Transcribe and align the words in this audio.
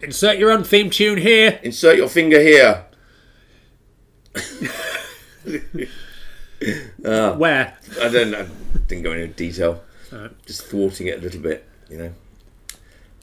Insert 0.00 0.38
your 0.38 0.50
own 0.50 0.62
theme 0.62 0.90
tune 0.90 1.18
here. 1.18 1.58
Insert 1.62 1.96
your 1.96 2.08
finger 2.08 2.40
here. 2.40 2.84
Where? 7.02 7.76
I 8.00 8.08
don't. 8.08 8.86
Didn't 8.86 9.02
go 9.02 9.12
into 9.12 9.26
detail. 9.28 9.82
Just 10.46 10.66
thwarting 10.66 11.08
it 11.08 11.18
a 11.18 11.22
little 11.22 11.40
bit, 11.40 11.68
you 11.90 11.98
know. 11.98 12.12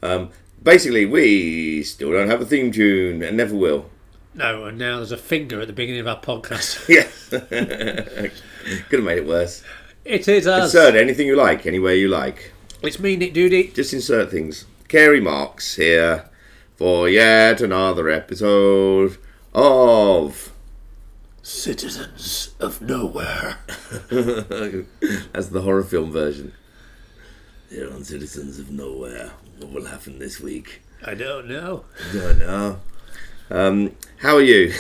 Um, 0.04 0.30
basically, 0.62 1.06
we 1.06 1.84
still 1.84 2.12
don't 2.12 2.30
have 2.30 2.42
a 2.42 2.46
theme 2.46 2.72
tune 2.72 3.24
and 3.24 3.38
never 3.38 3.56
will. 3.56 3.90
No, 4.34 4.66
and 4.66 4.78
now 4.78 4.98
there's 4.98 5.14
a 5.14 5.18
finger 5.18 5.62
at 5.62 5.68
the 5.68 5.74
beginning 5.74 6.02
of 6.02 6.08
our 6.08 6.20
podcast. 6.20 6.86
Yeah. 6.90 7.08
Could 8.90 9.00
have 9.00 9.04
made 9.04 9.20
it 9.20 9.28
worse. 9.28 9.64
it 10.04 10.28
is 10.28 10.46
us. 10.46 10.74
Insert 10.74 10.96
anything 10.96 11.28
you 11.28 11.36
like, 11.36 11.66
anywhere 11.66 11.94
you 11.94 12.10
like. 12.10 12.52
It's 12.82 13.00
me, 13.00 13.16
Nick 13.16 13.34
Doody. 13.34 13.72
Just 13.74 13.94
insert 13.94 14.30
things. 14.30 14.66
Carey 14.88 15.22
Marx 15.22 15.76
here 15.76 16.30
for 16.76 17.10
yet 17.10 17.62
another 17.62 18.10
episode 18.10 19.18
of. 19.54 20.52
Citizens 21.42 22.56
of 22.60 22.82
Nowhere. 22.82 23.60
That's 24.10 25.50
the 25.50 25.62
horror 25.62 25.84
film 25.84 26.12
version. 26.12 26.54
Here 27.70 27.92
on 27.92 28.04
Citizens 28.04 28.60
of 28.60 28.72
Nowhere. 28.72 29.32
What 29.60 29.72
will 29.72 29.86
happen 29.86 30.20
this 30.20 30.40
week? 30.40 30.82
I 31.06 31.14
don't 31.14 31.48
know. 31.48 31.86
I 32.10 32.14
Don't 32.14 32.40
know. 32.40 32.80
Um, 33.52 33.96
how 34.18 34.36
are 34.36 34.42
you? 34.42 34.74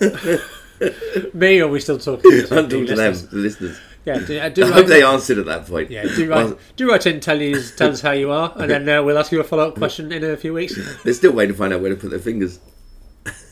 Me, 1.34 1.60
or 1.60 1.66
are 1.66 1.68
we 1.68 1.80
still 1.80 1.98
talking 1.98 2.30
to 2.30 2.38
I'm 2.56 2.68
talking 2.68 2.86
to 2.86 2.94
them, 2.94 3.12
the 3.14 3.36
listeners. 3.36 3.78
Yeah, 4.04 4.18
do, 4.20 4.38
uh, 4.38 4.48
do 4.48 4.64
I 4.64 4.70
hope 4.70 4.86
they 4.86 5.02
answered 5.02 5.38
at 5.38 5.46
that 5.46 5.66
point. 5.66 5.90
yeah, 5.90 6.02
do 6.04 6.28
write, 6.30 6.44
Well, 6.46 6.58
do 6.76 6.88
write 6.88 7.06
in, 7.06 7.20
tell, 7.20 7.40
you, 7.40 7.60
tell 7.62 7.90
us 7.90 8.00
how 8.00 8.12
you 8.12 8.30
are, 8.30 8.52
and 8.56 8.70
then 8.70 8.88
uh, 8.88 9.02
we'll 9.02 9.18
ask 9.18 9.30
you 9.32 9.40
a 9.40 9.44
follow 9.44 9.68
up 9.68 9.74
question 9.78 10.12
in 10.12 10.24
a 10.24 10.36
few 10.36 10.54
weeks. 10.54 10.74
they're 11.04 11.12
still 11.12 11.32
waiting 11.32 11.54
to 11.54 11.58
find 11.58 11.72
out 11.74 11.80
where 11.82 11.90
to 11.90 11.96
put 11.96 12.10
their 12.10 12.18
fingers. 12.18 12.58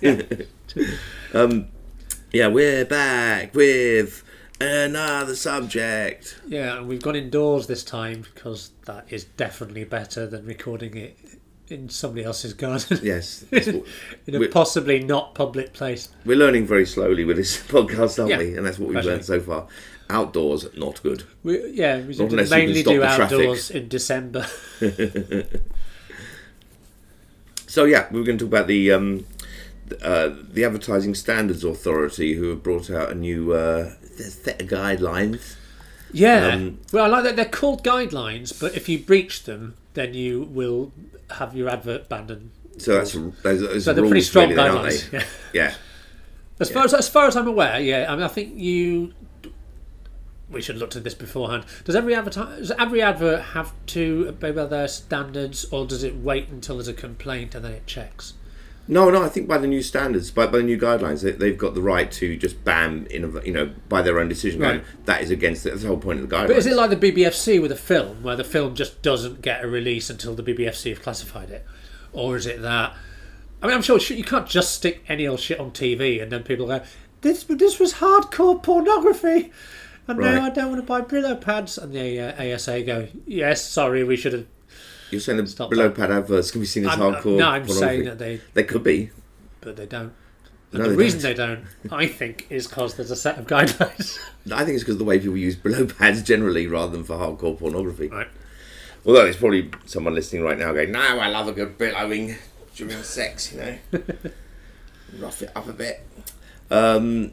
um, 1.34 1.68
yeah, 2.32 2.48
we're 2.48 2.84
back 2.84 3.54
with 3.54 4.22
another 4.60 5.34
subject. 5.34 6.40
Yeah, 6.46 6.78
and 6.78 6.88
we've 6.88 7.02
gone 7.02 7.16
indoors 7.16 7.66
this 7.66 7.84
time 7.84 8.22
because 8.34 8.70
that 8.86 9.06
is 9.10 9.24
definitely 9.24 9.84
better 9.84 10.26
than 10.26 10.46
recording 10.46 10.96
it 10.96 11.18
in 11.68 11.88
somebody 11.88 12.24
else's 12.24 12.54
garden. 12.54 12.98
Yes, 13.02 13.44
in 13.52 13.84
a 14.28 14.48
possibly 14.48 15.02
not 15.02 15.34
public 15.34 15.72
place. 15.72 16.08
we're 16.24 16.36
learning 16.36 16.66
very 16.66 16.86
slowly 16.86 17.24
with 17.24 17.36
this 17.36 17.56
podcast, 17.66 18.18
aren't 18.18 18.30
Yeah, 18.30 18.38
we? 18.38 18.56
And 18.56 18.64
that's 18.64 18.78
what 18.78 18.88
we've 18.90 19.04
learned 19.04 19.24
so 19.24 19.40
far. 19.40 19.66
Outdoors, 20.08 20.66
not 20.76 21.02
good. 21.02 21.24
We, 21.42 21.70
yeah, 21.72 22.00
we 22.00 22.14
Not 22.16 22.30
unless 22.30 22.50
you 22.50 22.56
mainly 22.56 22.74
can 22.74 22.82
stop 22.82 22.92
do 22.94 23.00
the 23.00 23.06
traffic. 23.06 23.22
outdoors 23.38 23.70
in 23.70 23.88
December. 23.88 24.46
So 27.68 27.84
yeah, 27.84 28.06
we 28.10 28.20
were 28.20 28.24
going 28.24 28.38
to 28.38 28.44
talk 28.44 28.52
about 28.52 28.66
the 28.68 28.92
um, 28.92 29.26
uh, 30.02 30.30
the 30.50 30.64
Advertising 30.64 31.14
Standards 31.14 31.64
Authority, 31.64 32.34
who 32.34 32.48
have 32.50 32.62
brought 32.62 32.90
out 32.90 33.10
a 33.10 33.14
new 33.14 33.52
uh, 33.52 33.92
set 34.16 34.62
of 34.62 34.68
guidelines. 34.68 35.56
Yeah. 36.12 36.46
Um, 36.46 36.78
well, 36.92 37.04
I 37.04 37.08
like 37.08 37.24
that 37.24 37.36
they're 37.36 37.44
called 37.44 37.84
guidelines, 37.84 38.58
but 38.58 38.74
if 38.76 38.88
you 38.88 38.98
breach 38.98 39.42
them, 39.44 39.74
then 39.94 40.14
you 40.14 40.42
will 40.42 40.92
have 41.32 41.54
your 41.56 41.68
advert 41.68 42.08
banned. 42.08 42.30
And 42.30 42.50
So 42.78 42.94
that's 42.98 43.12
so 43.12 43.92
they're 43.92 44.06
pretty 44.06 44.20
strong 44.22 44.50
really, 44.50 44.56
guidelines. 44.62 45.10
they? 45.10 45.18
Yeah. 45.18 45.24
Yeah. 45.52 45.74
As 46.60 46.70
far 46.70 46.84
as 46.84 46.94
as 46.94 47.08
far 47.08 47.26
as 47.26 47.36
I'm 47.36 47.48
aware, 47.48 47.78
yeah. 47.80 48.06
I 48.08 48.14
mean, 48.14 48.22
I 48.24 48.28
think 48.28 48.54
you. 48.56 49.12
We 50.48 50.62
should 50.62 50.76
have 50.76 50.80
looked 50.80 50.96
at 50.96 51.04
this 51.04 51.14
beforehand. 51.14 51.64
Does 51.84 51.96
every 51.96 52.14
advertise, 52.14 52.58
does 52.58 52.70
every 52.72 53.02
advert 53.02 53.42
have 53.54 53.72
to 53.86 54.26
obey 54.28 54.52
by 54.52 54.66
their 54.66 54.86
standards, 54.86 55.64
or 55.72 55.86
does 55.86 56.04
it 56.04 56.16
wait 56.16 56.48
until 56.48 56.76
there's 56.76 56.88
a 56.88 56.94
complaint 56.94 57.54
and 57.54 57.64
then 57.64 57.72
it 57.72 57.86
checks? 57.86 58.34
No, 58.88 59.10
no. 59.10 59.24
I 59.24 59.28
think 59.28 59.48
by 59.48 59.58
the 59.58 59.66
new 59.66 59.82
standards, 59.82 60.30
by, 60.30 60.46
by 60.46 60.58
the 60.58 60.62
new 60.62 60.78
guidelines, 60.78 61.22
they, 61.22 61.32
they've 61.32 61.58
got 61.58 61.74
the 61.74 61.82
right 61.82 62.10
to 62.12 62.36
just 62.36 62.64
ban, 62.64 63.06
in 63.10 63.24
a, 63.24 63.44
you 63.44 63.52
know, 63.52 63.72
by 63.88 64.02
their 64.02 64.20
own 64.20 64.28
decision. 64.28 64.60
Right. 64.60 64.84
That 65.06 65.22
is 65.22 65.30
against. 65.30 65.64
That's 65.64 65.82
the 65.82 65.88
whole 65.88 65.96
point 65.96 66.20
of 66.20 66.28
the 66.28 66.34
guidelines. 66.34 66.48
But 66.48 66.56
is 66.58 66.66
it 66.66 66.76
like 66.76 66.90
the 66.90 67.12
BBFC 67.12 67.60
with 67.60 67.72
a 67.72 67.76
film, 67.76 68.22
where 68.22 68.36
the 68.36 68.44
film 68.44 68.74
just 68.74 69.02
doesn't 69.02 69.42
get 69.42 69.64
a 69.64 69.68
release 69.68 70.08
until 70.08 70.34
the 70.34 70.42
BBFC 70.42 70.90
have 70.90 71.02
classified 71.02 71.50
it, 71.50 71.66
or 72.12 72.36
is 72.36 72.46
it 72.46 72.62
that? 72.62 72.94
I 73.62 73.66
mean, 73.66 73.74
I'm 73.74 73.82
sure 73.82 73.98
you 73.98 74.24
can't 74.24 74.46
just 74.46 74.74
stick 74.74 75.04
any 75.08 75.26
old 75.26 75.40
shit 75.40 75.58
on 75.58 75.72
TV 75.72 76.22
and 76.22 76.30
then 76.30 76.44
people 76.44 76.66
go, 76.66 76.82
"This, 77.22 77.42
this 77.44 77.80
was 77.80 77.94
hardcore 77.94 78.62
pornography," 78.62 79.50
and 80.08 80.18
Right. 80.18 80.34
now 80.34 80.44
I 80.46 80.50
don't 80.50 80.68
want 80.70 80.80
to 80.80 80.86
buy 80.86 81.00
Brillo 81.00 81.40
pads. 81.40 81.78
And 81.78 81.92
the 81.92 82.20
uh, 82.20 82.54
ASA 82.54 82.82
go, 82.82 83.08
"Yes, 83.26 83.64
sorry, 83.64 84.04
we 84.04 84.16
should 84.16 84.32
have." 84.32 84.46
You're 85.10 85.20
saying 85.20 85.38
the 85.38 85.46
Stop 85.46 85.70
below 85.70 85.88
that. 85.88 85.96
pad 85.96 86.10
adverts 86.10 86.50
can 86.50 86.60
be 86.60 86.66
seen 86.66 86.84
as 86.86 86.90
I'm- 86.98 87.00
hardcore. 87.14 87.38
no, 87.38 87.48
I'm 87.48 87.68
saying 87.68 88.04
that 88.04 88.18
they, 88.18 88.40
they 88.54 88.64
could 88.64 88.82
be. 88.82 89.10
but 89.60 89.76
they 89.76 89.86
don't. 89.86 90.12
No, 90.72 90.80
And 90.80 90.84
the 90.84 90.88
they 90.90 90.96
reason 90.96 91.20
don't. 91.20 91.30
they 91.30 91.88
don't, 91.88 91.92
I 91.92 92.06
think, 92.08 92.46
is 92.50 92.66
because 92.66 92.96
there's 92.96 93.12
a 93.12 93.16
set 93.16 93.38
of 93.38 93.46
guidelines. 93.46 94.18
I 94.52 94.64
think 94.64 94.74
it's 94.74 94.82
because 94.82 94.96
of 94.96 94.98
the 94.98 95.04
way 95.04 95.18
people 95.20 95.36
use 95.36 95.54
Brillo 95.56 95.96
pads 95.96 96.22
generally, 96.22 96.66
rather 96.66 96.90
than 96.92 97.04
for 97.04 97.14
hardcore 97.16 97.56
pornography. 97.58 98.08
right. 98.08 98.26
Although 99.06 99.22
there's 99.22 99.36
probably 99.36 99.70
someone 99.86 100.14
listening 100.16 100.42
right 100.42 100.58
now 100.58 100.72
going, 100.72 100.90
"No, 100.90 101.00
I 101.00 101.28
love 101.28 101.46
a 101.46 101.52
good 101.52 101.78
billowing 101.78 102.34
during 102.74 103.00
sex," 103.04 103.52
you 103.52 103.60
know, 103.60 103.78
rough 105.20 105.40
it 105.42 105.50
up 105.54 105.68
a 105.68 105.72
bit. 105.72 106.02
Um, 106.70 107.30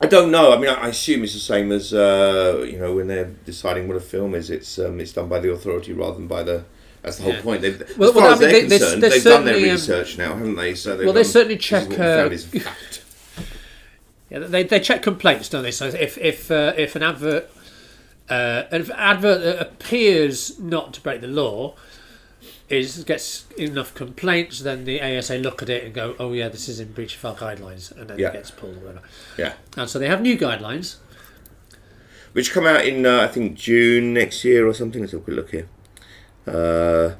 I 0.00 0.06
don't 0.06 0.30
know. 0.30 0.52
I 0.52 0.58
mean, 0.58 0.70
I 0.70 0.74
I 0.74 0.88
assume 0.88 1.22
it's 1.24 1.34
the 1.34 1.40
same 1.40 1.70
as 1.72 1.92
uh, 1.92 2.64
you 2.66 2.78
know 2.78 2.94
when 2.94 3.06
they're 3.08 3.30
deciding 3.44 3.86
what 3.88 3.96
a 3.96 4.00
film 4.00 4.34
is. 4.34 4.50
It's 4.50 4.78
um, 4.78 4.98
it's 5.00 5.12
done 5.12 5.28
by 5.28 5.40
the 5.40 5.52
authority 5.52 5.92
rather 5.92 6.14
than 6.16 6.26
by 6.26 6.42
the. 6.42 6.64
That's 7.02 7.16
the 7.16 7.22
whole 7.24 7.32
Yeah. 7.32 7.40
point. 7.42 7.62
They've, 7.62 7.78
Well- 7.96 8.10
as 8.10 8.14
far 8.14 8.22
well, 8.22 8.30
I 8.30 8.34
as 8.34 8.40
mean, 8.40 8.50
they're 8.50 8.60
they- 8.60 8.68
they- 8.68 8.78
concerned, 8.78 9.02
they 9.02 9.08
they've 9.08 9.24
done 9.24 9.44
their 9.46 9.54
certainly, 9.54 9.70
um, 9.70 9.74
research 9.76 10.18
now, 10.18 10.34
haven't 10.36 10.56
they? 10.56 10.74
So 10.74 10.96
they've 10.96 11.06
Well, 11.06 11.14
they 11.14 11.22
gone, 11.22 11.30
certainly 11.32 11.54
"This 11.54 11.64
is 11.64 11.68
check, 11.70 11.88
what 11.88 11.98
we 12.52 12.60
uh. 12.60 12.70
Yeah, 14.30 14.38
they, 14.40 14.62
they 14.64 14.80
check 14.80 15.02
complaints, 15.02 15.48
don't 15.48 15.62
they? 15.62 15.70
So 15.70 15.86
if 15.86 16.16
if 16.18 16.50
uh, 16.50 16.72
if 16.76 16.94
an 16.96 17.02
advert 17.02 17.50
uh, 18.28 18.64
if 18.70 18.88
an 18.90 18.96
advert 18.96 19.60
appears 19.60 20.58
not 20.60 20.92
to 20.94 21.00
break 21.00 21.20
the 21.20 21.26
law 21.26 21.74
is 22.70 23.02
gets 23.04 23.44
enough 23.56 23.94
complaints, 23.94 24.60
then 24.60 24.84
the 24.84 25.00
ASA 25.02 25.38
look 25.38 25.62
at 25.62 25.68
it 25.68 25.84
and 25.84 25.92
go, 25.94 26.14
"Oh 26.18 26.32
yeah, 26.32 26.48
this 26.48 26.68
is 26.68 26.78
in 26.80 26.92
breach 26.92 27.16
of 27.16 27.24
our 27.24 27.34
guidelines," 27.34 27.90
and 27.96 28.08
then 28.08 28.18
Yeah. 28.18 28.28
it 28.28 28.32
gets 28.34 28.50
pulled 28.50 28.76
or 28.76 28.80
whatever. 28.80 29.02
Yeah. 29.36 29.54
And 29.76 29.88
so 29.90 29.98
they 29.98 30.08
have 30.08 30.20
new 30.22 30.36
guidelines. 30.38 30.96
which 32.32 32.52
come 32.52 32.64
out 32.64 32.86
in 32.86 33.04
uh, 33.04 33.22
I 33.22 33.26
think 33.26 33.56
June 33.56 34.14
next 34.14 34.44
year 34.44 34.64
or 34.68 34.72
something. 34.72 35.00
Let's 35.00 35.10
have 35.12 35.22
a 35.22 35.24
quick 35.24 35.36
look 35.36 35.50
here. 35.50 35.66
Uh, 36.46 37.16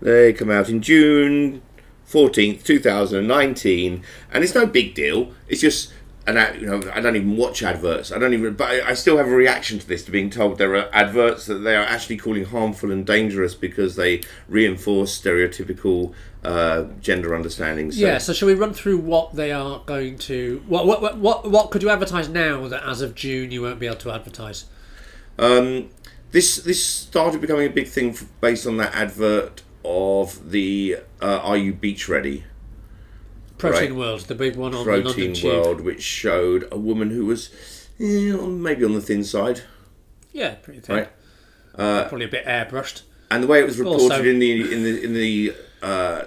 they 0.00 0.32
come 0.32 0.50
out 0.50 0.68
in 0.68 0.80
June 0.80 1.60
fourteenth, 2.04 2.64
two 2.64 2.78
thousand 2.78 3.18
and 3.18 3.28
nineteen, 3.28 4.04
and 4.32 4.44
it's 4.44 4.54
no 4.54 4.64
big 4.66 4.94
deal. 4.94 5.32
It's 5.48 5.60
just. 5.60 5.92
And 6.28 6.38
I, 6.38 6.52
you 6.52 6.66
know, 6.66 6.82
I 6.92 7.00
don't 7.00 7.16
even 7.16 7.38
watch 7.38 7.62
adverts. 7.62 8.12
I 8.12 8.18
don't 8.18 8.34
even, 8.34 8.52
but 8.52 8.68
I, 8.68 8.92
still 8.92 9.16
have 9.16 9.28
a 9.28 9.34
reaction 9.34 9.78
to 9.78 9.88
this 9.88 10.04
to 10.04 10.10
being 10.10 10.28
told 10.28 10.58
there 10.58 10.76
are 10.76 10.90
adverts 10.92 11.46
that 11.46 11.60
they 11.60 11.74
are 11.74 11.84
actually 11.84 12.18
calling 12.18 12.44
harmful 12.44 12.92
and 12.92 13.06
dangerous 13.06 13.54
because 13.54 13.96
they 13.96 14.20
reinforce 14.46 15.18
stereotypical 15.18 16.12
uh, 16.44 16.84
gender 17.00 17.34
understandings. 17.34 17.94
So- 17.98 18.02
Yeah. 18.06 18.18
So 18.18 18.34
shall 18.34 18.46
we 18.46 18.52
run 18.52 18.74
through 18.74 18.98
what 18.98 19.36
they 19.36 19.52
are 19.52 19.80
going 19.86 20.18
to? 20.18 20.62
What 20.66 20.86
what 20.86 21.00
what 21.00 21.16
what, 21.16 21.50
what 21.50 21.70
could 21.70 21.82
you 21.82 21.88
advertise 21.88 22.28
now 22.28 22.68
that 22.68 22.82
as 22.86 23.00
of 23.00 23.14
June 23.14 23.50
you 23.50 23.62
won't 23.62 23.80
be 23.80 23.86
able 23.86 23.96
to 23.96 24.10
advertise? 24.12 24.66
Um, 25.38 25.88
this 26.32 26.56
this 26.56 26.84
started 26.84 27.40
becoming 27.40 27.66
a 27.66 27.70
big 27.70 27.88
thing 27.88 28.14
based 28.42 28.66
on 28.66 28.76
that 28.76 28.94
advert 28.94 29.62
of 29.82 30.50
the 30.50 30.98
uh, 31.22 31.38
"Are 31.42 31.56
you 31.56 31.72
beach 31.72 32.06
ready?" 32.06 32.44
Protein 33.58 33.90
Right. 33.90 33.98
World, 33.98 34.20
the 34.22 34.34
big 34.34 34.56
one 34.56 34.74
on 34.74 34.84
the 34.86 34.90
London 34.92 35.04
Protein 35.12 35.34
Tube. 35.34 35.44
World, 35.52 35.80
which 35.80 36.02
showed 36.02 36.68
a 36.70 36.78
woman 36.78 37.10
who 37.10 37.26
was 37.26 37.50
eh, 38.00 38.32
maybe 38.36 38.84
on 38.84 38.94
the 38.94 39.00
thin 39.00 39.24
side, 39.24 39.62
Yeah, 40.32 40.54
pretty 40.54 40.80
thin. 40.80 40.96
right? 40.96 41.08
Uh, 41.74 42.08
Probably 42.08 42.26
a 42.26 42.30
bit 42.30 42.44
airbrushed. 42.46 43.02
And 43.30 43.42
the 43.42 43.46
way 43.46 43.60
it 43.60 43.66
was 43.66 43.78
reported 43.78 44.02
Also- 44.12 44.24
in 44.24 44.38
the 44.38 44.72
in 44.72 44.82
the 44.84 45.04
in 45.04 45.12
the 45.14 45.54
uh, 45.82 46.22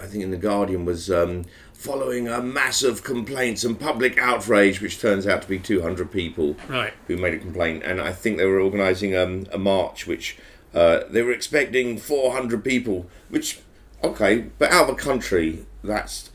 I 0.00 0.06
think 0.06 0.22
in 0.24 0.30
the 0.30 0.36
Guardian 0.36 0.84
was 0.84 1.10
um, 1.10 1.44
following 1.72 2.28
a 2.28 2.40
mass 2.40 2.82
of 2.82 3.02
complaints 3.04 3.64
and 3.64 3.78
public 3.78 4.16
outrage, 4.18 4.80
which 4.80 5.00
turns 5.00 5.26
out 5.26 5.42
to 5.42 5.48
be 5.48 5.58
200 5.58 6.10
people 6.10 6.56
Right. 6.68 6.92
who 7.06 7.16
made 7.16 7.34
a 7.34 7.38
complaint, 7.38 7.82
and 7.84 8.00
I 8.00 8.12
think 8.12 8.36
they 8.38 8.44
were 8.46 8.60
organising 8.60 9.14
um, 9.16 9.46
a 9.52 9.58
march, 9.58 10.06
which 10.06 10.36
uh, 10.74 11.00
they 11.10 11.22
were 11.22 11.32
expecting 11.32 11.98
400 11.98 12.62
people, 12.64 13.06
which 13.28 13.58
okay, 14.02 14.46
but 14.58 14.70
out 14.70 14.88
of 14.88 14.94
a 14.94 14.98
country, 14.98 15.66
that's 15.82 16.30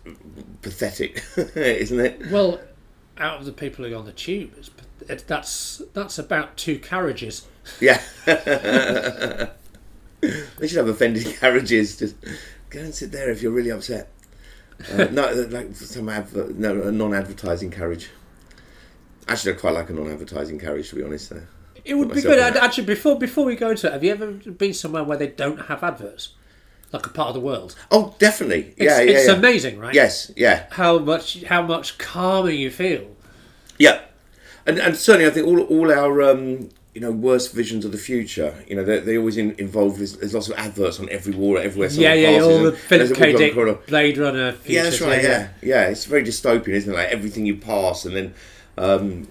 pathetic, 0.62 1.24
isn't 1.56 2.00
it? 2.00 2.31
Well, 2.31 2.60
out 3.18 3.40
of 3.40 3.45
the 3.45 3.54
people 3.54 3.86
who 3.86 3.94
are 3.94 3.98
on 3.98 4.06
the 4.06 4.12
tube, 4.12 4.51
it's, 4.57 4.69
it, 5.07 5.24
that's 5.28 5.81
that's 5.94 6.18
about 6.18 6.57
two 6.57 6.80
carriages. 6.80 7.48
Yeah. 7.80 8.01
they 8.25 9.48
should 10.68 10.78
have 10.78 10.88
offended 10.88 11.25
carriages. 11.40 11.98
Just 11.98 12.16
go 12.69 12.80
and 12.80 12.94
sit 12.94 13.12
there 13.12 13.30
if 13.30 13.42
you're 13.42 13.51
really 13.51 13.72
upset. 13.72 14.10
Uh, 14.92 15.04
no, 15.12 15.31
like 15.50 15.75
some 15.75 16.10
adver- 16.10 16.51
no, 16.54 16.81
a 16.84 16.92
non-advertising 16.92 17.72
carriage. 17.72 18.10
Actually, 19.28 19.54
I 19.54 19.57
quite 19.57 19.74
like 19.74 19.90
a 19.90 19.94
non-advertising 19.94 20.60
carriage, 20.60 20.90
to 20.90 20.95
be 20.95 21.04
honest. 21.04 21.30
There. 21.30 21.48
It 21.86 21.95
would 21.95 22.10
Put 22.10 22.16
be 22.16 22.22
good. 22.22 22.38
in 22.40 22.44
I'd- 22.44 22.56
that. 22.56 22.63
Actually, 22.63 22.86
before 22.86 23.18
before 23.18 23.45
we 23.45 23.56
go 23.56 23.69
into 23.69 23.88
it, 23.88 23.94
have 23.94 24.04
you 24.04 24.12
ever 24.12 24.31
been 24.31 24.74
somewhere 24.74 25.04
where 25.04 25.18
they 25.18 25.28
don't 25.28 25.66
have 25.68 25.84
adverts? 25.84 26.30
Like 26.94 27.06
a 27.06 27.10
part 27.10 27.30
of 27.30 27.34
the 27.34 27.40
world. 27.42 27.75
Oh, 27.92 28.16
definitely. 28.19 28.74
It's, 28.78 28.80
yeah, 28.80 29.01
yeah, 29.01 29.12
it's 29.18 29.28
yeah. 29.28 29.34
amazing, 29.34 29.80
right? 29.80 29.94
Yes, 29.94 30.31
yeah, 30.36 30.68
How 30.72 31.00
much 31.00 31.44
how 31.44 31.62
much 31.63 31.98
calmer 31.98 32.51
you 32.51 32.69
feel. 32.69 33.07
yeah, 33.80 34.01
and 34.66 34.78
and 34.78 34.95
certainly 34.95 35.28
I 35.28 35.31
think 35.31 35.48
all 35.48 35.62
all 35.62 35.92
our 35.92 36.22
um, 36.22 36.69
you 36.94 37.01
know 37.01 37.12
worst 37.12 37.54
visions 37.54 37.84
of 37.86 37.92
the 37.92 37.98
future. 37.98 38.63
You 38.68 38.75
know 38.75 38.84
they 38.84 39.00
they 39.00 39.18
always 39.18 39.38
in, 39.38 39.56
involve 39.57 39.98
there's, 39.98 40.18
there's 40.18 40.34
lots 40.34 40.48
of 40.50 40.56
adverts 40.57 41.00
on 41.00 41.10
every 41.10 41.34
wall 41.34 41.57
everywhere. 41.57 41.90
yeah, 41.92 42.13
yeah, 42.13 42.40
all 42.40 42.63
the 42.63 42.72
Philip 42.74 43.16
K. 43.16 43.34
Dick 43.34 43.54
corridor. 43.56 43.80
Blade 43.88 44.18
Runner. 44.18 44.56
Yeah, 44.66 44.84
that's 44.84 45.01
right. 45.01 45.24
Yeah, 45.24 45.50
yeah, 45.62 45.88
It's 45.88 46.06
very 46.06 46.24
dystopian, 46.24 46.69
isn't 46.69 46.94
it? 46.94 46.95
Like 46.95 47.10
everything 47.10 47.45
you 47.45 47.56
pass, 47.57 48.06
and 48.06 48.16
then 48.16 48.34
um, 48.78 49.28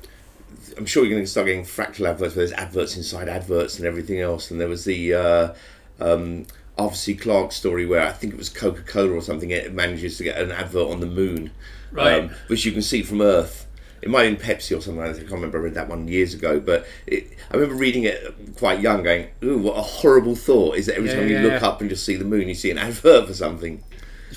I'm 0.77 0.87
sure 0.87 1.05
you're 1.05 1.13
going 1.15 1.25
to 1.25 1.31
start 1.31 1.47
getting 1.47 1.65
fractal 1.65 2.09
adverts 2.09 2.35
where 2.35 2.47
there's 2.47 2.53
adverts 2.53 2.97
inside 2.97 3.29
adverts 3.29 3.79
and 3.79 3.87
everything 3.87 4.21
else. 4.21 4.51
And 4.51 4.61
there 4.61 4.69
was 4.69 4.85
the 4.85 5.15
uh, 5.15 5.55
um, 6.01 6.47
Arthur 6.83 6.97
C. 6.97 7.15
Clarke 7.15 7.53
story 7.53 7.87
where 7.87 8.07
I 8.07 8.13
think 8.13 8.33
it 8.35 8.37
was 8.39 8.49
Coca 8.49 8.83
Cola 8.83 9.13
or 9.13 9.23
something. 9.23 9.51
It 9.51 9.73
manages 9.73 10.19
to 10.19 10.25
get 10.25 10.41
an 10.41 10.51
advert 10.51 10.89
on 10.91 11.01
the 11.01 11.07
moon, 11.07 11.51
um, 11.97 12.31
which 12.49 12.65
you 12.65 12.73
can 12.73 12.83
see 12.83 13.03
from 13.03 13.21
Earth. 13.21 13.67
It 14.01 14.11
might 14.11 14.25
have 14.25 14.37
been 14.39 14.47
Pepsi 14.57 14.77
or 14.77 14.81
something. 14.81 15.01
I 15.03 15.13
can't 15.13 15.31
remember. 15.31 15.59
I 15.59 15.63
read 15.63 15.75
that 15.75 15.89
one 15.89 16.09
years 16.09 16.35
ago, 16.35 16.59
but 16.59 16.87
it, 17.07 17.37
I 17.51 17.55
remember 17.55 17.77
reading 17.77 18.03
it 18.03 18.35
quite 18.57 18.81
young, 18.81 19.03
going, 19.05 19.29
"Ooh, 19.45 19.59
what 19.59 19.77
a 19.77 19.83
horrible 19.83 20.35
thought!" 20.35 20.77
Is 20.77 20.87
that 20.87 20.97
every 20.97 21.09
Yeah, 21.09 21.17
time 21.17 21.29
you 21.29 21.37
yeah, 21.37 21.43
look 21.43 21.63
up 21.63 21.81
and 21.81 21.89
just 21.89 22.05
see 22.05 22.17
the 22.17 22.25
moon, 22.25 22.49
you 22.49 22.55
see 22.55 22.71
an 22.71 22.79
advert 22.79 23.29
for 23.29 23.35
something. 23.35 23.83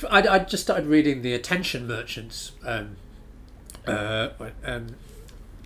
I, 0.10 0.22
I 0.28 0.40
just 0.40 0.64
started 0.64 0.86
reading 0.86 1.22
the 1.24 1.34
Attention 1.34 1.88
Merchants. 1.88 2.52
Um, 2.64 2.98
uh, 3.88 4.30
um, 4.64 4.88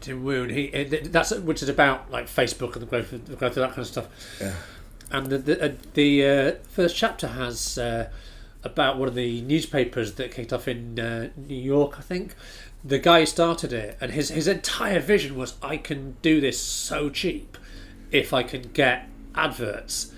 Tim 0.02 0.24
Wu. 0.24 0.46
He 0.46 0.70
that's 1.04 1.32
which 1.32 1.62
is 1.62 1.70
about 1.70 2.10
like 2.12 2.28
Facebook 2.28 2.74
and 2.74 2.82
the 2.82 2.86
growth 2.86 3.12
of, 3.12 3.26
the 3.26 3.36
growth 3.36 3.58
of 3.58 3.62
that 3.62 3.70
kind 3.70 3.80
of 3.80 3.88
stuff. 3.88 4.08
Yeah. 5.12 5.18
And 5.18 5.28
the 5.28 5.38
the, 5.38 5.64
uh, 5.64 5.74
the 5.94 6.26
uh, 6.26 6.52
first 6.70 6.96
chapter 6.96 7.28
has 7.28 7.78
uh, 7.78 8.10
about 8.64 8.98
one 8.98 9.08
of 9.08 9.16
the 9.16 9.42
newspapers 9.42 10.14
that 10.14 10.32
kicked 10.32 10.54
off 10.54 10.68
in 10.68 11.00
uh, 11.00 11.30
New 11.36 11.56
York, 11.56 11.96
I 11.98 12.02
think. 12.02 12.36
The 12.84 13.00
guy 13.00 13.26
started 13.26 13.74
it, 13.74 13.98
and 14.00 14.12
his 14.12 14.30
his 14.30 14.48
entire 14.48 15.00
vision 15.00 15.36
was, 15.36 15.56
I 15.62 15.78
can 15.78 16.16
do 16.22 16.40
this 16.40 16.62
so 16.62 17.10
cheap 17.10 17.58
if 18.12 18.34
I 18.34 18.44
can 18.44 18.62
get 18.74 19.08
adverts 19.36 20.14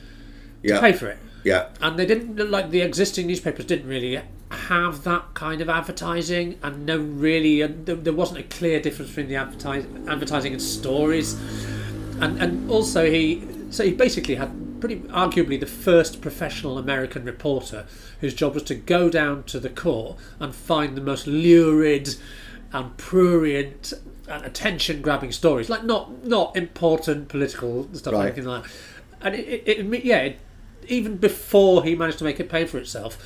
to 0.64 0.80
pay 0.80 0.94
for 0.94 1.08
it 1.08 1.18
yeah. 1.44 1.70
and 1.82 1.98
they 1.98 2.06
didn't 2.06 2.38
like 2.50 2.70
the 2.70 2.82
existing 2.82 3.28
newspapers 3.28 3.66
didn't 3.66 3.88
really 3.88 4.22
have 4.50 5.04
that 5.04 5.34
kind 5.34 5.62
of 5.62 5.70
advertising 5.70 6.60
and 6.62 6.86
no 6.86 6.98
really 6.98 7.64
uh, 7.64 7.70
there, 7.86 7.96
there 7.96 8.14
wasn't 8.14 8.40
a 8.40 8.44
clear 8.44 8.80
difference 8.80 9.12
between 9.12 9.28
the 9.28 9.36
advertise, 9.36 9.86
advertising 10.08 10.54
and 10.54 10.62
stories 10.62 11.34
and 12.20 12.42
and 12.42 12.70
also 12.70 13.10
he 13.10 13.48
so 13.70 13.84
he 13.84 13.94
basically 13.94 14.36
had 14.36 14.52
pretty 14.82 14.98
arguably 14.98 15.60
the 15.60 15.66
first 15.66 16.22
professional 16.22 16.78
American 16.78 17.24
reporter 17.24 17.86
whose 18.20 18.34
job 18.34 18.54
was 18.54 18.64
to 18.64 18.76
go 18.76 19.10
down 19.10 19.44
to 19.44 19.60
the 19.60 19.70
court 19.70 20.18
and 20.40 20.54
find 20.54 20.98
the 20.98 21.02
most 21.02 21.28
lurid 21.28 22.16
and 22.74 22.98
prurient 22.98 23.94
and 24.28 24.44
attention 24.44 25.02
grabbing 25.02 25.32
stories 25.32 25.70
like 25.70 25.84
not 25.84 26.26
not 26.26 26.56
important 26.56 27.28
political 27.30 27.88
stuff 27.94 28.14
or 28.14 28.24
anything 28.24 28.46
like 28.46 28.64
that 28.64 28.72
and 29.22 29.36
it, 29.36 29.64
it, 29.66 29.94
it 29.94 30.04
yeah 30.04 30.18
it, 30.18 30.40
even 30.88 31.16
before 31.18 31.84
he 31.84 31.96
managed 31.96 32.18
to 32.18 32.24
make 32.24 32.40
it 32.40 32.50
pay 32.50 32.66
for 32.66 32.78
itself 32.78 33.18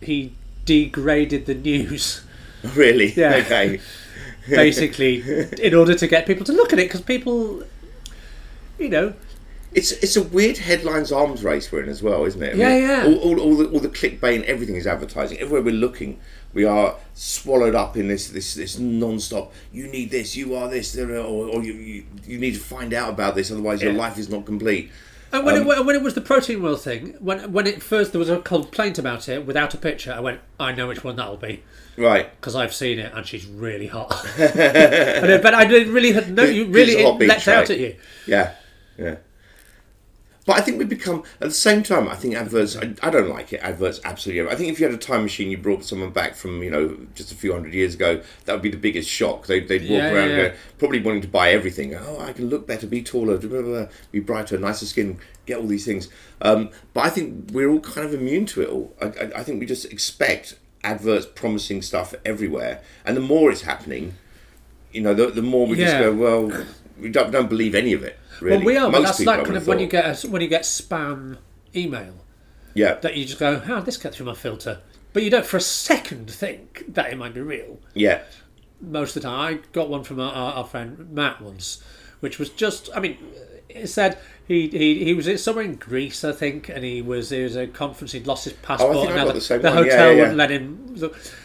he 0.00 0.34
degraded 0.64 1.46
the 1.46 1.54
news 1.54 2.22
Really? 2.74 3.12
Yeah. 3.14 3.42
Okay. 3.44 3.80
basically 4.48 5.22
in 5.60 5.74
order 5.74 5.94
to 5.94 6.06
get 6.06 6.26
people 6.26 6.44
to 6.44 6.52
look 6.52 6.72
at 6.72 6.78
it 6.78 6.88
because 6.88 7.00
people 7.00 7.62
you 8.78 8.88
know 8.88 9.14
It's 9.74 9.92
it's 9.92 10.16
a 10.16 10.22
weird 10.22 10.58
headlines 10.58 11.12
arms 11.12 11.42
race 11.42 11.70
we're 11.72 11.82
in 11.82 11.88
as 11.88 12.02
well, 12.02 12.24
isn't 12.24 12.42
it? 12.42 12.54
I 12.54 12.56
Yeah, 12.56 12.76
yeah. 12.76 13.04
All, 13.06 13.18
all, 13.18 13.40
all 13.40 13.56
the 13.56 13.68
all 13.68 13.80
the 13.80 13.88
clickbait 13.88 14.36
and 14.36 14.44
everything 14.44 14.76
is 14.76 14.86
advertising. 14.86 15.38
Everywhere 15.38 15.62
we're 15.62 15.74
looking, 15.74 16.20
we 16.52 16.64
are 16.64 16.96
swallowed 17.14 17.74
up 17.74 17.96
in 17.96 18.08
this 18.08 18.28
this 18.28 18.54
this 18.54 18.78
non-stop. 18.78 19.52
You 19.72 19.88
need 19.88 20.10
this. 20.10 20.36
You 20.36 20.54
are 20.54 20.68
this. 20.68 20.96
Or, 20.96 21.08
or 21.08 21.62
you, 21.62 21.72
you 21.72 22.04
you 22.26 22.38
need 22.38 22.54
to 22.54 22.60
find 22.60 22.92
out 22.92 23.08
about 23.10 23.34
this. 23.34 23.50
Otherwise, 23.50 23.82
your 23.82 23.94
life 23.94 24.18
is 24.18 24.28
not 24.28 24.44
complete. 24.44 24.90
and 25.32 25.46
when, 25.46 25.56
it, 25.56 25.64
when 25.86 25.96
it 25.96 26.02
was 26.02 26.12
the 26.12 26.20
protein 26.20 26.62
world 26.62 26.82
thing 26.82 27.16
when 27.18 27.50
when 27.52 27.66
it 27.66 27.82
first 27.82 28.12
there 28.12 28.18
was 28.18 28.28
a 28.28 28.38
complaint 28.40 28.98
about 28.98 29.30
it 29.30 29.46
without 29.46 29.72
a 29.72 29.78
picture 29.78 30.12
i 30.12 30.20
went 30.20 30.38
i 30.60 30.70
know 30.72 30.86
which 30.88 31.02
one 31.02 31.16
that'll 31.16 31.38
be 31.38 31.62
Right. 31.96 32.30
because 32.40 32.54
I've 32.54 32.74
seen 32.74 32.98
it 32.98 33.12
and 33.14 33.26
she's 33.26 33.46
really 33.46 33.86
hot. 33.86 34.08
but, 34.36 35.30
uh, 35.30 35.38
but 35.42 35.54
I 35.54 35.64
didn't 35.66 35.92
really 35.92 36.12
had 36.12 36.34
no, 36.34 36.42
you 36.44 36.66
really 36.66 36.94
it 36.94 37.18
beach, 37.18 37.28
lets 37.28 37.48
out 37.48 37.60
right? 37.60 37.70
at 37.70 37.78
you. 37.78 37.96
Yeah. 38.26 38.54
Yeah. 38.98 39.16
But 40.44 40.58
I 40.58 40.60
think 40.60 40.78
we 40.78 40.84
become 40.84 41.22
at 41.40 41.48
the 41.48 41.50
same 41.52 41.84
time. 41.84 42.08
I 42.08 42.16
think 42.16 42.34
adverts. 42.34 42.76
I, 42.76 42.94
I 43.00 43.10
don't 43.10 43.28
like 43.28 43.52
it. 43.52 43.58
Adverts 43.58 44.00
absolutely. 44.04 44.50
I 44.52 44.56
think 44.56 44.72
if 44.72 44.80
you 44.80 44.86
had 44.86 44.94
a 44.94 44.98
time 44.98 45.22
machine, 45.22 45.50
you 45.50 45.56
brought 45.56 45.84
someone 45.84 46.10
back 46.10 46.34
from 46.34 46.62
you 46.64 46.70
know 46.70 46.96
just 47.14 47.30
a 47.30 47.36
few 47.36 47.52
hundred 47.52 47.74
years 47.74 47.94
ago, 47.94 48.20
that 48.44 48.52
would 48.52 48.62
be 48.62 48.70
the 48.70 48.76
biggest 48.76 49.08
shock. 49.08 49.46
They, 49.46 49.60
they'd 49.60 49.82
walk 49.82 49.90
Yeah, 49.90 50.12
around 50.12 50.30
yeah, 50.30 50.36
yeah. 50.36 50.48
go, 50.48 50.54
probably 50.78 51.00
wanting 51.00 51.22
to 51.22 51.28
buy 51.28 51.50
everything. 51.52 51.94
Oh, 51.94 52.18
I 52.18 52.32
can 52.32 52.48
look 52.48 52.66
better, 52.66 52.88
be 52.88 53.02
taller, 53.04 53.38
blah, 53.38 53.48
blah, 53.48 53.62
blah, 53.62 53.86
be 54.10 54.18
brighter, 54.18 54.58
nicer 54.58 54.86
skin, 54.86 55.18
get 55.46 55.58
all 55.58 55.66
these 55.68 55.84
things. 55.84 56.08
Um, 56.40 56.70
but 56.92 57.04
I 57.04 57.10
think 57.10 57.50
we're 57.52 57.70
all 57.70 57.80
kind 57.80 58.04
of 58.04 58.12
immune 58.12 58.46
to 58.46 58.62
it 58.62 58.68
all. 58.68 58.92
I, 59.00 59.06
I, 59.06 59.32
I 59.36 59.42
think 59.44 59.60
we 59.60 59.66
just 59.66 59.84
expect 59.92 60.56
adverts 60.82 61.24
promising 61.24 61.82
stuff 61.82 62.16
everywhere, 62.24 62.82
and 63.04 63.16
the 63.16 63.20
more 63.20 63.52
it's 63.52 63.62
happening, 63.62 64.14
you 64.90 65.02
know, 65.02 65.14
the, 65.14 65.28
the 65.28 65.40
more 65.42 65.68
we 65.68 65.76
just 65.76 65.96
go, 65.98 66.12
well, 66.12 66.64
we 66.98 67.10
don't, 67.10 67.30
don't 67.30 67.48
believe 67.48 67.76
any 67.76 67.92
of 67.92 68.02
it. 68.02 68.18
Really. 68.42 68.56
Well, 68.58 68.66
we 68.66 68.76
are, 68.76 68.90
but 68.90 69.02
that's 69.02 69.20
like 69.20 69.44
kind 69.44 69.56
of 69.56 69.66
when 69.66 69.78
you 69.78 69.86
get 69.86 70.24
a, 70.24 70.28
when 70.28 70.42
you 70.42 70.48
get 70.48 70.62
spam 70.62 71.38
email 71.74 72.14
Yeah, 72.74 72.94
that 72.96 73.16
you 73.16 73.24
just 73.24 73.38
go, 73.38 73.60
how 73.60 73.76
did 73.76 73.86
this 73.86 73.96
get 73.96 74.14
through 74.14 74.26
my 74.26 74.34
filter? 74.34 74.80
But 75.12 75.22
you 75.22 75.30
don't 75.30 75.46
for 75.46 75.58
a 75.58 75.60
second 75.60 76.30
think 76.30 76.84
that 76.88 77.12
it 77.12 77.16
might 77.18 77.34
be 77.34 77.40
real. 77.40 77.78
yeah, 77.94 78.22
most 78.80 79.16
of 79.16 79.22
the 79.22 79.28
time. 79.28 79.40
I 79.40 79.60
got 79.72 79.88
one 79.88 80.04
from 80.04 80.20
our, 80.20 80.32
our, 80.32 80.52
our 80.54 80.64
friend 80.64 81.10
Matt 81.10 81.40
once, 81.40 81.82
which 82.20 82.38
was 82.38 82.50
just, 82.50 82.88
I 82.94 83.00
mean, 83.00 83.18
it 83.68 83.86
said 83.88 84.18
he, 84.46 84.68
he, 84.68 85.04
he 85.04 85.14
was 85.14 85.42
somewhere 85.42 85.64
in 85.64 85.76
Greece, 85.76 86.24
I 86.24 86.32
think, 86.32 86.68
and 86.68 86.84
he 86.84 87.00
was 87.00 87.30
there 87.30 87.44
was 87.44 87.56
a 87.56 87.66
conference. 87.66 88.12
He'd 88.12 88.26
lost 88.26 88.44
his 88.44 88.54
passport. 88.54 88.94
think 88.96 89.10
I 89.10 89.16
and 89.18 89.26
now 89.28 89.32
the 89.32 89.58
the. 89.58 89.70
Hotel 89.70 89.86
yeah, 89.86 90.10
yeah. 90.10 90.20
wouldn't 90.20 90.36
let 90.36 90.50
him. 90.50 90.96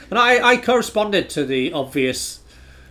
And 0.09 0.19
I, 0.19 0.51
I 0.51 0.57
corresponded 0.57 1.29
to 1.31 1.45
the 1.45 1.73
obvious 1.73 2.39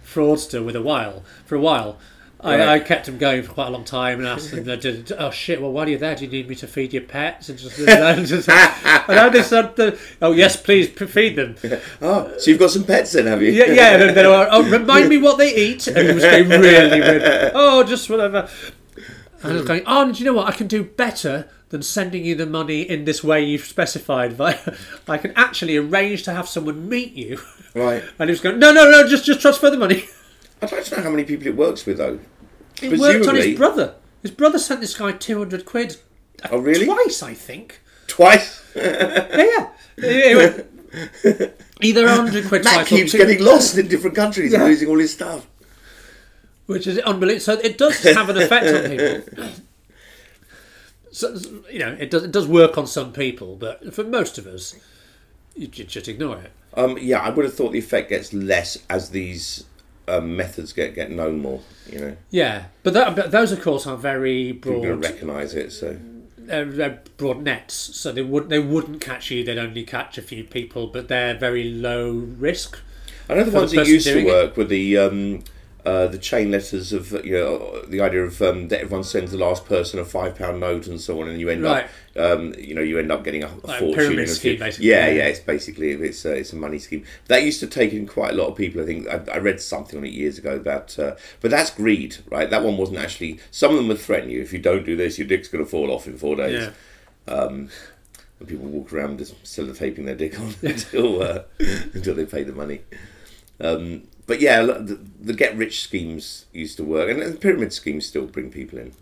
fraudster 0.04 0.64
with 0.64 0.76
a 0.76 0.82
while 0.82 1.24
for 1.44 1.56
a 1.56 1.60
while. 1.60 1.98
I, 2.46 2.58
Right. 2.58 2.68
I 2.68 2.78
kept 2.78 3.06
them 3.06 3.18
going 3.18 3.42
for 3.42 3.52
quite 3.52 3.66
a 3.66 3.70
long 3.70 3.84
time 3.84 4.20
and 4.20 4.28
asked 4.28 4.52
them, 4.52 4.64
did, 4.80 5.10
"Oh 5.18 5.30
shit! 5.30 5.60
Well, 5.60 5.72
while 5.72 5.88
you're 5.88 5.98
there, 5.98 6.14
do 6.14 6.24
you 6.24 6.30
need 6.30 6.48
me 6.48 6.54
to 6.56 6.66
feed 6.66 6.92
your 6.92 7.02
pets?" 7.02 7.48
And 7.48 7.58
just, 7.58 7.78
and 7.88 8.26
just 8.26 8.48
and 8.48 9.18
I 9.18 9.28
just 9.30 9.50
said, 9.50 9.98
"Oh 10.22 10.32
yes, 10.32 10.56
please 10.56 10.88
p- 10.88 11.06
feed 11.06 11.36
them." 11.36 11.56
Oh, 12.00 12.32
so 12.38 12.50
you've 12.50 12.60
got 12.60 12.70
some 12.70 12.84
pets 12.84 13.12
then, 13.12 13.26
have 13.26 13.42
you? 13.42 13.50
Yeah, 13.50 13.72
yeah. 13.72 13.96
And 13.96 14.16
then, 14.16 14.26
oh, 14.26 14.62
remind 14.70 15.08
me 15.08 15.18
what 15.18 15.38
they 15.38 15.54
eat. 15.54 15.86
And 15.88 16.06
he 16.08 16.14
was 16.14 16.22
going 16.24 16.48
really 16.48 17.00
weird. 17.00 17.52
Oh, 17.54 17.82
just 17.82 18.08
whatever. 18.08 18.48
And 19.42 19.52
I 19.52 19.56
was 19.56 19.64
going, 19.64 19.82
oh, 19.86 20.10
do 20.12 20.18
you 20.18 20.24
know 20.24 20.32
what? 20.34 20.46
I 20.48 20.52
can 20.52 20.66
do 20.66 20.82
better 20.84 21.48
than 21.70 21.82
sending 21.82 22.24
you 22.24 22.34
the 22.34 22.46
money 22.46 22.82
in 22.82 23.04
this 23.04 23.24
way 23.24 23.42
you've 23.44 23.64
specified. 23.64 24.40
I 25.08 25.18
can 25.18 25.32
actually 25.36 25.76
arrange 25.76 26.22
to 26.24 26.32
have 26.32 26.48
someone 26.48 26.88
meet 26.88 27.12
you. 27.12 27.40
Right. 27.74 28.02
And 28.18 28.28
he 28.30 28.32
was 28.32 28.40
going, 28.40 28.58
no, 28.58 28.72
no, 28.72 28.88
no, 28.90 29.06
just 29.08 29.24
just 29.24 29.40
transfer 29.40 29.68
the 29.70 29.76
money. 29.76 30.04
I'd 30.62 30.72
like 30.72 30.84
to 30.84 30.96
know 30.96 31.02
how 31.02 31.10
many 31.10 31.24
people 31.24 31.46
it 31.48 31.56
works 31.56 31.84
with, 31.84 31.98
though. 31.98 32.18
It 32.82 32.98
worked 32.98 33.26
on 33.26 33.36
his 33.36 33.56
brother. 33.56 33.94
His 34.22 34.30
brother 34.30 34.58
sent 34.58 34.80
this 34.80 34.96
guy 34.96 35.12
200 35.12 35.64
quid. 35.64 35.96
Oh, 36.50 36.58
really? 36.58 36.84
Twice, 36.86 37.22
I 37.22 37.34
think. 37.34 37.80
Twice. 38.06 38.62
Yeah, 38.74 39.28
yeah. 39.36 39.70
He- 40.00 40.62
he 41.22 41.48
Either 41.82 42.06
100 42.06 42.46
quid 42.48 42.64
Matt 42.64 42.86
keeps 42.86 43.12
getting 43.12 43.42
lost 43.44 43.76
in 43.76 43.86
different 43.88 44.16
countries 44.16 44.52
and 44.54 44.64
losing 44.64 44.88
all 44.88 44.98
his 44.98 45.12
stuff. 45.12 45.46
which 46.66 46.86
is 46.86 46.98
unbelievable. 47.00 47.40
So 47.40 47.52
it 47.54 47.76
does 47.78 47.98
have 48.02 48.28
an 48.30 48.38
effect 48.38 48.66
on 48.66 48.90
people. 48.90 49.48
So, 51.12 51.34
you 51.70 51.78
know, 51.78 51.96
it 51.98 52.10
does 52.10 52.24
it 52.24 52.32
does 52.32 52.46
work 52.46 52.76
on 52.76 52.86
some 52.86 53.12
people, 53.12 53.56
but 53.56 53.94
for 53.94 54.04
most 54.04 54.36
of 54.38 54.46
us, 54.46 54.74
you 55.54 55.66
ju- 55.66 55.84
just 55.84 56.08
ignore 56.08 56.38
it. 56.38 56.50
Um, 56.74 56.98
yeah, 57.00 57.20
I 57.20 57.30
would 57.30 57.44
have 57.46 57.54
thought 57.54 57.72
the 57.72 57.78
effect 57.78 58.10
gets 58.10 58.32
less 58.34 58.76
as 58.90 59.10
these 59.10 59.64
um, 60.08 60.36
methods 60.36 60.72
get, 60.72 60.94
get 60.94 61.10
known 61.10 61.40
more. 61.40 61.60
You 61.90 61.98
know, 62.00 62.16
Yeah, 62.30 62.66
but, 62.82 62.94
that, 62.94 63.16
but 63.16 63.30
those, 63.30 63.52
of 63.52 63.62
course, 63.62 63.86
are 63.86 63.96
very 63.96 64.52
people 64.52 64.80
broad, 64.80 65.02
to 65.02 65.08
recognise 65.08 65.54
it. 65.54 65.72
So 65.72 65.98
they're, 66.36 66.64
they're 66.64 67.02
broad 67.16 67.42
nets. 67.42 67.74
So 67.74 68.12
they 68.12 68.22
would 68.22 68.48
they 68.48 68.58
wouldn't 68.58 69.00
catch 69.00 69.30
you. 69.30 69.44
They'd 69.44 69.58
only 69.58 69.84
catch 69.84 70.18
a 70.18 70.22
few 70.22 70.44
people, 70.44 70.86
but 70.88 71.08
they're 71.08 71.34
very 71.34 71.64
low 71.64 72.12
risk. 72.12 72.78
I 73.28 73.34
know 73.34 73.44
the 73.44 73.50
ones 73.50 73.72
the 73.72 73.78
that 73.78 73.86
used 73.88 74.06
to 74.06 74.14
doing 74.14 74.26
it. 74.26 74.30
work 74.30 74.56
were 74.56 74.64
the 74.64 74.98
um, 74.98 75.44
uh, 75.86 76.06
the 76.08 76.18
chain 76.18 76.50
letters 76.50 76.92
of 76.92 77.12
you 77.24 77.32
know 77.32 77.80
the 77.86 78.00
idea 78.00 78.22
of 78.24 78.42
um, 78.42 78.68
that 78.68 78.80
everyone 78.80 79.04
sends 79.04 79.30
the 79.30 79.38
last 79.38 79.64
person 79.66 80.00
a 80.00 80.04
five 80.04 80.34
pound 80.36 80.58
note 80.58 80.86
and 80.88 81.00
so 81.00 81.20
on, 81.22 81.28
and 81.28 81.38
you 81.40 81.48
end 81.48 81.62
Right. 81.62 81.84
up 81.84 81.90
um, 82.38 82.54
you 82.58 82.74
know 82.74 82.80
you 82.82 82.98
end 82.98 83.12
up 83.12 83.22
getting 83.22 83.44
a, 83.44 83.46
a 83.46 83.54
Like 83.66 83.76
a 83.76 83.78
fortune. 83.84 83.94
pyramid 83.94 84.24
a 84.24 84.26
scheme, 84.28 84.58
basically. 84.58 84.88
Yeah, 84.88 85.08
Yeah. 85.10 85.26
it's 85.28 85.38
basically 85.40 85.92
it's 85.92 86.24
a, 86.24 86.32
it's 86.32 86.52
a 86.52 86.56
money 86.56 86.78
scheme. 86.80 87.04
That 87.28 87.44
used 87.44 87.60
to 87.60 87.66
take 87.68 87.92
in 87.92 88.06
quite 88.06 88.32
a 88.32 88.36
lot 88.36 88.48
of 88.48 88.56
people. 88.56 88.82
I 88.82 88.86
think 88.86 89.06
I, 89.08 89.20
I 89.34 89.38
read 89.38 89.60
something 89.60 89.96
on 89.98 90.04
it 90.04 90.12
years 90.12 90.38
ago 90.38 90.56
about, 90.56 90.98
uh, 90.98 91.14
but 91.40 91.50
that's 91.52 91.70
greed, 91.70 92.16
right? 92.30 92.50
That 92.50 92.64
one 92.64 92.76
wasn't 92.76 92.98
actually. 92.98 93.38
Some 93.52 93.70
of 93.70 93.76
them 93.76 93.88
would 93.88 93.98
threaten 94.00 94.28
you 94.30 94.42
if 94.42 94.52
you 94.52 94.58
don't 94.58 94.84
do 94.84 94.96
this, 94.96 95.18
your 95.18 95.28
dick's 95.28 95.48
going 95.48 95.64
to 95.64 95.70
fall 95.70 95.90
off 95.92 96.06
in 96.08 96.18
four 96.18 96.34
days. 96.36 96.70
Yeah. 97.28 97.46
and 97.48 97.70
people 98.46 98.66
walk 98.66 98.92
around 98.92 99.18
just 99.18 99.40
sellotaping 99.44 100.04
their 100.04 100.14
dick 100.14 100.38
on 100.40 100.52
until 100.62 101.22
uh, 101.22 101.42
until 101.94 102.14
they 102.14 102.26
pay 102.26 102.42
the 102.42 102.52
money. 102.52 102.80
Um, 103.60 104.02
but 104.26 104.40
yeah, 104.40 104.62
the, 104.62 104.98
the 105.20 105.32
get 105.32 105.56
rich 105.56 105.82
schemes 105.82 106.46
used 106.52 106.76
to 106.78 106.84
work, 106.84 107.08
and 107.10 107.20
the 107.22 107.32
pyramid 107.36 107.72
schemes 107.72 108.06
still 108.06 108.26
bring 108.26 108.50
people 108.50 108.78
in. 108.78 108.92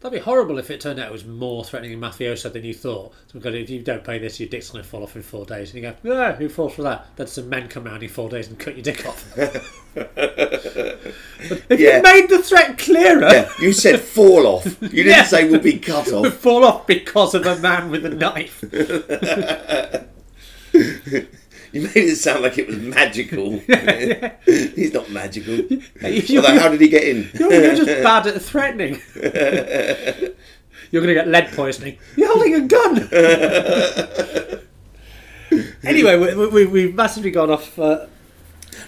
That'd 0.00 0.18
be 0.20 0.24
horrible 0.24 0.58
if 0.58 0.70
it 0.70 0.80
turned 0.82 1.00
out 1.00 1.08
it 1.08 1.12
was 1.12 1.24
more 1.24 1.64
threatening 1.64 1.94
and 1.94 2.02
mafioso 2.02 2.52
than 2.52 2.64
you 2.64 2.74
thought. 2.74 3.12
So 3.28 3.38
because 3.38 3.54
if 3.54 3.70
you 3.70 3.80
don't 3.80 4.04
pay 4.04 4.18
this, 4.18 4.38
your 4.38 4.48
dick's 4.48 4.68
going 4.70 4.84
to 4.84 4.88
fall 4.88 5.02
off 5.02 5.16
in 5.16 5.22
four 5.22 5.46
days. 5.46 5.72
And 5.72 5.82
you 5.82 5.90
go, 5.90 5.96
yeah, 6.02 6.34
who 6.34 6.50
falls 6.50 6.74
for 6.74 6.82
that? 6.82 7.06
Then 7.16 7.26
some 7.26 7.48
men 7.48 7.66
come 7.68 7.84
round 7.84 8.02
in 8.02 8.10
four 8.10 8.28
days 8.28 8.46
and 8.46 8.58
cut 8.58 8.76
your 8.76 8.82
dick 8.84 9.06
off. 9.06 9.24
if 9.36 9.72
Yeah. 11.80 11.96
you 11.96 12.02
made 12.02 12.28
the 12.28 12.42
threat 12.42 12.76
clearer, 12.76 13.22
Yeah, 13.22 13.48
you 13.58 13.72
said 13.72 13.98
fall 14.00 14.46
off. 14.46 14.66
You 14.82 14.88
didn't 14.90 15.06
Yeah. 15.06 15.24
say 15.24 15.48
will 15.48 15.60
be 15.60 15.78
cut 15.78 16.12
off. 16.12 16.34
fall 16.34 16.62
off 16.64 16.86
because 16.86 17.34
of 17.34 17.46
a 17.46 17.56
man 17.58 17.90
with 17.90 18.04
a 18.04 18.10
knife. 18.10 18.62
You 21.76 21.82
made 21.82 21.96
it 21.96 22.16
sound 22.16 22.42
like 22.42 22.56
it 22.56 22.66
was 22.66 22.78
magical. 22.78 23.58
He's 24.46 24.94
not 24.94 25.10
magical. 25.10 25.54
You- 25.56 25.82
Although, 26.38 26.58
how 26.58 26.68
did 26.70 26.80
he 26.80 26.88
get 26.88 27.04
in? 27.04 27.28
You're, 27.34 27.52
you're 27.52 27.74
just 27.74 28.02
bad 28.02 28.26
at 28.26 28.40
threatening. 28.40 28.98
You're 30.90 31.02
going 31.02 31.08
to 31.08 31.14
get 31.14 31.28
lead 31.28 31.48
poisoning. 31.52 31.98
You're 32.16 32.28
holding 32.32 32.54
a 32.54 32.60
gun. 32.66 33.08
anyway, 35.84 36.16
we, 36.34 36.46
we, 36.48 36.64
we've 36.66 36.94
massively 36.94 37.30
gone 37.30 37.50
off. 37.50 37.78
Uh, 37.78 38.06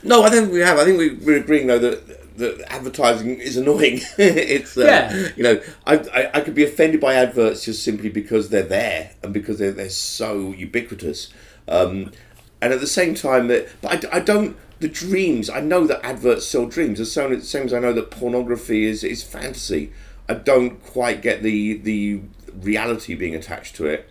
No, 0.02 0.23
I 0.23 0.30
think 0.30 0.50
we 0.50 0.61
have. 0.61 0.78
I 0.78 0.85
think 0.85 0.97
we, 0.99 1.11
we're 1.14 1.38
agreeing 1.38 1.66
though 1.66 1.78
that, 1.80 2.38
that 2.38 2.73
advertising 2.73 3.38
is 3.40 3.57
annoying. 3.59 4.00
it's 4.16 4.78
uh, 4.78 4.83
Yeah. 4.85 5.28
you 5.37 5.42
know, 5.42 5.61
I, 5.87 5.97
I 5.97 6.30
I 6.35 6.40
could 6.40 6.54
be 6.54 6.64
offended 6.64 7.00
by 7.00 7.14
adverts 7.14 7.64
just 7.66 7.83
simply 7.83 8.09
because 8.09 8.49
they're 8.49 8.62
there 8.62 9.11
and 9.23 9.35
because 9.35 9.59
they're 9.59 9.73
they're 9.73 9.90
so 9.90 10.52
ubiquitous. 10.52 11.30
Um, 11.66 12.12
and 12.61 12.73
at 12.73 12.81
the 12.81 12.87
same 12.87 13.15
time 13.15 13.49
that, 13.49 13.69
but 13.81 14.05
I, 14.05 14.17
I 14.17 14.21
don't. 14.21 14.57
The 14.81 14.88
dreams. 14.88 15.50
I 15.50 15.61
know 15.61 15.87
that 15.88 16.05
adverts 16.05 16.47
sell 16.47 16.67
dreams. 16.67 16.99
The 16.99 17.05
same, 17.07 17.41
same 17.43 17.65
as 17.65 17.75
I 17.75 17.81
know 17.81 17.93
that 17.93 18.11
pornography 18.11 18.85
is 18.85 19.03
is 19.03 19.23
fantasy. 19.23 19.93
I 20.29 20.35
don't 20.35 20.81
quite 20.85 21.21
get 21.23 21.43
the 21.43 21.79
the 21.79 22.21
reality 22.55 23.15
being 23.15 23.35
attached 23.35 23.75
to 23.77 23.87
it, 23.87 24.09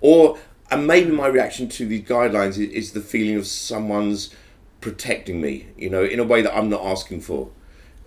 or 0.00 0.38
and 0.70 0.86
maybe 0.86 1.10
my 1.10 1.26
reaction 1.26 1.68
to 1.68 1.86
these 1.86 2.02
guidelines 2.02 2.50
is, 2.50 2.70
is 2.70 2.92
the 2.92 3.00
feeling 3.00 3.36
of 3.36 3.46
someone's 3.46 4.34
protecting 4.80 5.40
me, 5.40 5.66
you 5.76 5.90
know, 5.90 6.04
in 6.04 6.18
a 6.18 6.24
way 6.24 6.42
that 6.42 6.56
I'm 6.56 6.68
not 6.68 6.84
asking 6.84 7.20
for. 7.20 7.50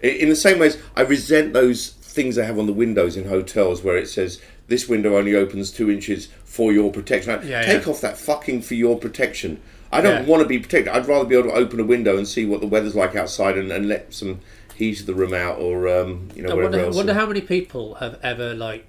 In 0.02 0.30
the 0.30 0.36
same 0.36 0.60
ways, 0.60 0.78
I 0.96 1.02
resent 1.02 1.54
those 1.54 1.90
things 1.90 2.36
they 2.36 2.46
have 2.46 2.58
on 2.58 2.66
the 2.68 2.74
windows 2.74 3.18
in 3.18 3.28
hotels 3.28 3.84
where 3.84 3.98
it 3.98 4.08
says 4.08 4.42
this 4.68 4.88
window 4.88 5.18
only 5.18 5.36
opens 5.36 5.72
two 5.72 5.92
inches 5.92 6.28
for 6.44 6.72
your 6.72 6.92
protection. 6.92 7.34
Like, 7.34 7.44
Yeah, 7.46 7.64
Take 7.64 7.86
yeah. 7.86 7.92
off 7.92 8.02
that 8.02 8.18
fucking 8.18 8.62
for 8.62 8.76
your 8.76 8.98
protection. 8.98 9.62
I 9.92 10.02
don't 10.02 10.24
Yeah. 10.24 10.30
want 10.30 10.44
to 10.44 10.48
be 10.48 10.60
protected. 10.60 10.90
I'd 10.94 11.08
rather 11.08 11.26
be 11.26 11.36
able 11.36 11.50
to 11.50 11.56
open 11.56 11.80
a 11.80 11.84
window 11.86 12.18
and 12.18 12.28
see 12.28 12.46
what 12.46 12.62
the 12.62 12.68
weather's 12.68 12.96
like 12.96 13.16
outside 13.16 13.58
and, 13.58 13.72
and 13.72 13.88
let 13.88 14.14
some 14.14 14.40
heat 14.76 15.00
of 15.02 15.06
the 15.08 15.14
room 15.14 15.34
out 15.34 15.58
or 15.60 15.88
um, 15.90 16.30
you 16.36 16.42
know 16.44 16.50
I 16.52 16.54
whatever 16.54 16.62
wonder, 16.72 16.86
else. 16.86 16.96
wonder 16.96 17.14
how 17.14 17.26
many 17.26 17.42
people 17.42 17.96
have 17.96 18.18
ever 18.24 18.54
like 18.54 18.86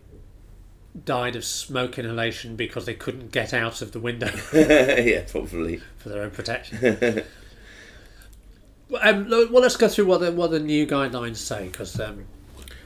died 1.04 1.36
of 1.36 1.44
smoke 1.44 1.98
inhalation 1.98 2.56
because 2.56 2.84
they 2.86 2.94
couldn't 2.94 3.30
get 3.32 3.54
out 3.54 3.80
of 3.80 3.92
the 3.92 4.00
window 4.00 4.30
yeah, 4.52 5.22
probably. 5.28 5.80
for 5.98 6.08
their 6.10 6.22
own 6.22 6.30
protection. 6.32 6.78
um, 9.02 9.28
well, 9.30 9.62
let's 9.62 9.76
go 9.76 9.88
through 9.88 10.06
what 10.06 10.20
the, 10.20 10.32
what 10.32 10.50
the 10.50 10.58
new 10.60 10.86
guidelines 10.86 11.36
say 11.36 11.66
because 11.68 11.98
um, 12.00 12.24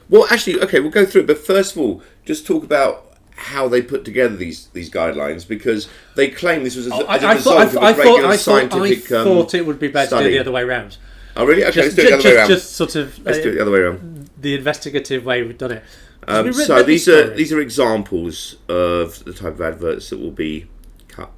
Well, 0.09 0.27
actually, 0.29 0.61
okay, 0.61 0.79
we'll 0.79 0.91
go 0.91 1.05
through 1.05 1.21
it. 1.21 1.27
But 1.27 1.39
first 1.39 1.73
of 1.75 1.81
all, 1.81 2.01
just 2.25 2.45
talk 2.45 2.63
about 2.63 3.04
how 3.35 3.67
they 3.67 3.81
put 3.81 4.05
together 4.05 4.35
these 4.35 4.67
these 4.67 4.89
guidelines 4.89 5.47
because 5.47 5.87
they 6.15 6.29
claim 6.29 6.63
this 6.63 6.75
was 6.75 6.87
as, 6.87 6.93
I, 6.93 7.15
as 7.15 7.23
a 7.23 7.27
I 7.27 7.33
result 7.33 7.43
thought, 7.43 7.57
I, 7.57 7.63
of 7.63 7.71
thought, 7.71 7.83
a 7.83 7.85
I, 7.85 7.93
thought, 7.93 7.97
regular 7.97 8.15
I, 8.15 8.21
thought, 8.21 8.31
I 8.31 8.35
scientific. 8.69 9.11
um, 9.11 9.47
it 9.53 9.65
would 9.65 9.79
be 9.79 9.87
better 9.89 10.17
to 10.17 10.23
do 10.23 10.31
the 10.31 10.39
other 10.39 10.51
way 10.51 10.63
round. 10.63 10.97
oh, 11.35 11.45
really? 11.45 11.63
Okay, 11.65 11.71
Just, 11.73 11.85
let's 11.85 11.95
do 11.95 12.01
it 12.01 12.05
the 12.05 12.13
other 12.13 12.21
just, 12.21 12.25
way 12.25 12.35
around. 12.37 12.47
just 12.47 12.71
sort 12.73 12.95
of 12.95 13.25
let's 13.25 13.37
uh, 13.39 13.41
do 13.43 13.49
it 13.49 13.55
the 13.55 13.61
other 13.61 13.71
way 13.71 13.79
around. 13.79 14.29
the 14.39 14.55
investigative 14.55 15.25
way 15.25 15.43
we've 15.43 15.57
done 15.57 15.71
it. 15.71 15.83
Um, 16.27 16.53
so 16.53 16.81
these 16.81 17.07
are 17.07 17.29
these 17.35 17.51
are 17.53 17.59
examples 17.59 18.55
of 18.67 19.23
the 19.25 19.33
type 19.33 19.53
of 19.53 19.61
adverts 19.61 20.09
that 20.09 20.17
will 20.19 20.31
be 20.31 20.67
cut. 21.07 21.29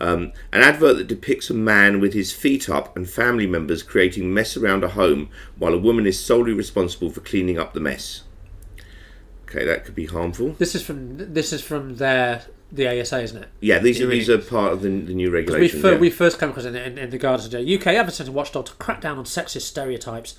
Um, 0.00 0.32
an 0.52 0.62
advert 0.62 0.96
that 0.96 1.06
depicts 1.06 1.48
a 1.48 1.54
man 1.54 2.00
with 2.00 2.12
his 2.12 2.32
feet 2.32 2.68
up 2.68 2.96
and 2.96 3.08
family 3.08 3.46
members 3.46 3.82
creating 3.82 4.34
mess 4.34 4.56
around 4.56 4.82
a 4.84 4.88
home 4.88 5.28
while 5.58 5.74
a 5.74 5.78
woman 5.78 6.06
is 6.06 6.18
solely 6.18 6.52
responsible 6.52 7.10
for 7.10 7.20
cleaning 7.20 7.58
up 7.58 7.72
the 7.72 7.80
mess. 7.80 8.22
Okay, 9.48 9.64
that 9.64 9.84
could 9.84 9.94
be 9.94 10.06
harmful. 10.06 10.50
This 10.58 10.74
is 10.74 10.82
from 10.82 11.32
this 11.34 11.52
is 11.52 11.62
from 11.62 11.96
their 11.96 12.42
the 12.72 13.00
ASA, 13.00 13.20
isn't 13.22 13.42
it? 13.44 13.48
Yeah, 13.60 13.78
these 13.78 14.00
are 14.00 14.06
these 14.06 14.28
are 14.28 14.38
part 14.38 14.72
of 14.72 14.82
the, 14.82 14.88
the 14.88 15.14
new 15.14 15.30
We, 15.30 15.36
regulations. 15.36 15.80
fir- 15.80 15.92
yeah. 15.92 15.98
we 15.98 16.10
first 16.10 16.38
came 16.40 16.50
across 16.50 16.64
it 16.64 16.74
in, 16.74 16.92
in, 16.92 16.98
in 16.98 17.10
the 17.10 17.18
Guardian 17.18 17.50
today. 17.50 17.74
UK 17.76 17.86
advertising 17.88 18.34
watchdog 18.34 18.66
to 18.66 18.72
crack 18.74 19.00
down 19.00 19.18
on 19.18 19.24
sexist 19.24 19.62
stereotypes. 19.62 20.36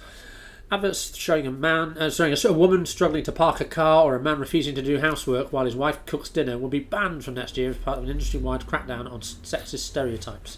Adverts 0.69 1.15
showing 1.15 1.47
a 1.47 1.51
man, 1.51 1.97
uh, 1.97 2.09
showing 2.09 2.33
a, 2.33 2.47
a 2.49 2.51
woman 2.51 2.85
struggling 2.85 3.23
to 3.23 3.31
park 3.31 3.61
a 3.61 3.65
car 3.65 4.03
or 4.03 4.15
a 4.17 4.19
man 4.21 4.37
refusing 4.39 4.75
to 4.75 4.81
do 4.81 4.99
housework 4.99 5.53
while 5.53 5.63
his 5.63 5.77
wife 5.77 6.05
cooks 6.05 6.27
dinner 6.27 6.57
will 6.57 6.67
be 6.67 6.81
banned 6.81 7.23
from 7.23 7.35
next 7.35 7.55
year 7.55 7.69
as 7.69 7.77
part 7.77 7.97
of 7.97 8.03
an 8.03 8.09
industry-wide 8.09 8.65
crackdown 8.65 9.09
on 9.09 9.21
sexist 9.21 9.79
stereotypes, 9.79 10.57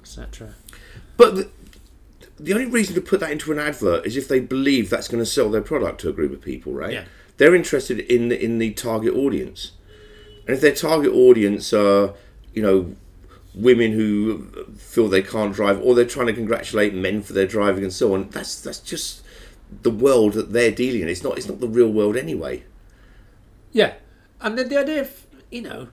etc. 0.00 0.54
But 1.18 1.36
the, 1.36 1.50
the 2.40 2.54
only 2.54 2.64
reason 2.64 2.94
to 2.94 3.02
put 3.02 3.20
that 3.20 3.30
into 3.30 3.52
an 3.52 3.58
advert 3.58 4.06
is 4.06 4.16
if 4.16 4.26
they 4.26 4.40
believe 4.40 4.88
that's 4.88 5.08
going 5.08 5.22
to 5.22 5.30
sell 5.30 5.50
their 5.50 5.60
product 5.60 6.00
to 6.00 6.08
a 6.08 6.12
group 6.14 6.32
of 6.32 6.40
people, 6.40 6.72
right? 6.72 6.94
Yeah. 6.94 7.04
They're 7.36 7.54
interested 7.54 8.00
in 8.00 8.28
the, 8.28 8.42
in 8.42 8.58
the 8.58 8.72
target 8.72 9.14
audience, 9.14 9.72
and 10.46 10.54
if 10.54 10.60
their 10.60 10.74
target 10.74 11.12
audience 11.12 11.72
are, 11.72 12.14
you 12.52 12.62
know, 12.62 12.94
women 13.54 13.92
who 13.92 14.46
feel 14.76 15.08
they 15.08 15.22
can't 15.22 15.54
drive, 15.54 15.80
or 15.80 15.94
they're 15.94 16.04
trying 16.04 16.26
to 16.26 16.32
congratulate 16.32 16.94
men 16.94 17.22
for 17.22 17.32
their 17.32 17.46
driving 17.46 17.82
and 17.82 17.92
so 17.92 18.14
on, 18.14 18.28
that's 18.30 18.60
that's 18.60 18.80
just 18.80 19.22
the 19.82 19.90
world 19.90 20.34
that 20.34 20.52
they're 20.52 20.70
dealing 20.70 21.02
in. 21.02 21.08
It's 21.08 21.22
not 21.22 21.38
it's 21.38 21.48
not 21.48 21.60
the 21.60 21.68
real 21.68 21.90
world 21.90 22.16
anyway. 22.16 22.64
Yeah, 23.72 23.94
and 24.40 24.56
then 24.56 24.68
the 24.68 24.78
idea 24.78 25.00
of 25.02 25.26
you 25.50 25.62
know, 25.62 25.88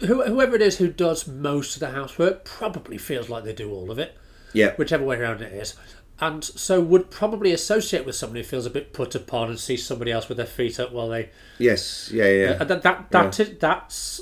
whoever 0.00 0.56
it 0.56 0.62
is 0.62 0.78
who 0.78 0.88
does 0.88 1.26
most 1.26 1.76
of 1.76 1.80
the 1.80 1.90
housework 1.90 2.44
probably 2.44 2.98
feels 2.98 3.28
like 3.28 3.44
they 3.44 3.52
do 3.52 3.72
all 3.72 3.90
of 3.90 3.98
it. 3.98 4.16
Yeah. 4.52 4.74
whichever 4.76 5.04
way 5.04 5.16
around 5.16 5.42
it 5.42 5.52
is. 5.52 5.74
And 6.20 6.44
so 6.44 6.80
would 6.80 7.10
probably 7.10 7.52
associate 7.52 8.06
with 8.06 8.14
somebody 8.14 8.40
who 8.42 8.46
feels 8.46 8.66
a 8.66 8.70
bit 8.70 8.92
put 8.92 9.14
upon 9.14 9.50
and 9.50 9.58
sees 9.58 9.84
somebody 9.84 10.12
else 10.12 10.28
with 10.28 10.36
their 10.38 10.46
feet 10.46 10.78
up 10.78 10.92
while 10.92 11.08
they. 11.08 11.30
Yes. 11.58 12.10
Yeah. 12.12 12.28
Yeah. 12.30 12.52
And 12.52 12.62
uh, 12.62 12.64
that, 12.66 12.82
that, 12.82 13.10
that 13.10 13.40
is- 13.40 13.58
that's 13.58 14.20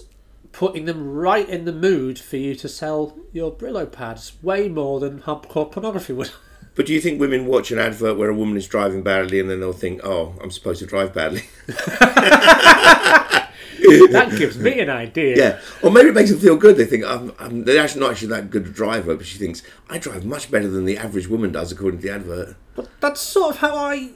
putting 0.52 0.84
them 0.86 1.12
right 1.12 1.48
in 1.48 1.64
the 1.64 1.72
mood 1.72 2.18
for 2.18 2.36
you 2.36 2.54
to 2.56 2.68
sell 2.68 3.16
your 3.32 3.50
Brillo 3.52 3.90
pads 3.90 4.32
way 4.42 4.68
more 4.68 5.00
than 5.00 5.20
hardcore 5.20 5.70
pornography 5.70 6.12
would. 6.12 6.30
But 6.74 6.86
do 6.86 6.94
you 6.94 7.02
think 7.02 7.20
women 7.20 7.44
watch 7.44 7.70
an 7.70 7.78
advert 7.78 8.16
where 8.16 8.30
a 8.30 8.34
woman 8.34 8.56
is 8.56 8.66
driving 8.66 9.02
badly 9.02 9.38
and 9.38 9.50
then 9.50 9.60
they'll 9.60 9.74
think, 9.74 10.00
"Oh, 10.04 10.34
I'm 10.42 10.50
supposed 10.50 10.78
to 10.80 10.86
drive 10.86 11.12
badly"? 11.12 11.42
that 14.12 14.34
gives 14.38 14.58
me 14.58 14.80
an 14.80 14.90
idea. 14.90 15.36
Yeah, 15.36 15.60
or 15.82 15.90
maybe 15.90 16.08
it 16.08 16.14
makes 16.14 16.30
them 16.30 16.38
feel 16.38 16.56
good. 16.56 16.76
They 16.76 16.84
think 16.84 17.04
I'm, 17.04 17.32
I'm, 17.38 17.64
they're 17.64 17.82
actually 17.82 18.00
not 18.00 18.12
actually 18.12 18.28
that 18.28 18.50
good 18.50 18.66
a 18.66 18.70
driver, 18.70 19.16
but 19.16 19.26
she 19.26 19.38
thinks 19.38 19.62
I 19.88 19.98
drive 19.98 20.24
much 20.24 20.50
better 20.50 20.68
than 20.68 20.84
the 20.84 20.96
average 20.96 21.28
woman 21.28 21.52
does, 21.52 21.72
according 21.72 22.00
to 22.00 22.06
the 22.06 22.14
advert. 22.14 22.56
But 22.74 22.88
that's 23.00 23.20
sort 23.20 23.54
of 23.54 23.60
how 23.60 23.76
I. 23.76 24.10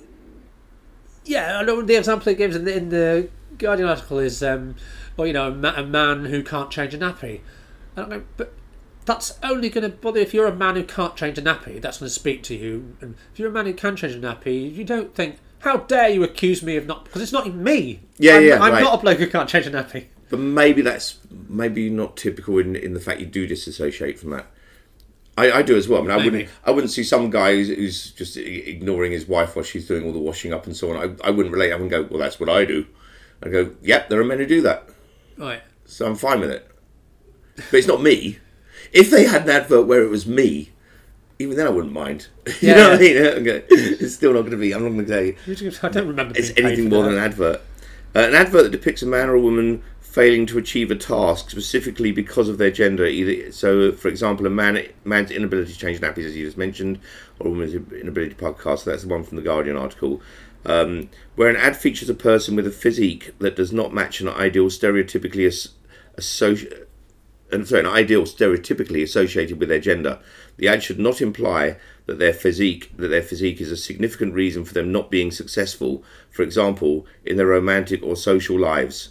Yeah, 1.25 1.58
I 1.58 1.64
know 1.64 1.82
the 1.82 1.96
example 1.96 2.30
it 2.30 2.38
gives 2.38 2.54
in 2.54 2.64
the, 2.64 2.76
in 2.76 2.88
the 2.90 3.28
Guardian 3.58 3.88
article 3.88 4.18
is, 4.18 4.42
um, 4.42 4.76
well, 5.16 5.26
you 5.26 5.32
know, 5.32 5.49
a, 5.49 5.54
ma- 5.54 5.75
a 5.76 5.85
man 5.85 6.26
who 6.26 6.42
can't 6.42 6.70
change 6.70 6.94
a 6.94 6.99
nappy. 6.99 7.40
And 7.96 8.04
I'm 8.04 8.08
going, 8.08 8.26
but 8.37 8.52
that's 9.06 9.38
only 9.42 9.68
going 9.68 9.90
to 9.90 9.96
bother 9.96 10.20
if 10.20 10.35
you're 10.35 10.46
a 10.46 10.54
man 10.54 10.76
who 10.76 10.85
can't 10.85 11.16
change 11.16 11.38
a 11.38 11.42
nappy. 11.42 11.80
That's 11.80 11.99
going 11.99 12.08
to 12.08 12.14
speak 12.14 12.42
to 12.44 12.54
you. 12.54 12.96
And 13.00 13.16
if 13.32 13.38
you're 13.38 13.49
a 13.49 13.52
man 13.52 13.66
who 13.66 13.75
can 13.75 13.96
change 13.96 14.14
a 14.14 14.18
nappy, 14.18 14.73
you 14.73 14.85
don't 14.85 15.14
think, 15.14 15.38
how 15.61 15.79
dare 15.79 16.09
you 16.09 16.23
accuse 16.23 16.63
me 16.63 16.77
of 16.77 16.87
not? 16.87 17.05
Because 17.05 17.23
it's 17.23 17.33
not 17.33 17.53
me. 17.53 18.01
Yeah, 18.19 18.37
I'm, 18.37 18.45
yeah, 18.45 18.55
I'm 18.63 18.73
right. 18.73 18.83
not 18.83 18.99
a 18.99 19.03
bloke 19.03 19.19
who 19.19 19.27
can't 19.27 19.49
change 19.49 19.67
a 19.67 19.71
nappy. 19.71 20.07
But 20.29 20.41
maybe 20.41 20.83
that's 20.83 21.19
maybe 21.49 21.89
not 21.91 22.17
typical 22.17 22.59
in 22.59 22.77
in 22.77 22.95
the 22.95 23.01
fact 23.01 23.21
you 23.21 23.27
do 23.27 23.47
disassociate 23.47 24.19
from 24.19 24.31
that. 24.31 24.47
I, 25.39 25.53
I 25.53 25.63
do 25.63 25.77
as 25.77 25.87
well. 25.87 26.01
I 26.01 26.03
mean, 26.03 26.11
I 26.11 26.17
Maybe. 26.17 26.31
wouldn't 26.31 26.51
I 26.65 26.71
wouldn't 26.71 26.91
see 26.91 27.03
some 27.05 27.31
guy 27.31 27.53
who's, 27.53 27.69
who's 27.69 28.11
just 28.13 28.37
ignoring 28.37 29.13
his 29.13 29.29
wife 29.29 29.55
while 29.55 29.65
she's 29.65 29.87
doing 29.87 30.05
all 30.05 30.13
the 30.13 30.19
washing 30.19 30.53
up 30.53 30.67
and 30.67 30.77
so 30.77 30.91
on. 30.91 30.97
I, 30.97 31.29
I 31.29 31.31
wouldn't 31.31 31.53
relate. 31.53 31.73
I 31.73 31.75
wouldn't 31.75 31.91
go, 31.91 32.03
well, 32.05 32.19
that's 32.19 32.41
what 32.41 32.49
I 32.49 32.65
do. 32.65 32.87
I 33.43 33.51
go, 33.51 33.75
yep, 33.83 34.09
there 34.09 34.19
are 34.19 34.25
men 34.25 34.39
who 34.39 34.47
do 34.47 34.63
that. 34.63 34.89
Right. 35.37 35.63
So 35.85 36.07
I'm 36.07 36.17
fine 36.17 36.41
with 36.41 36.51
it. 36.51 36.71
But 37.57 37.75
it's 37.75 37.87
not 37.87 38.03
me. 38.03 38.39
If 38.93 39.11
they 39.11 39.27
had 39.27 39.43
an 39.43 39.51
advert 39.51 39.87
where 39.87 40.03
it 40.03 40.09
was 40.09 40.27
me, 40.27 40.71
even 41.38 41.57
then 41.57 41.66
I 41.66 41.71
wouldn't 41.71 41.93
mind. 41.93 42.28
you 42.47 42.55
Yeah, 42.61 42.75
know 42.75 42.90
what 42.90 42.99
I 42.99 43.02
mean? 43.02 43.16
Okay. 43.47 43.64
It's 43.71 44.14
still 44.14 44.33
not 44.33 44.40
going 44.40 44.52
to 44.52 44.57
be. 44.57 44.73
I'm 44.73 44.83
not 44.83 44.90
going 44.90 45.07
to 45.07 45.57
say 45.57 45.76
I 45.83 45.88
don't 45.88 46.09
remember. 46.09 46.35
it's 46.37 46.52
anything 46.57 46.88
more 46.88 47.02
that. 47.05 47.11
than 47.11 47.19
an 47.19 47.25
advert. 47.25 47.61
Uh, 48.14 48.21
an 48.21 48.35
advert 48.35 48.62
that 48.64 48.71
depicts 48.73 49.02
a 49.02 49.07
man 49.07 49.28
or 49.28 49.35
a 49.35 49.40
woman 49.40 49.83
failing 50.00 50.47
to 50.47 50.57
achieve 50.57 50.90
a 50.90 50.97
task 50.97 51.50
specifically 51.50 52.11
because 52.11 52.49
of 52.49 52.57
their 52.57 52.71
gender. 52.71 53.05
Either 53.05 53.52
so, 53.52 53.93
for 53.93 54.09
example, 54.09 54.47
a 54.47 54.50
man 54.50 54.83
man's 55.05 55.31
inability 55.31 55.73
to 55.75 55.78
change 55.78 56.00
nappies, 56.00 56.25
as 56.25 56.35
you 56.37 56.47
just 56.47 56.57
mentioned, 56.57 56.99
or 57.38 57.49
a 57.49 57.50
woman's 57.50 57.75
inability 57.75 58.35
to 58.35 58.52
car. 58.55 58.76
So 58.78 58.90
that's 58.90 59.02
the 59.02 59.09
one 59.09 59.23
from 59.23 59.37
the 59.37 59.43
Guardian 59.43 59.76
article. 59.76 60.23
Um, 60.64 61.11
where 61.37 61.49
an 61.50 61.57
ad 61.57 61.76
features 61.76 62.09
a 62.09 62.14
person 62.14 62.57
with 62.57 62.66
a 62.66 62.71
physique 62.73 63.38
that 63.38 63.55
does 63.55 63.73
not 63.73 63.93
match 63.95 64.21
an 64.21 64.28
ideal 64.28 64.66
stereotypically 64.66 65.47
as, 65.47 65.69
associ- 66.16 66.86
and 67.53 67.67
sorry, 67.67 67.81
an 67.81 67.87
ideal 67.87 68.23
stereotypically 68.23 69.03
associated 69.03 69.61
with 69.61 69.69
their 69.69 69.81
gender. 69.81 70.19
The 70.57 70.69
ad 70.69 70.83
should 70.83 70.99
not 70.99 71.21
imply 71.21 71.76
that 72.07 72.19
their 72.19 72.33
physique 72.33 72.97
that 72.97 73.09
their 73.09 73.23
physique 73.23 73.61
is 73.61 73.71
a 73.71 73.76
significant 73.76 74.35
reason 74.35 74.65
for 74.65 74.75
them 74.75 74.91
not 74.93 75.11
being 75.11 75.31
successful. 75.31 76.03
For 76.31 76.43
example, 76.43 77.07
in 77.25 77.37
their 77.37 77.47
romantic 77.47 78.03
or 78.03 78.17
social 78.17 78.59
lives. 78.59 79.11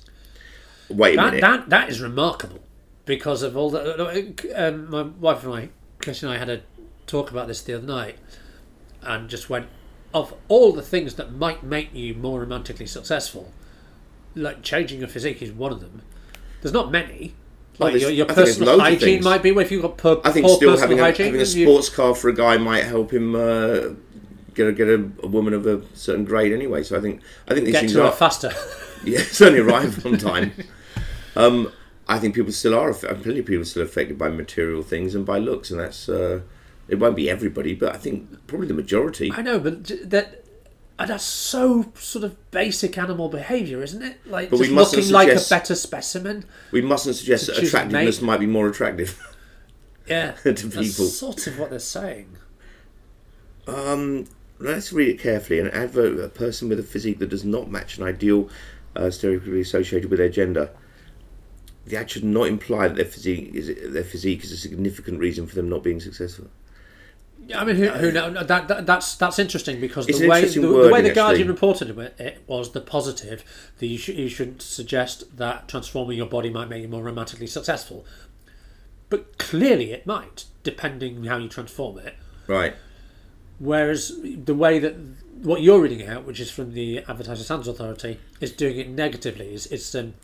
Wait 0.90 1.14
a 1.14 1.18
That, 1.18 1.26
minute. 1.26 1.42
that 1.42 1.70
that 1.70 1.90
is 1.90 2.02
remarkable 2.02 2.60
because 3.06 3.42
of 3.44 3.56
all 3.56 3.70
the. 3.70 4.34
Um, 4.56 4.90
my 4.90 5.04
wife 5.04 5.44
and 5.44 5.54
I, 5.54 5.70
Chris 6.00 6.24
and 6.24 6.32
I, 6.32 6.38
had 6.38 6.50
a 6.50 6.62
talk 7.08 7.32
about 7.32 7.48
this 7.48 7.62
the 7.62 7.76
other 7.76 7.88
night, 7.88 8.18
and 9.02 9.30
just 9.30 9.50
went 9.50 9.68
of 10.14 10.34
all 10.48 10.72
the 10.72 10.82
things 10.82 11.16
that 11.16 11.34
might 11.34 11.64
make 11.64 11.94
you 11.94 12.14
more 12.14 12.40
romantically 12.40 12.86
successful, 12.86 13.52
like 14.34 14.62
changing 14.62 15.00
your 15.00 15.10
physique 15.10 15.42
is 15.42 15.52
one 15.52 15.72
of 15.72 15.82
them. 15.82 16.02
There's 16.62 16.74
not 16.74 16.92
many. 16.92 17.36
Like 17.78 18.00
your, 18.00 18.10
your 18.10 18.26
I 18.26 18.34
think 18.34 18.46
there's 18.46 18.58
personal 18.58 18.80
hygiene 18.80 19.24
might 19.24 19.44
be. 19.44 19.52
Well, 19.52 19.66
if 19.66 19.72
you've 19.72 19.82
got 19.82 19.98
poor, 19.98 20.22
I 20.24 20.32
think 20.32 20.48
still 20.50 20.78
having 20.78 21.00
a, 21.00 21.04
hygiene, 21.04 21.28
having 21.28 21.42
a 21.42 21.44
you- 21.44 21.66
sports 21.66 21.90
car 21.90 22.16
for 22.16 22.30
a 22.30 22.36
guy 22.36 22.58
might 22.58 22.86
help 22.86 23.12
him 23.12 23.36
uh, 23.36 23.90
get 24.54 24.68
a, 24.68 24.72
get 24.72 24.88
a, 24.88 25.10
a 25.24 25.28
woman 25.28 25.54
of 25.54 25.68
a 25.68 25.82
certain 25.96 26.26
grade 26.26 26.54
anyway. 26.54 26.84
So 26.84 26.98
I 26.98 27.02
think 27.02 27.22
I 27.48 27.54
think 27.54 27.66
these 27.66 27.74
get 27.74 27.82
things 27.82 27.94
to 27.94 28.04
are 28.04 28.12
her 28.12 28.16
faster. 28.16 28.52
yeah, 29.04 29.20
certainly 29.20 29.60
arrive 29.60 30.06
on 30.06 30.18
time. 30.18 30.54
Um, 31.38 31.70
I 32.08 32.18
think 32.18 32.34
people 32.34 32.54
still 32.54 32.74
are. 32.74 32.94
Plenty 32.94 33.40
of 33.40 33.46
people 33.46 33.64
are 33.64 33.66
still 33.66 33.84
affected 33.84 34.18
by 34.18 34.30
material 34.30 34.82
things 34.82 35.16
and 35.16 35.26
by 35.26 35.38
looks, 35.38 35.70
and 35.70 35.78
that's 35.78 36.08
uh, 36.08 36.44
it. 36.88 36.96
Won't 36.96 37.18
be 37.18 37.30
everybody, 37.30 37.76
but 37.76 37.94
I 37.94 37.98
think 37.98 38.48
probably 38.48 38.68
the 38.68 38.74
majority. 38.74 39.34
I 39.34 39.42
know, 39.42 39.60
but 39.60 39.92
that. 40.10 40.45
And 40.98 41.10
that's 41.10 41.26
so 41.26 41.92
sort 41.96 42.24
of 42.24 42.52
basic 42.52 42.98
animal 42.98 43.28
behaviour, 43.28 43.84
isn't 43.84 44.02
it? 44.02 44.26
Like 44.26 44.50
But 44.50 44.60
just 44.60 44.72
looking 44.72 45.12
like 45.12 45.28
a 45.30 45.42
better 45.50 45.76
specimen. 45.76 46.46
We 46.72 46.82
mustn't 46.82 47.18
suggest 47.18 47.48
that 47.48 47.58
attractiveness 47.58 48.22
might 48.22 48.40
be 48.40 48.48
more 48.48 48.68
attractive. 48.68 49.22
Yeah, 50.08 50.32
to 50.44 50.54
people. 50.54 50.84
that's 50.84 51.18
sort 51.18 51.48
of 51.48 51.58
what 51.58 51.72
they're 51.72 51.80
saying. 51.80 52.38
Um, 53.68 54.28
let's 54.60 54.94
read 54.94 55.10
it 55.10 55.20
carefully. 55.20 55.60
An 55.60 55.70
advert: 55.72 56.20
a 56.20 56.30
person 56.30 56.70
with 56.70 56.80
a 56.80 56.84
physique 56.84 57.18
that 57.20 57.30
does 57.30 57.44
not 57.44 57.72
match 57.72 57.98
an 57.98 58.04
ideal 58.04 58.50
uh, 58.96 59.06
stereotypically 59.06 59.62
associated 59.62 60.10
with 60.10 60.20
their 60.20 60.30
gender. 60.30 60.70
The 61.86 61.98
ad 61.98 62.12
should 62.12 62.24
not 62.24 62.48
imply 62.48 62.88
that 62.88 62.98
their 62.98 63.06
physique 63.06 63.52
is 63.54 63.94
their 63.94 64.04
physique 64.04 64.44
is 64.44 64.52
a 64.52 64.58
significant 64.58 65.20
reason 65.20 65.48
for 65.48 65.56
them 65.56 65.70
not 65.70 65.84
being 65.84 66.00
successful. 66.00 66.50
I 67.54 67.64
mean, 67.64 67.76
who, 67.76 67.88
who 67.90 68.12
knows? 68.12 68.48
That, 68.48 68.68
that, 68.68 68.86
that's 68.88 69.16
that's 69.16 69.38
interesting 69.38 69.80
because 69.80 70.08
It's 70.08 70.20
the 70.20 70.28
way 70.28 70.46
the, 70.46 70.60
the 70.62 70.90
way 70.92 71.02
the 71.02 71.12
Guardian 71.14 71.42
actually. 71.42 71.44
reported 71.44 71.90
it- 72.00 72.16
it 72.20 72.44
was 72.48 72.72
the 72.72 72.82
positive 72.82 73.44
that 73.78 73.86
you, 73.86 73.98
should 73.98 74.16
you 74.16 74.30
should 74.30 74.62
suggest 74.62 75.38
that 75.38 75.68
transforming 75.68 76.18
your 76.18 76.26
body 76.28 76.50
might 76.50 76.70
make 76.70 76.82
you 76.82 76.88
more 76.88 77.04
romantically 77.04 77.46
successful, 77.48 78.04
but 79.10 79.38
clearly 79.38 79.92
it 79.92 80.08
might, 80.08 80.46
depending 80.64 81.26
how 81.26 81.38
you 81.38 81.48
transform 81.48 82.00
it. 82.00 82.16
Right. 82.48 82.74
Whereas 83.60 84.20
the 84.24 84.56
way 84.56 84.80
that 84.80 84.96
what 85.42 85.62
you're 85.62 85.80
reading 85.82 86.08
out, 86.08 86.26
which 86.26 86.40
is 86.40 86.50
from 86.50 86.74
the 86.74 87.00
Advertising 87.08 87.44
Standards 87.44 87.68
Authority, 87.68 88.20
is 88.42 88.52
doing 88.52 88.78
it 88.78 88.90
negatively. 88.90 89.54
Is 89.54 89.68
it's 89.68 89.94
um, 89.94 90.16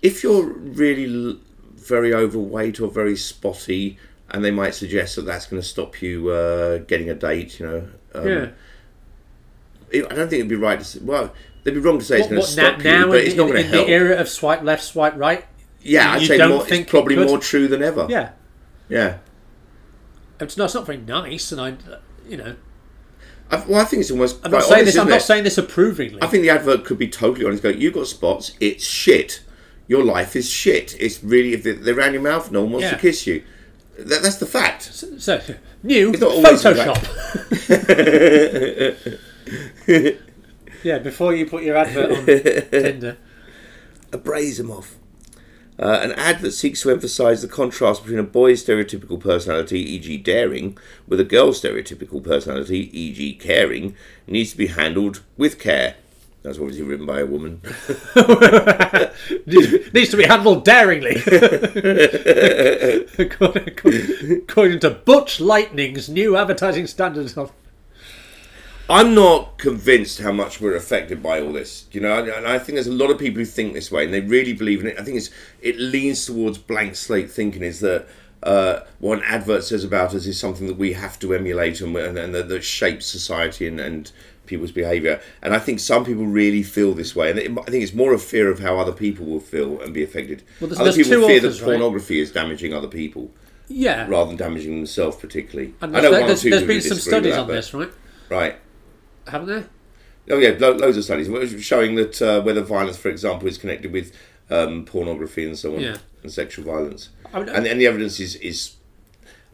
If 0.00 0.22
you're 0.22 0.46
really 0.46 1.04
l- 1.30 1.38
very 1.74 2.14
overweight 2.14 2.80
or 2.80 2.88
very 2.90 3.16
spotty, 3.16 3.98
and 4.32 4.44
they 4.44 4.50
might 4.50 4.74
suggest 4.74 5.16
that 5.16 5.26
that's 5.26 5.46
going 5.46 5.60
to 5.62 5.66
stop 5.68 6.00
you 6.02 6.28
uh, 6.30 6.78
getting 6.78 7.10
a 7.10 7.14
date, 7.14 7.60
you 7.60 7.66
know. 7.66 7.88
Um, 8.14 8.26
yeah. 8.28 8.46
it- 9.90 10.04
I 10.10 10.14
don't 10.14 10.28
think 10.28 10.40
it'd 10.40 10.48
be 10.48 10.56
right 10.56 10.78
to 10.78 10.84
say. 10.84 11.00
Well, 11.02 11.32
they'd 11.64 11.74
be 11.74 11.80
wrong 11.80 11.98
to 11.98 12.04
say 12.04 12.16
it's 12.18 12.24
What, 12.24 12.30
going 12.30 12.42
to 12.42 12.48
stop 12.48 12.78
now, 12.82 13.00
you, 13.00 13.06
but 13.06 13.20
in, 13.20 13.26
it's 13.26 13.36
not 13.36 13.44
going 13.48 13.54
to 13.62 13.64
in 13.66 13.72
help. 13.72 13.86
the 13.86 13.92
era 13.92 14.16
of 14.16 14.28
swipe 14.28 14.62
left, 14.62 14.82
swipe 14.84 15.14
right. 15.16 15.44
yeah, 15.82 16.12
I'd 16.12 16.26
say 16.26 16.38
more, 16.46 16.64
think 16.64 16.82
it's 16.82 16.90
probably 16.90 17.14
could? 17.16 17.26
more 17.28 17.38
true 17.38 17.68
than 17.68 17.82
ever. 17.82 18.06
Yeah, 18.08 18.30
Yeah. 18.88 19.18
it's 20.40 20.56
not, 20.56 20.66
it's 20.66 20.74
not 20.74 20.86
very 20.86 20.98
nice, 20.98 21.52
and 21.52 21.60
I, 21.60 21.76
you 22.28 22.36
know, 22.36 22.56
well, 23.68 23.80
I 23.82 23.84
think 23.84 24.00
it's 24.00 24.10
almost. 24.10 24.40
I'm 24.44 24.50
not 24.50 24.62
saying 24.62 24.72
honest, 24.80 24.86
this. 24.94 24.96
I'm 24.98 25.08
isn't 25.08 25.20
saying 25.20 25.44
this 25.44 25.58
approvingly. 25.58 26.22
I 26.22 26.26
think 26.26 26.42
the 26.42 26.48
advert 26.48 26.86
could 26.86 26.96
be 26.96 27.06
totally 27.08 27.44
honest. 27.44 27.62
Go, 27.62 27.68
you've 27.68 27.92
got 27.92 28.06
spots. 28.06 28.52
It's 28.60 28.82
shit. 28.86 29.42
Your 29.88 30.02
life 30.02 30.34
is 30.36 30.48
shit. 30.48 30.96
It's 30.98 31.22
really 31.22 31.52
if 31.52 31.62
they're, 31.62 31.74
they're 31.74 31.98
around 31.98 32.14
your 32.14 32.22
mouth, 32.22 32.50
no 32.50 32.62
one 32.62 32.72
wants 32.72 32.84
Yeah. 32.84 32.92
to 32.92 32.98
kiss 32.98 33.26
you. 33.26 33.42
That, 33.98 34.22
that's 34.22 34.36
the 34.36 34.46
fact. 34.46 34.82
So, 34.82 35.40
new 35.82 36.12
not 36.12 36.22
always 36.22 36.62
Photoshop. 36.62 37.02
yeah, 40.84 40.98
before 40.98 41.34
you 41.34 41.46
put 41.46 41.62
your 41.62 41.76
advert 41.76 42.10
on 42.10 42.26
Tinder. 42.26 43.18
Abrase 44.10 44.58
them 44.58 44.70
off. 44.70 44.96
Uh, 45.78 46.00
an 46.02 46.12
ad 46.12 46.40
that 46.40 46.52
seeks 46.52 46.82
to 46.82 46.90
emphasise 46.90 47.40
the 47.40 47.48
contrast 47.48 48.02
between 48.02 48.18
a 48.18 48.22
boy's 48.22 48.64
stereotypical 48.64 49.18
personality, 49.18 49.80
e.g., 49.80 50.16
daring, 50.18 50.76
with 51.08 51.18
a 51.18 51.24
girl's 51.24 51.60
stereotypical 51.60 52.22
personality, 52.22 52.90
e.g., 52.98 53.34
caring, 53.34 53.96
needs 54.26 54.52
to 54.52 54.56
be 54.56 54.66
handled 54.66 55.22
with 55.36 55.58
care. 55.58 55.96
That's 56.42 56.58
obviously 56.58 56.82
written 56.82 57.06
by 57.06 57.20
a 57.20 57.26
woman. 57.26 57.60
needs, 59.94 60.10
to 60.10 60.16
be 60.16 60.24
handled 60.24 60.64
daringly. 60.64 61.16
according, 63.18 63.68
according- 63.68 64.42
according 64.42 64.80
to 64.80 64.90
Butch 64.90 65.38
Lightning's 65.38 66.08
new 66.08 66.36
advertising 66.36 66.88
standards. 66.88 67.36
Of, 67.36 67.52
I'm 68.90 69.14
not 69.14 69.56
convinced 69.58 70.18
how 70.20 70.32
much 70.32 70.60
we're 70.60 70.74
affected 70.74 71.22
by 71.22 71.40
all 71.40 71.52
this. 71.52 71.86
You 71.92 72.00
know, 72.00 72.24
and 72.24 72.46
I 72.46 72.58
think 72.58 72.74
there's 72.74 72.88
a 72.88 72.92
lot 72.92 73.10
of 73.10 73.18
people 73.20 73.38
who 73.38 73.44
think 73.44 73.72
this 73.72 73.92
way 73.92 74.04
and 74.04 74.12
they 74.12 74.20
really 74.20 74.52
believe 74.52 74.80
in 74.80 74.88
it. 74.88 74.98
I 74.98 75.04
think 75.04 75.18
it's 75.18 75.30
it 75.60 75.78
leans 75.78 76.26
towards 76.26 76.58
blank 76.58 76.96
slate 76.96 77.30
thinking. 77.30 77.62
Is 77.62 77.78
that 77.80 78.08
uh, 78.42 78.80
what 78.98 79.18
an 79.18 79.24
advert 79.24 79.62
says 79.62 79.84
about 79.84 80.14
us 80.14 80.26
is 80.26 80.40
something 80.40 80.66
that 80.66 80.76
we 80.76 80.94
have 80.94 81.18
to 81.20 81.32
emulate 81.32 81.80
and, 81.80 81.96
and, 81.96 82.18
and 82.18 82.34
that, 82.34 82.48
that 82.48 82.64
shapes 82.64 83.06
society 83.06 83.68
and, 83.68 83.78
and 83.78 84.10
people's 84.52 84.72
behaviour. 84.72 85.20
And 85.42 85.54
I 85.54 85.58
think 85.58 85.80
some 85.80 86.04
people 86.04 86.26
really 86.26 86.62
feel 86.62 86.92
this 86.94 87.16
way, 87.16 87.30
and 87.30 87.38
it, 87.38 87.50
I 87.50 87.70
think 87.70 87.82
it's 87.82 87.94
more 87.94 88.12
a 88.12 88.18
fear 88.18 88.50
of 88.50 88.58
how 88.60 88.78
other 88.78 88.92
people 88.92 89.24
will 89.26 89.40
feel 89.40 89.80
and 89.80 89.92
be 89.94 90.02
affected. 90.02 90.42
Well, 90.60 90.68
there's- 90.68 90.80
other 90.80 90.92
there's 90.92 91.08
people 91.08 91.26
fear 91.26 91.38
authors, 91.38 91.58
that 91.58 91.66
right? 91.66 91.70
pornography 91.72 92.20
is 92.20 92.30
damaging 92.30 92.74
other 92.74 92.88
people 92.88 93.30
yeah. 93.68 94.06
rather 94.08 94.28
than 94.28 94.36
damaging 94.36 94.76
themselves 94.76 95.16
particularly. 95.16 95.74
And 95.80 95.96
I 95.96 96.00
know 96.00 96.10
one 96.12 96.22
or 96.22 96.26
there's, 96.26 96.42
two 96.42 96.50
there's 96.50 96.62
people 96.62 96.74
been 96.74 96.82
some 96.82 96.98
studies 96.98 97.34
that, 97.34 97.40
on 97.40 97.48
this, 97.48 97.72
right? 97.74 97.90
right? 98.28 98.56
Haven't 99.26 99.48
there? 99.48 99.68
Oh 100.30 100.38
yeah, 100.38 100.54
lo- 100.58 100.76
loads 100.76 100.96
of 100.96 101.04
studies 101.04 101.28
showing 101.64 101.96
that 101.96 102.22
uh, 102.22 102.42
whether 102.42 102.60
violence, 102.62 102.96
for 102.96 103.08
example, 103.08 103.48
is 103.48 103.58
connected 103.58 103.92
with 103.92 104.14
um, 104.50 104.84
pornography 104.84 105.44
and 105.44 105.58
so 105.58 105.74
on, 105.74 105.80
Yeah. 105.80 105.96
and 106.22 106.30
sexual 106.30 106.64
violence. 106.64 107.08
I 107.32 107.40
mean, 107.40 107.48
and, 107.48 107.66
and 107.66 107.80
the 107.80 107.86
evidence 107.86 108.20
is, 108.20 108.36
is, 108.36 108.76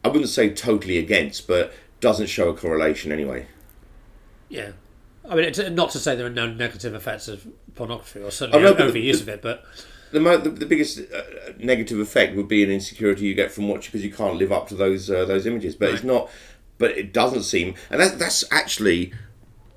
I 0.04 0.08
wouldn't 0.08 0.28
say 0.28 0.50
totally 0.50 0.98
against, 0.98 1.46
but 1.46 1.72
doesn't 2.00 2.26
show 2.26 2.48
a 2.50 2.54
correlation 2.54 3.12
anyway. 3.12 3.46
Yeah. 4.48 4.72
I 5.28 5.34
mean, 5.34 5.44
it's 5.44 5.58
not 5.58 5.90
to 5.90 5.98
say 5.98 6.16
there 6.16 6.26
are 6.26 6.30
no 6.30 6.46
negative 6.46 6.94
effects 6.94 7.28
of 7.28 7.46
pornography 7.74 8.20
or 8.20 8.30
certainly 8.30 8.66
Oh, 8.66 8.72
no, 8.72 8.74
overuse 8.74 9.20
of 9.20 9.28
it, 9.28 9.42
but 9.42 9.64
The, 10.10 10.20
the, 10.20 10.50
the 10.50 10.66
biggest 10.66 11.00
uh, 11.00 11.22
negative 11.58 11.98
effect 11.98 12.34
would 12.34 12.48
be 12.48 12.64
an 12.64 12.70
insecurity 12.70 13.26
you 13.26 13.34
get 13.34 13.52
from 13.52 13.68
watching 13.68 13.92
because 13.92 14.04
you 14.04 14.12
can't 14.12 14.36
live 14.36 14.50
up 14.52 14.68
to 14.68 14.74
those 14.74 15.10
uh, 15.10 15.26
those 15.26 15.46
images. 15.46 15.74
But 15.74 15.90
it's 15.90 16.04
not. 16.04 16.30
But 16.78 16.92
it 16.92 17.12
doesn't 17.12 17.42
seem, 17.42 17.74
and 17.90 18.00
that, 18.00 18.18
that's 18.18 18.44
actually 18.50 19.12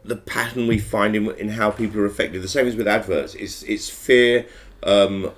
the 0.06 0.16
pattern 0.16 0.68
we 0.68 0.78
find 0.78 1.16
in, 1.16 1.32
in 1.32 1.50
how 1.50 1.72
people 1.72 2.00
are 2.00 2.06
affected. 2.06 2.42
The 2.42 2.48
same 2.48 2.68
as 2.68 2.76
with 2.76 2.88
adverts. 2.88 3.36
It's 3.36 3.64
it's 3.64 3.90
fear, 3.90 4.46
um, 4.84 5.32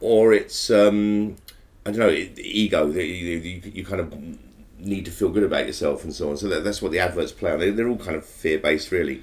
or 0.00 0.32
it's 0.32 0.70
um, 0.70 1.36
I 1.86 1.92
don't 1.92 2.00
know, 2.00 2.08
it, 2.08 2.38
ego. 2.38 2.90
You, 2.90 3.00
you, 3.00 3.62
you 3.64 3.84
kind 3.84 4.00
of 4.00 4.12
need 4.78 5.04
to 5.04 5.10
feel 5.10 5.30
good 5.30 5.44
about 5.44 5.66
yourself 5.66 6.04
and 6.04 6.12
so 6.12 6.30
on. 6.30 6.36
So 6.36 6.48
that, 6.48 6.64
that's 6.64 6.82
what 6.82 6.92
the 6.92 6.98
adverts 6.98 7.32
play 7.32 7.52
on. 7.52 7.60
They, 7.60 7.70
they're 7.70 7.88
all 7.88 7.96
kind 7.96 8.16
of 8.16 8.26
fear 8.26 8.58
based, 8.58 8.90
really. 8.90 9.22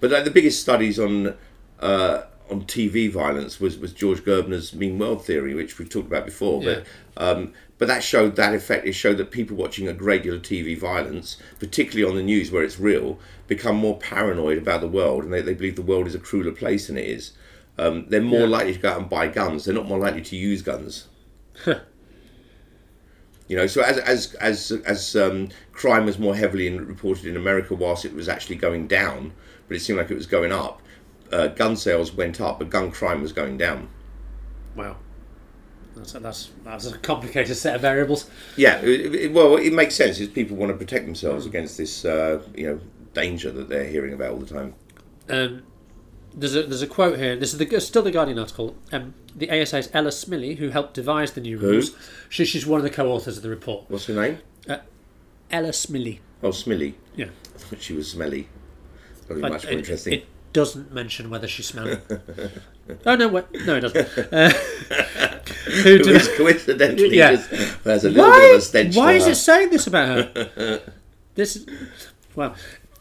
But 0.00 0.10
like, 0.10 0.24
the 0.24 0.30
biggest 0.30 0.60
studies 0.60 0.98
on 0.98 1.34
uh, 1.80 2.22
on 2.50 2.62
TV 2.64 3.10
violence 3.10 3.58
was, 3.60 3.76
was 3.78 3.92
George 3.92 4.20
Gerbner's 4.24 4.72
Mean 4.72 4.98
World 4.98 5.24
theory, 5.24 5.54
which 5.54 5.78
we've 5.78 5.88
talked 5.90 6.06
about 6.06 6.24
before. 6.26 6.62
Yeah. 6.62 6.80
But 7.14 7.22
um, 7.22 7.52
but 7.78 7.88
that 7.88 8.02
showed 8.02 8.36
that 8.36 8.54
effect. 8.54 8.86
It 8.86 8.92
showed 8.92 9.16
that 9.18 9.30
people 9.30 9.56
watching 9.56 9.88
a 9.88 9.92
regular 9.94 10.38
TV 10.38 10.78
violence, 10.78 11.36
particularly 11.58 12.08
on 12.10 12.16
the 12.16 12.22
news 12.22 12.50
where 12.50 12.62
it's 12.62 12.78
real, 12.78 13.18
become 13.48 13.76
more 13.76 13.98
paranoid 13.98 14.58
about 14.58 14.80
the 14.80 14.88
world, 14.88 15.24
and 15.24 15.32
they, 15.32 15.42
they 15.42 15.54
believe 15.54 15.76
the 15.76 15.82
world 15.82 16.06
is 16.06 16.14
a 16.14 16.18
crueler 16.18 16.52
place 16.52 16.86
than 16.86 16.96
it 16.96 17.06
is. 17.06 17.32
Um, 17.78 18.06
they're 18.08 18.22
more 18.22 18.40
Yeah. 18.40 18.46
likely 18.46 18.72
to 18.74 18.78
go 18.78 18.90
out 18.90 19.00
and 19.00 19.10
buy 19.10 19.28
guns. 19.28 19.64
They're 19.66 19.74
not 19.74 19.86
more 19.86 19.98
likely 19.98 20.22
to 20.22 20.36
use 20.36 20.62
guns. 20.62 21.08
You 23.48 23.56
know, 23.56 23.66
so 23.68 23.80
as 23.82 23.98
as 23.98 24.34
as 24.34 24.72
as 24.84 25.14
um, 25.14 25.50
crime 25.72 26.04
was 26.04 26.18
more 26.18 26.34
heavily 26.34 26.66
in, 26.66 26.84
reported 26.86 27.26
in 27.26 27.36
America, 27.36 27.74
whilst 27.74 28.04
it 28.04 28.12
was 28.14 28.28
actually 28.28 28.56
going 28.56 28.88
down, 28.88 29.32
but 29.68 29.76
it 29.76 29.80
seemed 29.80 29.98
like 29.98 30.10
it 30.10 30.14
was 30.16 30.26
going 30.26 30.52
up. 30.52 30.80
Uh, 31.32 31.48
gun 31.48 31.76
sales 31.76 32.12
went 32.12 32.40
up, 32.40 32.58
but 32.58 32.70
gun 32.70 32.90
crime 32.90 33.20
was 33.22 33.32
going 33.32 33.56
down. 33.58 33.88
wow. 34.76 34.96
That's 35.96 36.14
a, 36.14 36.20
that's, 36.20 36.50
that's 36.62 36.86
a 36.92 36.98
complicated 36.98 37.56
set 37.56 37.74
of 37.74 37.80
variables. 37.80 38.28
Yeah, 38.56 38.80
it, 38.82 39.14
it- 39.14 39.32
well, 39.32 39.56
it 39.56 39.72
makes 39.72 39.94
sense. 39.94 40.20
Is 40.20 40.28
people 40.28 40.54
want 40.56 40.70
to 40.70 40.76
protect 40.76 41.06
themselves 41.06 41.46
against 41.46 41.78
this, 41.78 42.04
uh, 42.04 42.42
you 42.54 42.66
know, 42.66 42.80
danger 43.14 43.50
that 43.50 43.70
they're 43.70 43.86
hearing 43.86 44.12
about 44.12 44.32
all 44.32 44.38
the 44.38 44.44
time. 44.54 44.74
Um, 45.30 45.62
there's 46.34 46.54
a 46.54 46.64
there's 46.64 46.82
a 46.82 46.86
quote 46.86 47.18
here. 47.18 47.34
This 47.34 47.54
is 47.54 47.58
the 47.58 47.80
still 47.80 48.02
the 48.02 48.10
Guardian 48.10 48.38
article. 48.38 48.76
Um, 48.92 49.14
the 49.34 49.50
ASA's 49.50 49.88
Ella 49.94 50.10
Smillie, 50.10 50.58
who 50.58 50.68
helped 50.68 50.92
devise 50.92 51.32
the 51.32 51.40
new 51.40 51.56
rules, 51.56 51.96
she, 52.28 52.44
she's 52.44 52.66
one 52.66 52.78
of 52.78 52.84
the 52.84 52.90
co-authors 52.90 53.38
of 53.38 53.42
the 53.42 53.48
report. 53.48 53.86
What's 53.88 54.04
her 54.04 54.14
name? 54.14 54.38
Ella 55.50 55.70
Smillie. 55.70 56.18
Oh, 56.42 56.50
Smilly. 56.50 56.92
Yeah. 57.16 57.28
I 57.54 57.58
thought 57.58 57.80
she 57.82 57.94
was 57.94 58.10
smelly. 58.10 58.48
Probably 59.26 59.42
But 59.42 59.52
much 59.52 59.64
more 59.64 59.72
it, 59.72 59.78
interesting. 59.78 60.12
it 60.14 60.26
doesn't 60.52 60.92
mention 60.92 61.30
whether 61.30 61.48
she's 61.48 61.66
smelly. 61.66 61.98
oh 63.06 63.16
no, 63.16 63.28
wait, 63.28 63.44
no, 63.66 63.76
it 63.76 63.80
doesn't. 63.80 64.32
Uh, 64.32 64.50
who 65.82 65.98
Which 66.04 66.28
coincidentally 66.36 67.16
Yeah. 67.18 67.32
just 67.32 67.50
has 67.84 68.04
a 68.04 68.10
little 68.10 68.24
bit 68.30 68.30
why? 68.30 68.44
of 68.52 68.58
a 68.58 68.60
stench. 68.60 68.96
Why 68.96 69.12
is 69.12 69.24
her. 69.26 69.32
it 69.32 69.36
saying 69.36 69.70
this 69.70 69.86
about 69.86 70.08
her? 70.36 70.82
this, 71.34 71.56
is- 71.56 71.66
well, 72.34 72.54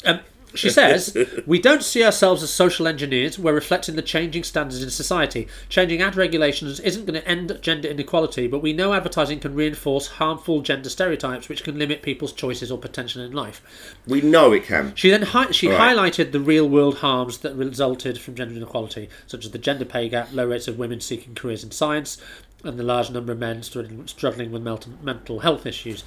um, 0.05 0.19
she 0.53 0.69
says 0.69 1.17
we 1.45 1.59
don't 1.59 1.83
see 1.83 2.03
ourselves 2.03 2.41
as 2.43 2.49
social 2.49 2.87
engineers. 2.87 3.37
We're 3.39 3.53
reflecting 3.53 3.95
the 3.95 4.01
changing 4.01 4.43
standards 4.43 4.81
in 4.83 4.89
society. 4.89 5.47
Changing 5.69 6.01
ad 6.01 6.15
regulations 6.15 6.79
isn't 6.79 7.05
going 7.05 7.19
to 7.19 7.27
end 7.27 7.57
gender 7.61 7.87
inequality, 7.89 8.47
but 8.47 8.59
we 8.59 8.71
know 8.71 8.93
advertising 8.93 9.39
can 9.39 9.55
reinforce 9.55 10.07
harmful 10.07 10.61
gender 10.61 10.89
stereotypes, 10.89 11.49
which 11.49 11.63
can 11.63 11.77
limit 11.79 12.01
people's 12.01 12.31
choices 12.33 12.71
or 12.71 12.77
potential 12.77 13.21
in 13.21 13.31
life. 13.31 13.61
We 14.07 14.21
know 14.21 14.51
it 14.53 14.63
can. 14.65 14.93
She 14.95 15.09
then 15.09 15.23
hi- 15.23 15.51
she 15.51 15.67
Right. 15.67 15.95
highlighted 15.95 16.31
the 16.31 16.39
real 16.39 16.69
world 16.69 16.99
harms 16.99 17.39
that 17.39 17.55
resulted 17.55 18.19
from 18.19 18.35
gender 18.35 18.55
inequality, 18.55 19.09
such 19.27 19.45
as 19.45 19.51
the 19.51 19.57
gender 19.57 19.85
pay 19.85 20.07
gap, 20.09 20.29
low 20.31 20.45
rates 20.47 20.67
of 20.67 20.77
women 20.77 21.01
seeking 21.01 21.35
careers 21.35 21.63
in 21.63 21.71
science, 21.71 22.17
and 22.63 22.79
the 22.79 22.83
large 22.83 23.09
number 23.09 23.31
of 23.31 23.39
men 23.39 23.61
struggling, 23.63 24.51
with 24.51 24.63
mental 25.03 25.39
health 25.39 25.65
issues. 25.65 26.03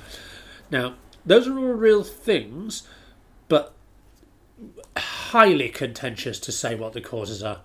Now, 0.70 0.94
those 1.26 1.46
are 1.46 1.58
all 1.58 1.74
real 1.74 2.02
things, 2.02 2.82
but 3.48 3.74
highly 4.96 5.68
contentious 5.68 6.38
to 6.40 6.52
say 6.52 6.74
what 6.74 6.92
the 6.92 7.00
causes 7.00 7.42
are. 7.42 7.60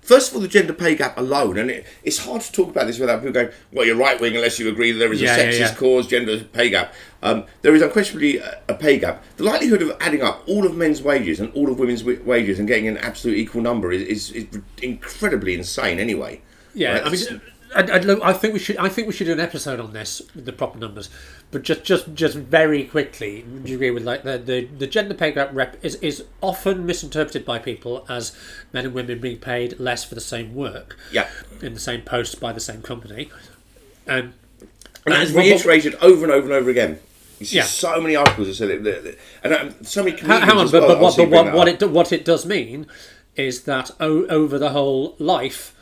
First 0.00 0.30
of 0.30 0.36
all, 0.36 0.40
the 0.42 0.48
gender 0.48 0.72
pay 0.72 0.94
gap 0.94 1.18
alone, 1.18 1.58
and 1.58 1.70
it, 1.70 1.84
it's 2.02 2.18
hard 2.18 2.40
to 2.40 2.52
talk 2.52 2.70
about 2.70 2.86
this 2.86 2.98
without 2.98 3.18
people 3.18 3.32
going, 3.32 3.50
"Well, 3.72 3.84
you're 3.84 3.96
right 3.96 4.18
wing 4.18 4.34
unless 4.36 4.58
you 4.58 4.68
agree 4.68 4.92
that 4.92 4.98
there 4.98 5.12
is 5.12 5.20
Yeah, 5.20 5.36
a 5.36 5.38
sexist 5.52 5.58
yeah. 5.58 5.74
cause, 5.74 6.06
gender 6.06 6.44
pay 6.44 6.70
gap." 6.70 6.94
Um, 7.22 7.44
there 7.62 7.74
is 7.74 7.82
unquestionably 7.82 8.38
a, 8.38 8.60
a 8.68 8.74
pay 8.74 8.98
gap. 8.98 9.22
The 9.36 9.44
likelihood 9.44 9.82
of 9.82 9.94
adding 10.00 10.22
up 10.22 10.44
all 10.46 10.64
of 10.64 10.74
men's 10.76 11.02
wages 11.02 11.40
and 11.40 11.52
all 11.52 11.70
of 11.70 11.78
women's 11.78 12.02
wi- 12.02 12.22
wages 12.24 12.58
and 12.58 12.66
getting 12.66 12.88
an 12.88 12.96
absolute 12.98 13.36
equal 13.36 13.60
number 13.60 13.92
is, 13.92 14.00
is, 14.02 14.30
is 14.30 14.46
incredibly 14.80 15.52
insane. 15.54 15.98
Anyway, 15.98 16.40
Yeah, 16.74 16.92
Right, 17.00 17.06
I 17.06 17.10
mean, 17.10 17.40
I, 17.74 17.82
I, 17.82 17.98
look, 17.98 18.20
I 18.22 18.32
think 18.32 18.54
we 18.54 18.58
should. 18.60 18.76
I 18.78 18.88
think 18.88 19.06
we 19.06 19.12
should 19.12 19.26
do 19.26 19.32
an 19.32 19.40
episode 19.40 19.78
on 19.80 19.92
this 19.92 20.22
with 20.34 20.44
the 20.46 20.52
proper 20.52 20.78
numbers. 20.78 21.10
But 21.50 21.62
just, 21.62 21.84
just, 21.84 22.14
just 22.14 22.36
very 22.36 22.84
quickly, 22.84 23.42
do 23.42 23.70
you 23.70 23.76
agree 23.76 23.90
with 23.90 24.04
like 24.04 24.22
the 24.22 24.38
the, 24.38 24.64
the 24.64 24.86
gender 24.86 25.14
pay 25.14 25.32
gap 25.32 25.50
rep 25.52 25.76
is 25.84 25.96
is 25.96 26.24
often 26.40 26.86
misinterpreted 26.86 27.44
by 27.44 27.58
people 27.58 28.04
as 28.08 28.36
men 28.72 28.84
and 28.86 28.94
women 28.94 29.18
being 29.20 29.38
paid 29.38 29.78
less 29.78 30.04
for 30.04 30.14
the 30.14 30.20
same 30.20 30.54
work 30.54 30.96
yeah. 31.12 31.28
in 31.62 31.74
the 31.74 31.80
same 31.80 32.02
post 32.02 32.40
by 32.40 32.52
the 32.52 32.60
same 32.60 32.80
company. 32.82 33.30
Um, 34.06 34.34
And 35.04 35.14
that's 35.14 35.30
what- 35.32 35.36
what- 35.36 35.44
reiterated 35.46 35.94
over 35.96 36.24
and 36.24 36.32
over 36.32 36.46
and 36.46 36.52
over 36.54 36.70
again. 36.70 36.98
You 37.38 37.46
see 37.46 37.56
Yeah. 37.58 37.64
so 37.64 38.00
many 38.00 38.16
articles 38.16 38.48
that 38.48 38.54
said 38.54 38.82
that, 38.84 39.04
that- 39.04 39.18
and 39.44 39.52
um, 39.54 39.74
so 39.84 40.02
many 40.02 40.16
Hang 40.18 40.50
on, 40.50 40.64
as 40.64 40.72
but, 40.72 40.86
but, 40.88 40.98
what, 41.00 41.16
but 41.16 41.28
what, 41.30 41.52
what 41.52 41.68
it 41.68 41.82
what 41.90 42.12
it 42.12 42.24
does 42.24 42.44
mean 42.44 42.86
is 43.36 43.62
that 43.62 43.90
o- 44.00 44.26
over 44.26 44.58
the 44.58 44.70
whole 44.70 45.14
life, 45.18 45.72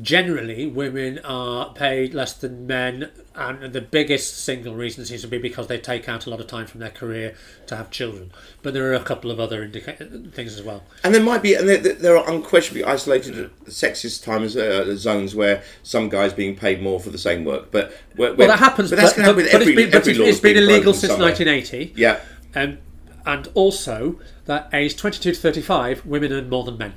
generally 0.00 0.66
women 0.66 1.18
are 1.24 1.72
paid 1.72 2.12
less 2.12 2.34
than 2.34 2.66
men, 2.66 3.10
and 3.34 3.72
the 3.72 3.80
biggest 3.80 4.38
single 4.44 4.74
reason 4.74 5.04
seems 5.04 5.22
to 5.22 5.28
be 5.28 5.38
because 5.38 5.68
they 5.68 5.78
take 5.78 6.08
out 6.08 6.26
a 6.26 6.30
lot 6.30 6.40
of 6.40 6.46
time 6.46 6.66
from 6.66 6.80
their 6.80 6.90
career 6.90 7.34
to 7.66 7.76
have 7.76 7.90
children. 7.90 8.30
But 8.62 8.74
there 8.74 8.90
are 8.90 8.94
a 8.94 9.02
couple 9.02 9.30
of 9.30 9.40
other 9.40 9.62
indica- 9.62 9.96
things 10.32 10.54
as 10.54 10.62
well. 10.62 10.84
And 11.02 11.14
there 11.14 11.22
might 11.22 11.42
be, 11.42 11.54
and 11.54 11.68
there, 11.68 11.78
there 11.78 12.16
are 12.16 12.30
unquestionably 12.30 12.84
isolated 12.84 13.50
sexist 13.64 14.22
times 14.24 14.56
uh, 14.56 14.94
zones 14.96 15.34
where 15.34 15.62
some 15.82 16.08
guys 16.08 16.32
being 16.32 16.56
paid 16.56 16.82
more 16.82 17.00
for 17.00 17.10
the 17.10 17.18
same 17.18 17.44
work. 17.44 17.70
But 17.70 17.92
where, 18.16 18.34
Well, 18.34 18.48
that 18.48 18.58
happens, 18.58 18.90
But 18.90 18.96
that's 18.96 19.14
but, 19.14 19.24
going 19.24 19.36
to 19.36 19.42
happen 19.42 19.44
with 19.44 19.52
but 19.52 19.60
every, 19.62 19.72
it's 19.74 19.92
been, 19.92 19.94
every 20.14 20.28
it's 20.28 20.40
been 20.40 20.56
illegal 20.56 20.92
since 20.92 21.12
somewhere. 21.12 21.30
1980. 21.30 21.94
Yeah, 21.96 22.20
Um, 22.54 22.78
and 23.24 23.48
also 23.54 24.20
that 24.44 24.68
age 24.72 24.96
22 24.96 25.32
to 25.32 25.40
35, 25.40 26.06
women 26.06 26.32
earn 26.32 26.48
more 26.48 26.64
than 26.64 26.78
men, 26.78 26.94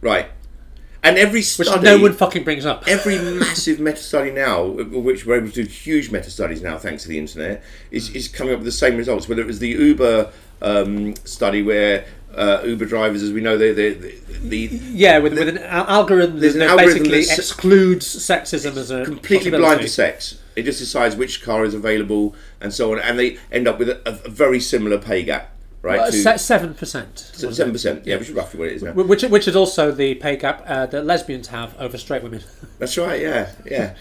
right. 0.00 0.28
And 1.02 1.16
every 1.16 1.42
study, 1.42 1.70
which 1.70 1.80
no 1.82 1.98
one 1.98 2.12
fucking 2.12 2.44
brings 2.44 2.66
up. 2.66 2.84
every 2.86 3.18
massive 3.38 3.80
meta 3.80 3.96
study 3.96 4.30
now, 4.30 4.64
which 4.64 5.24
we're 5.24 5.36
able 5.36 5.48
to 5.50 5.64
do 5.64 5.68
huge 5.68 6.10
meta 6.10 6.30
studies 6.30 6.60
now 6.62 6.78
thanks 6.78 7.04
to 7.04 7.08
the 7.08 7.18
internet, 7.18 7.62
is, 7.90 8.10
is 8.10 8.28
coming 8.28 8.52
up 8.52 8.58
with 8.58 8.66
the 8.66 8.72
same 8.72 8.96
results. 8.96 9.28
Whether 9.28 9.42
it 9.42 9.46
was 9.46 9.58
the 9.60 9.68
Uber 9.70 10.30
um, 10.62 11.16
study 11.24 11.62
where 11.62 12.04
uh, 12.34 12.62
Uber 12.64 12.84
drivers, 12.84 13.22
as 13.22 13.32
we 13.32 13.40
know, 13.40 13.56
they, 13.58 13.72
they, 13.72 13.94
the, 13.94 14.14
the 14.66 14.80
Yeah, 14.92 15.18
with, 15.18 15.34
with 15.38 15.48
an 15.48 15.58
al- 15.58 15.86
algorithm 15.88 16.38
that 16.40 16.54
an 16.54 16.62
algorithm 16.62 16.98
basically 17.04 17.20
that's- 17.22 17.38
excludes 17.38 18.06
sexism 18.06 18.76
as 18.76 18.90
a 18.90 19.04
completely 19.04 19.50
blind 19.50 19.80
to 19.80 19.88
sex. 19.88 20.40
It 20.56 20.64
just 20.64 20.78
decides 20.80 21.16
which 21.16 21.42
car 21.42 21.64
is 21.64 21.74
available 21.74 22.34
and 22.60 22.72
so 22.74 22.92
on, 22.92 22.98
and 23.00 23.18
they 23.18 23.38
end 23.50 23.66
up 23.66 23.78
with 23.78 23.88
a, 23.88 24.02
a 24.06 24.28
very 24.28 24.60
similar 24.60 24.98
pay 24.98 25.22
gap, 25.22 25.50
right? 25.82 26.00
Uh, 26.00 26.36
Seven 26.36 26.74
percent, 26.74 27.18
seven 27.18 27.72
percent, 27.72 28.06
yeah, 28.06 28.16
which 28.16 28.28
is 28.28 28.34
roughly 28.34 28.60
what 28.60 28.68
it 28.68 28.74
is 28.74 28.82
now. 28.82 28.92
which 28.92 29.22
which 29.22 29.48
is 29.48 29.56
also 29.56 29.90
the 29.92 30.14
pay 30.14 30.36
gap 30.36 30.62
uh, 30.66 30.86
that 30.86 31.04
lesbians 31.04 31.48
have 31.48 31.74
over 31.80 31.96
straight 31.98 32.22
women. 32.22 32.42
That's 32.78 32.96
right, 32.98 33.20
yeah, 33.20 33.50
yeah. 33.64 33.94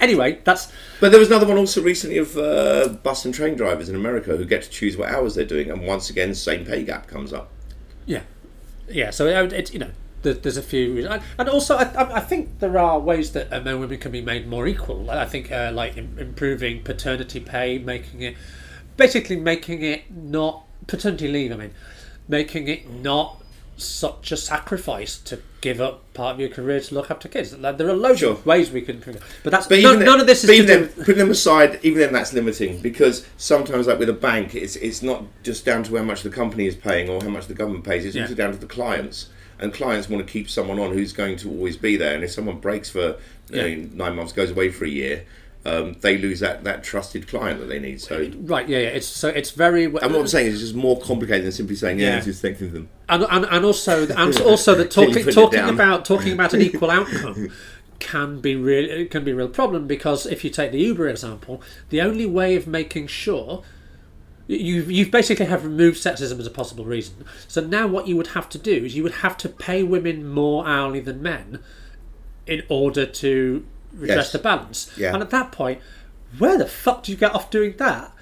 anyway, 0.00 0.38
that's 0.44 0.72
But 1.00 1.10
there 1.10 1.20
was 1.20 1.28
another 1.28 1.46
one 1.46 1.56
also 1.58 1.82
recently 1.82 2.18
of 2.18 2.36
uh, 2.36 2.88
bus 2.88 3.24
and 3.24 3.34
train 3.34 3.54
drivers 3.56 3.88
in 3.88 3.94
America 3.94 4.36
who 4.36 4.44
get 4.44 4.62
to 4.62 4.70
choose 4.70 4.96
what 4.96 5.08
hours 5.10 5.34
they're 5.34 5.44
doing, 5.44 5.70
and 5.70 5.86
once 5.86 6.10
again, 6.10 6.34
same 6.34 6.64
pay 6.64 6.82
gap 6.84 7.06
comes 7.06 7.32
up. 7.32 7.50
yeah, 8.06 8.22
yeah. 8.88 9.10
So 9.10 9.26
it, 9.26 9.72
you 9.72 9.78
know. 9.80 9.90
There's 10.22 10.58
a 10.58 10.62
few, 10.62 11.08
and 11.08 11.22
and 11.38 11.48
also 11.48 11.76
I, 11.76 11.84
I 11.94 12.16
I 12.16 12.20
think 12.20 12.58
there 12.58 12.76
are 12.76 13.00
ways 13.00 13.32
that 13.32 13.50
uh, 13.50 13.60
men 13.60 13.68
and 13.68 13.80
women 13.80 13.98
can 13.98 14.12
be 14.12 14.20
made 14.20 14.46
more 14.46 14.68
equal. 14.68 15.10
I 15.10 15.24
think 15.24 15.50
uh, 15.50 15.70
like 15.72 15.96
improving 15.96 16.82
paternity 16.82 17.40
pay, 17.40 17.78
making 17.78 18.20
it 18.20 18.36
basically 18.98 19.36
making 19.36 19.82
it 19.82 20.10
not 20.14 20.66
paternity 20.86 21.28
leave. 21.28 21.52
I 21.52 21.56
mean, 21.56 21.70
making 22.28 22.68
it 22.68 22.88
not 22.90 23.36
such 23.76 24.30
a 24.30 24.36
sacrifice 24.36 25.16
to 25.18 25.40
give 25.62 25.80
up 25.80 26.12
part 26.12 26.34
of 26.34 26.40
your 26.40 26.50
career 26.50 26.80
to 26.80 26.94
look 26.94 27.10
after 27.10 27.28
kids. 27.28 27.56
Like, 27.56 27.78
There 27.78 27.88
are 27.88 27.94
loads 27.94 28.20
Sure. 28.20 28.32
of 28.32 28.44
ways 28.44 28.70
we 28.70 28.82
can, 28.82 29.02
but 29.42 29.50
that's 29.50 29.66
But 29.68 29.80
no, 29.80 29.92
none 29.94 30.00
then- 30.04 30.20
of 30.20 30.26
this 30.26 30.44
is 30.44 30.50
even 30.50 30.66
then, 30.66 30.88
putting 30.88 31.16
them 31.16 31.30
aside, 31.30 31.78
even 31.82 31.98
then 31.98 32.12
that's 32.12 32.34
limiting 32.34 32.78
because 32.80 33.24
sometimes, 33.38 33.86
like 33.86 33.98
with 33.98 34.10
a 34.10 34.14
bank, 34.14 34.54
it's 34.54 34.76
it's 34.76 35.02
not 35.02 35.24
just 35.42 35.64
down 35.64 35.82
to 35.84 35.96
how 35.96 36.02
much 36.02 36.22
the 36.22 36.28
company 36.30 36.66
is 36.66 36.74
paying 36.74 37.08
or 37.08 37.22
how 37.22 37.30
much 37.30 37.46
the 37.46 37.54
government 37.54 37.84
pays. 37.84 38.04
It's 38.04 38.14
Yeah. 38.16 38.22
also 38.22 38.34
down 38.34 38.52
to 38.52 38.58
the 38.58 38.66
clients, 38.66 39.28
and 39.58 39.72
clients 39.72 40.10
want 40.10 40.26
to 40.26 40.30
keep 40.30 40.50
someone 40.50 40.78
on 40.78 40.92
who's 40.92 41.12
going 41.14 41.36
to 41.38 41.48
always 41.50 41.78
be 41.78 41.96
there. 41.96 42.14
And 42.14 42.22
if 42.22 42.32
someone 42.32 42.58
breaks 42.58 42.90
for 42.90 43.16
you 43.50 43.56
know, 43.56 43.88
nine 44.04 44.14
months, 44.14 44.32
goes 44.32 44.50
away 44.50 44.68
for 44.68 44.84
a 44.84 44.88
year, 44.90 45.24
um, 45.64 45.96
they 46.00 46.16
lose 46.16 46.40
that 46.40 46.64
that 46.64 46.82
trusted 46.82 47.28
client 47.28 47.60
that 47.60 47.66
they 47.66 47.78
need. 47.78 48.00
So. 48.00 48.30
Right, 48.40 48.68
yeah, 48.68 48.78
yeah. 48.78 48.88
It's 48.88 49.06
so 49.06 49.28
it's 49.28 49.50
very 49.50 49.84
And 49.84 49.94
what 49.94 50.14
I'm 50.16 50.26
saying 50.26 50.46
is, 50.46 50.54
it's 50.54 50.62
just 50.62 50.74
more 50.74 50.98
complicated 50.98 51.44
than 51.44 51.52
simply 51.52 51.76
saying, 51.76 51.98
"Yeah, 51.98 52.10
Yeah. 52.10 52.16
it's 52.16 52.26
just 52.26 52.42
thanking 52.42 52.72
them." 52.72 52.88
and, 53.08 53.26
and, 53.28 53.44
and 53.44 53.64
also 53.64 54.06
and 54.16 54.40
also 54.40 54.74
that 54.74 54.90
Till 54.90 55.06
talking 55.06 55.32
talking 55.32 55.68
about 55.68 56.04
talking 56.04 56.32
about 56.32 56.54
an 56.54 56.62
equal 56.62 56.90
outcome 56.98 57.50
can 57.98 58.40
be 58.40 58.56
real 58.56 58.88
it 58.90 59.10
can 59.10 59.24
be 59.24 59.32
a 59.32 59.34
real 59.34 59.48
problem 59.48 59.86
because 59.86 60.24
if 60.24 60.42
you 60.44 60.50
take 60.50 60.72
the 60.72 60.80
Uber 60.80 61.08
example, 61.08 61.60
the 61.90 62.00
only 62.00 62.26
way 62.26 62.56
of 62.56 62.66
making 62.66 63.06
sure 63.06 63.62
you 64.46 64.82
you've 64.84 65.10
basically 65.10 65.46
have 65.46 65.64
removed 65.64 65.98
sexism 65.98 66.38
as 66.40 66.46
a 66.46 66.50
possible 66.50 66.86
reason. 66.86 67.24
So 67.46 67.60
now 67.60 67.86
what 67.86 68.08
you 68.08 68.16
would 68.16 68.28
have 68.28 68.48
to 68.48 68.58
do 68.58 68.84
is 68.86 68.96
you 68.96 69.02
would 69.02 69.16
have 69.16 69.36
to 69.38 69.48
pay 69.50 69.82
women 69.82 70.26
more 70.26 70.66
hourly 70.66 71.00
than 71.00 71.22
men 71.22 71.60
in 72.46 72.62
order 72.68 73.04
to 73.04 73.66
redress 73.92 74.16
Yes. 74.26 74.32
the 74.32 74.38
balance. 74.38 74.90
Yeah. 74.96 75.12
And 75.14 75.22
at 75.22 75.30
that 75.30 75.52
point, 75.52 75.80
where 76.38 76.56
the 76.58 76.66
fuck 76.66 77.04
do 77.04 77.12
you 77.12 77.18
get 77.18 77.34
off 77.34 77.50
doing 77.50 77.74
that? 77.78 78.12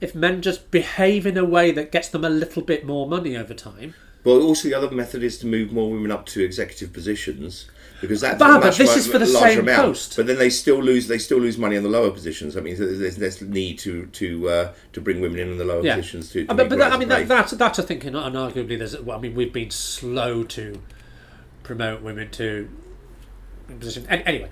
If 0.00 0.14
men 0.14 0.40
just 0.40 0.70
behave 0.70 1.26
in 1.26 1.36
a 1.36 1.44
way 1.44 1.70
that 1.72 1.92
gets 1.92 2.08
them 2.08 2.24
a 2.24 2.30
little 2.30 2.62
bit 2.62 2.86
more 2.86 3.06
money 3.06 3.36
over 3.36 3.52
time. 3.52 3.94
But 4.22 4.40
also, 4.40 4.68
the 4.68 4.74
other 4.74 4.90
method 4.90 5.22
is 5.22 5.38
to 5.38 5.46
move 5.46 5.72
more 5.72 5.90
women 5.90 6.10
up 6.10 6.26
to 6.26 6.42
executive 6.44 6.92
positions 6.92 7.66
because 8.02 8.20
that's 8.22 8.38
But- 8.38 8.60
but 8.60 8.66
much 8.66 8.78
this 8.78 8.96
is 8.96 9.06
for 9.06 9.18
the 9.18 9.26
larger 9.26 9.48
same 9.48 9.58
amount. 9.60 9.82
post. 9.82 10.16
But 10.16 10.26
then 10.26 10.38
they 10.38 10.48
still 10.50 10.82
lose. 10.82 11.06
They 11.08 11.18
still 11.18 11.38
lose 11.38 11.56
money 11.58 11.76
on 11.76 11.82
the 11.82 11.88
lower 11.90 12.10
positions. 12.10 12.56
I 12.56 12.60
mean, 12.60 12.76
there's 12.78 13.18
less 13.18 13.40
need 13.42 13.78
to 13.80 14.06
to 14.06 14.48
uh, 14.48 14.72
to 14.94 15.00
bring 15.02 15.20
women 15.20 15.38
in 15.38 15.50
on 15.52 15.58
the 15.58 15.64
lower 15.64 15.82
Yeah. 15.82 15.96
positions 15.96 16.30
to. 16.32 16.44
to 16.44 16.50
Uh, 16.50 16.54
but 16.54 16.68
but 16.70 16.78
that, 16.78 16.92
I 16.92 16.96
mean 16.96 17.02
in 17.04 17.08
that, 17.10 17.28
that's 17.28 17.52
that's 17.52 17.78
a 17.78 17.82
thinking, 17.82 18.14
and 18.14 18.36
arguably 18.36 18.76
there's. 18.78 18.98
Well, 19.00 19.16
I 19.16 19.20
mean 19.20 19.34
we've 19.34 19.52
been 19.52 19.70
slow 19.70 20.44
to 20.44 20.80
promote 21.62 22.02
women 22.02 22.30
to 22.32 22.68
position. 23.78 24.06
An- 24.08 24.22
Anyway, 24.22 24.48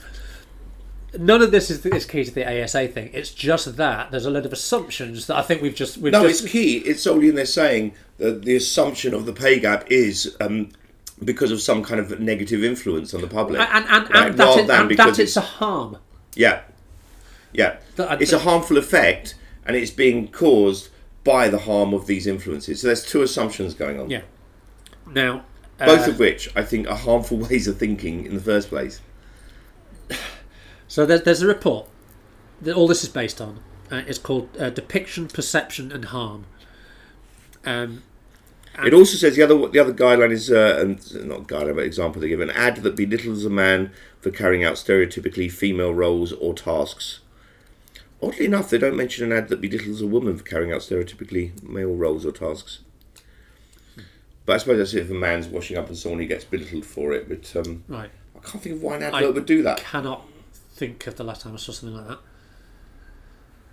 none 1.18 1.42
of 1.42 1.50
this 1.50 1.70
is, 1.70 1.84
is 1.86 2.04
key 2.04 2.24
to 2.24 2.30
the 2.30 2.62
ASA 2.62 2.88
thing. 2.88 3.10
It's 3.12 3.30
just 3.32 3.76
that 3.76 4.10
there's 4.10 4.26
a 4.26 4.30
lot 4.30 4.44
of 4.46 4.52
assumptions 4.52 5.26
that 5.26 5.36
I 5.36 5.42
think 5.42 5.62
we've 5.62 5.74
just 5.74 5.98
we've 5.98 6.12
no, 6.12 6.26
just 6.26 6.44
it's 6.44 6.52
key. 6.52 6.78
It's 6.78 7.02
solely 7.02 7.28
in 7.28 7.34
there 7.34 7.46
saying 7.46 7.92
that 8.18 8.42
the 8.44 8.56
assumption 8.56 9.14
of 9.14 9.26
the 9.26 9.32
pay 9.32 9.60
gap 9.60 9.90
is. 9.90 10.36
Um, 10.40 10.70
because 11.24 11.50
of 11.50 11.60
some 11.60 11.82
kind 11.82 12.00
of 12.00 12.20
negative 12.20 12.62
influence 12.62 13.12
on 13.12 13.20
the 13.20 13.26
public, 13.26 13.60
and 13.60 13.84
and, 13.88 14.10
right? 14.14 14.28
and 14.28 14.38
that, 14.38 14.58
it, 14.58 14.66
than 14.68 14.80
and 14.82 14.88
because 14.88 15.16
that 15.16 15.22
it's 15.24 15.36
a 15.36 15.40
harm. 15.40 15.98
Yeah, 16.36 16.60
yeah. 17.52 17.78
That- 17.96 18.12
I- 18.12 18.18
it's 18.20 18.32
a 18.32 18.38
harmful 18.38 18.76
effect, 18.78 19.34
and 19.66 19.74
it's 19.76 19.90
being 19.90 20.28
caused 20.28 20.90
by 21.24 21.48
the 21.48 21.58
harm 21.58 21.92
of 21.92 22.06
these 22.06 22.28
influences. 22.28 22.80
So 22.80 22.86
there's 22.86 23.04
two 23.04 23.22
assumptions 23.22 23.74
going 23.74 23.98
on. 24.00 24.10
Yeah. 24.10 24.20
Now, 25.12 25.44
Both 25.78 26.06
Uh, 26.06 26.10
of 26.12 26.18
which 26.20 26.50
I 26.54 26.62
think 26.62 26.88
are 26.88 26.96
harmful 26.96 27.36
ways 27.50 27.66
of 27.66 27.78
thinking 27.78 28.24
in 28.24 28.34
the 28.34 28.40
first 28.40 28.68
place. 28.68 29.00
So 30.88 31.06
there's, 31.06 31.22
there's 31.22 31.42
a 31.42 31.46
report 31.46 31.86
that 32.62 32.74
all 32.74 32.88
this 32.88 33.04
is 33.04 33.10
based 33.10 33.40
on. 33.40 33.60
Uh, 33.90 34.02
it's 34.06 34.18
called 34.18 34.48
uh, 34.58 34.70
Depiction, 34.70 35.28
Perception 35.28 35.92
and 35.92 36.06
Harm. 36.06 36.46
Um, 37.64 38.02
It 38.84 38.94
also 38.94 39.16
says 39.16 39.36
the 39.36 39.42
other 39.42 39.68
the 39.68 39.78
other 39.78 39.92
guideline 39.92 40.30
is 40.30 40.50
uh, 40.50 40.78
and 40.80 41.26
not 41.26 41.48
guideline 41.48 41.74
but 41.74 41.84
example 41.84 42.20
they 42.20 42.28
give 42.28 42.40
an 42.40 42.50
ad 42.50 42.76
that 42.76 42.96
belittles 42.96 43.44
a 43.44 43.50
man 43.50 43.90
for 44.20 44.30
carrying 44.30 44.64
out 44.64 44.74
stereotypically 44.74 45.50
female 45.50 45.92
roles 45.92 46.32
or 46.32 46.54
tasks. 46.54 47.20
Oddly 48.22 48.46
enough, 48.46 48.70
they 48.70 48.78
don't 48.78 48.96
mention 48.96 49.30
an 49.30 49.36
ad 49.36 49.48
that 49.48 49.60
belittles 49.60 50.00
a 50.00 50.06
woman 50.06 50.36
for 50.36 50.44
carrying 50.44 50.72
out 50.72 50.80
stereotypically 50.80 51.62
male 51.62 51.94
roles 51.94 52.24
or 52.26 52.32
tasks. 52.32 52.80
But 54.44 54.54
I 54.54 54.58
suppose 54.58 54.78
that's 54.78 54.94
if 54.94 55.10
a 55.10 55.14
man's 55.14 55.46
washing 55.46 55.76
up 55.76 55.88
and 55.88 55.96
someone 55.96 56.20
he 56.20 56.26
gets 56.26 56.44
belittled 56.44 56.86
for 56.86 57.12
it. 57.12 57.28
But 57.28 57.54
um, 57.54 57.84
right. 57.86 58.10
I 58.34 58.38
can't 58.40 58.62
think 58.62 58.76
of 58.76 58.82
why 58.82 58.96
an 58.96 59.02
advert 59.04 59.22
I 59.22 59.30
would 59.30 59.46
do 59.46 59.62
that. 59.62 59.78
Cannot 59.78 60.24
think 60.78 61.06
of 61.06 61.16
the 61.16 61.24
last 61.24 61.42
time 61.42 61.54
I 61.54 61.56
saw 61.56 61.72
something 61.72 61.96
like 61.96 62.08
that. 62.08 62.18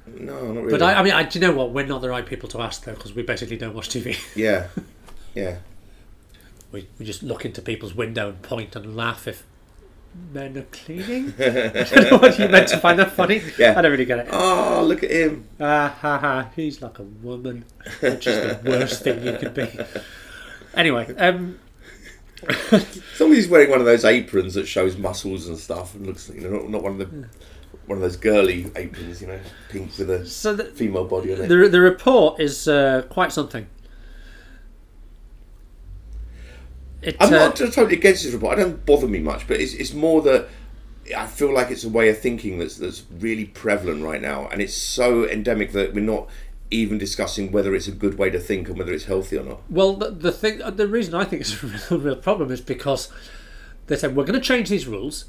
No, 0.08 0.52
not 0.52 0.64
really. 0.64 0.72
But 0.72 0.82
I, 0.82 0.96
I 0.96 1.04
mean, 1.04 1.14
I, 1.14 1.24
do 1.24 1.40
you 1.40 1.46
know 1.46 1.54
what? 1.54 1.72
We're 1.72 1.86
not 1.86 2.02
the 2.02 2.10
right 2.10 2.26
people 2.26 2.50
to 2.50 2.62
ask 2.62 2.84
though, 2.84 2.94
because 2.94 3.14
we 3.14 3.24
basically 3.24 3.58
don't 3.58 3.74
watch 3.74 3.90
TV. 3.90 4.18
yeah, 4.36 4.68
yeah. 5.34 5.58
we, 6.72 6.88
we 7.00 7.06
just 7.06 7.24
look 7.24 7.46
into 7.46 7.62
people's 7.62 7.96
window 7.96 8.30
and 8.30 8.42
point 8.42 8.76
and 8.76 8.96
laugh 8.96 9.28
if 9.28 9.46
men 10.32 10.58
are 10.58 10.64
cleaning. 10.72 11.34
I 11.40 11.84
don't 11.84 12.12
know 12.12 12.18
what 12.18 12.38
you 12.40 12.48
meant 12.48 12.70
to 12.70 12.78
find 12.78 13.00
that 13.00 13.12
funny. 13.12 13.42
Yeah. 13.58 13.78
I 13.78 13.82
don't 13.82 13.92
really 13.92 14.06
get 14.06 14.20
it. 14.20 14.28
Oh, 14.32 14.84
look 14.88 15.04
at 15.04 15.12
him. 15.12 15.48
Ah 15.60 15.96
ha 16.02 16.18
ha! 16.18 16.50
He's 16.56 16.82
like 16.82 17.00
a 17.00 17.04
woman, 17.04 17.66
which 18.00 18.28
is 18.28 18.36
the 18.36 18.70
worst 18.70 19.04
thing 19.04 19.24
you 19.26 19.38
could 19.38 19.54
be. 19.54 19.68
Anyway, 20.76 21.16
um, 21.16 21.58
Somebody's 23.16 23.48
wearing 23.48 23.70
one 23.70 23.80
of 23.80 23.86
those 23.86 24.06
aprons 24.06 24.54
that 24.56 24.68
shows 24.68 24.98
muscles 24.98 25.48
and 25.48 25.58
stuff, 25.58 25.96
and 25.96 26.06
looks, 26.06 26.30
you 26.30 26.42
know, 26.42 26.60
not, 26.60 26.70
not 26.70 26.84
one 26.84 26.92
of 26.94 26.98
the 27.00 27.28
one 27.88 27.98
of 27.98 28.02
those 28.02 28.18
girly 28.18 28.72
aprons, 28.76 29.22
you 29.22 29.28
know, 29.28 29.40
pink 29.70 29.98
with 29.98 30.10
a 30.10 30.26
so 30.26 30.56
the, 30.56 30.66
female 30.66 31.06
body 31.06 31.34
on 31.34 31.42
it. 31.42 31.48
the 31.48 31.70
the 31.70 31.82
report 31.82 32.40
is 32.40 32.68
uh, 32.68 33.04
quite 33.10 33.32
something. 33.32 33.68
It, 37.02 37.16
I'm 37.20 37.34
uh, 37.34 37.38
not 37.38 37.56
totally 37.56 37.96
against 37.96 38.24
this 38.24 38.34
report. 38.34 38.58
It 38.58 38.64
doesn't 38.64 38.86
bother 38.86 39.08
me 39.08 39.20
much, 39.20 39.48
but 39.48 39.60
it's, 39.60 39.74
it's 39.74 39.94
more 39.94 40.24
that 40.24 40.48
I 41.16 41.28
feel 41.28 41.54
like 41.54 41.70
it's 41.70 41.84
a 41.84 41.90
way 41.90 42.10
of 42.10 42.20
thinking 42.20 42.58
that's 42.58 42.78
that's 42.78 43.04
really 43.20 43.46
prevalent 43.46 44.04
right 44.04 44.22
now, 44.22 44.48
and 44.48 44.62
it's 44.62 44.76
so 44.76 45.28
endemic 45.28 45.72
that 45.74 45.94
we're 45.94 46.02
not 46.02 46.28
even 46.72 46.98
discussing 46.98 47.52
whether 47.52 47.76
it's 47.76 47.88
a 47.88 47.92
good 47.92 48.18
way 48.18 48.30
to 48.30 48.40
think 48.40 48.68
and 48.68 48.78
whether 48.78 48.92
it's 48.94 49.06
healthy 49.06 49.38
or 49.38 49.44
not. 49.44 49.62
Well, 49.70 49.94
the, 49.96 50.10
the 50.12 50.32
thing, 50.32 50.62
uh, 50.62 50.72
the 50.72 50.88
reason 50.88 51.14
I 51.14 51.24
think 51.24 51.42
it's 51.42 51.62
a 51.92 51.98
real, 51.98 52.02
real 52.04 52.16
problem 52.16 52.52
is 52.52 52.62
because 52.62 53.10
they 53.88 53.96
said 53.96 54.16
we're 54.16 54.26
going 54.26 54.40
to 54.40 54.46
change 54.46 54.70
these 54.70 54.88
rules, 54.88 55.26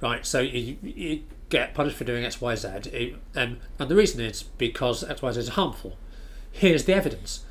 right? 0.00 0.24
So 0.24 0.40
you, 0.40 0.76
you 0.82 1.22
get 1.50 1.74
punished 1.74 1.96
for 1.96 2.04
doing 2.04 2.24
X, 2.24 2.40
Y, 2.40 2.54
Z, 2.54 2.68
it- 2.92 3.14
um, 3.36 3.58
and 3.78 3.88
the 3.90 3.94
reason 3.96 4.20
is 4.20 4.42
because 4.42 5.04
X, 5.04 5.20
Y, 5.22 5.32
Z 5.32 5.40
is 5.40 5.48
harmful. 5.50 5.96
Here's 6.50 6.84
the 6.84 6.94
evidence, 6.94 7.44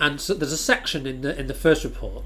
and 0.00 0.20
so 0.20 0.34
there's 0.34 0.52
a 0.52 0.56
section 0.56 1.06
in 1.06 1.20
the 1.20 1.38
in 1.38 1.46
the 1.46 1.54
first 1.54 1.84
report 1.84 2.24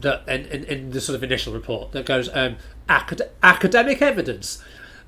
that 0.00 0.26
in, 0.28 0.46
in, 0.46 0.64
in 0.64 0.90
the 0.90 1.00
sort 1.00 1.14
of 1.16 1.22
initial 1.22 1.52
report 1.52 1.92
that 1.92 2.06
goes 2.06 2.30
um, 2.34 2.56
acad- 2.88 3.28
academic 3.42 4.00
evidence, 4.00 4.62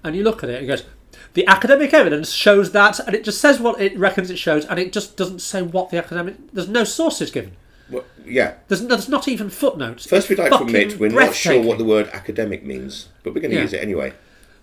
and 0.04 0.14
you 0.14 0.22
look 0.22 0.42
at 0.44 0.50
it 0.50 0.56
and 0.56 0.64
it 0.64 0.66
goes. 0.68 0.84
The 1.34 1.46
academic 1.46 1.92
evidence 1.94 2.32
shows 2.32 2.72
that, 2.72 2.98
and 3.00 3.14
it 3.14 3.22
just 3.24 3.40
says 3.40 3.60
what 3.60 3.80
it 3.80 3.96
reckons 3.98 4.30
it 4.30 4.38
shows, 4.38 4.64
and 4.64 4.78
it 4.78 4.92
just 4.92 5.16
doesn't 5.16 5.40
say 5.40 5.62
what 5.62 5.90
the 5.90 5.98
academic. 5.98 6.36
There's 6.52 6.68
no 6.68 6.84
sources 6.84 7.30
given. 7.30 7.56
Well, 7.90 8.04
yeah. 8.24 8.54
There's, 8.68 8.86
there's 8.86 9.08
not 9.08 9.28
even 9.28 9.48
footnotes. 9.50 10.06
First, 10.06 10.28
we'd 10.28 10.38
like 10.38 10.50
to 10.50 10.62
admit 10.62 10.98
we're 10.98 11.08
not 11.08 11.34
sure 11.34 11.62
what 11.62 11.78
the 11.78 11.84
word 11.84 12.08
academic 12.08 12.64
means, 12.64 13.08
but 13.22 13.34
we're 13.34 13.40
going 13.40 13.50
to 13.52 13.56
Yeah. 13.56 13.62
use 13.62 13.72
it 13.72 13.82
anyway. 13.82 14.12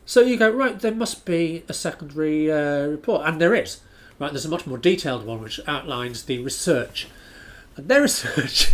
So 0.05 0.21
you 0.21 0.37
go 0.37 0.49
right. 0.49 0.79
There 0.79 0.93
must 0.93 1.25
be 1.25 1.63
a 1.67 1.73
secondary 1.73 2.51
uh, 2.51 2.87
report, 2.87 3.27
and 3.27 3.41
there 3.41 3.55
is. 3.55 3.79
Right, 4.19 4.31
there's 4.31 4.45
a 4.45 4.49
much 4.49 4.65
more 4.65 4.77
detailed 4.77 5.25
one 5.25 5.41
which 5.41 5.59
outlines 5.67 6.23
the 6.23 6.39
research, 6.39 7.07
and 7.75 7.87
their 7.87 8.01
research, 8.03 8.71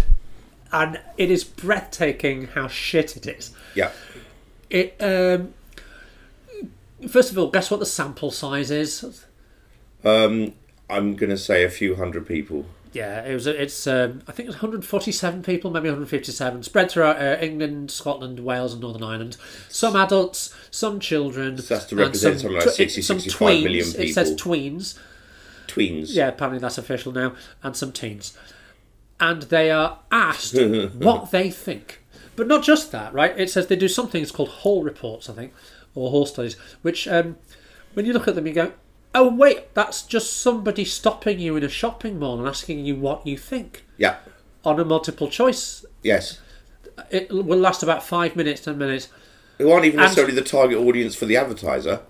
and 0.71 0.99
it 1.17 1.31
is 1.31 1.43
breathtaking 1.43 2.47
how 2.47 2.67
shit 2.67 3.15
it 3.17 3.25
is. 3.25 3.51
Yeah. 3.73 3.91
It 4.69 4.95
um, 4.99 5.53
first 7.07 7.31
of 7.31 7.37
all, 7.37 7.49
guess 7.49 7.71
what 7.71 7.79
the 7.79 7.85
sample 7.85 8.31
size 8.31 8.71
is? 8.71 9.25
Um, 10.03 10.53
I'm 10.89 11.15
going 11.15 11.29
to 11.29 11.37
say 11.37 11.63
a 11.63 11.69
few 11.69 11.95
hundred 11.95 12.27
people. 12.27 12.65
Yeah, 12.93 13.23
it 13.23 13.33
was. 13.33 13.47
It's. 13.47 13.87
Um, 13.87 14.21
I 14.27 14.33
think 14.33 14.47
it 14.47 14.49
was 14.49 14.55
147 14.57 15.43
people, 15.43 15.71
maybe 15.71 15.87
157, 15.87 16.63
spread 16.63 16.91
throughout 16.91 17.21
uh, 17.21 17.37
England, 17.39 17.89
Scotland, 17.89 18.41
Wales, 18.41 18.73
and 18.73 18.81
Northern 18.81 19.03
Ireland. 19.03 19.37
Some 19.69 19.95
adults, 19.95 20.53
some 20.71 20.99
children. 20.99 21.57
So 21.57 21.75
that's 21.75 21.85
to 21.85 21.95
represent 21.95 22.41
some 22.41 22.49
something 22.51 22.57
like 22.59 22.73
tw- 22.73 22.75
60, 22.75 23.01
some 23.01 23.19
65 23.19 23.47
tweens. 23.47 23.63
million 23.63 23.87
It 23.97 24.13
says 24.13 24.35
tweens. 24.35 24.99
Tweens. 25.67 26.07
Yeah, 26.09 26.27
apparently 26.27 26.59
that's 26.59 26.77
official 26.77 27.13
now, 27.13 27.33
and 27.63 27.77
some 27.77 27.93
teens, 27.93 28.37
and 29.21 29.43
they 29.43 29.71
are 29.71 29.99
asked 30.11 30.59
what 30.95 31.31
they 31.31 31.49
think. 31.49 32.01
But 32.35 32.47
not 32.47 32.63
just 32.63 32.91
that, 32.91 33.13
right? 33.13 33.37
It 33.39 33.49
says 33.49 33.67
they 33.67 33.75
do 33.77 33.87
some 33.87 34.09
things 34.09 34.31
called 34.31 34.49
Hall 34.49 34.83
reports, 34.83 35.29
I 35.29 35.33
think, 35.33 35.53
or 35.95 36.09
horse 36.11 36.31
studies, 36.31 36.55
which 36.81 37.07
um, 37.07 37.37
when 37.93 38.05
you 38.05 38.13
look 38.13 38.27
at 38.27 38.35
them, 38.35 38.47
you 38.47 38.53
go, 38.53 38.71
"Oh 39.15 39.33
wait, 39.33 39.73
that's 39.73 40.03
just 40.03 40.33
somebody 40.41 40.85
stopping 40.85 41.39
you 41.39 41.55
in 41.55 41.63
a 41.63 41.69
shopping 41.69 42.19
mall 42.19 42.39
and 42.39 42.47
asking 42.47 42.85
you 42.85 42.95
what 42.95 43.25
you 43.25 43.37
think." 43.37 43.85
Yeah. 43.97 44.17
on 44.63 44.79
a 44.79 44.85
multiple 44.85 45.27
choice. 45.27 45.83
Yes. 46.03 46.39
It 47.09 47.31
will 47.31 47.57
last 47.57 47.81
about 47.83 48.03
five 48.03 48.35
minutes, 48.35 48.61
ten 48.61 48.77
minutes. 48.77 49.09
Who 49.57 49.71
aren't 49.71 49.85
even 49.85 49.99
And- 49.99 50.05
necessarily 50.05 50.35
the 50.35 50.43
target 50.43 50.77
audience 50.77 51.15
for 51.15 51.25
the 51.25 51.35
advertiser. 51.37 52.01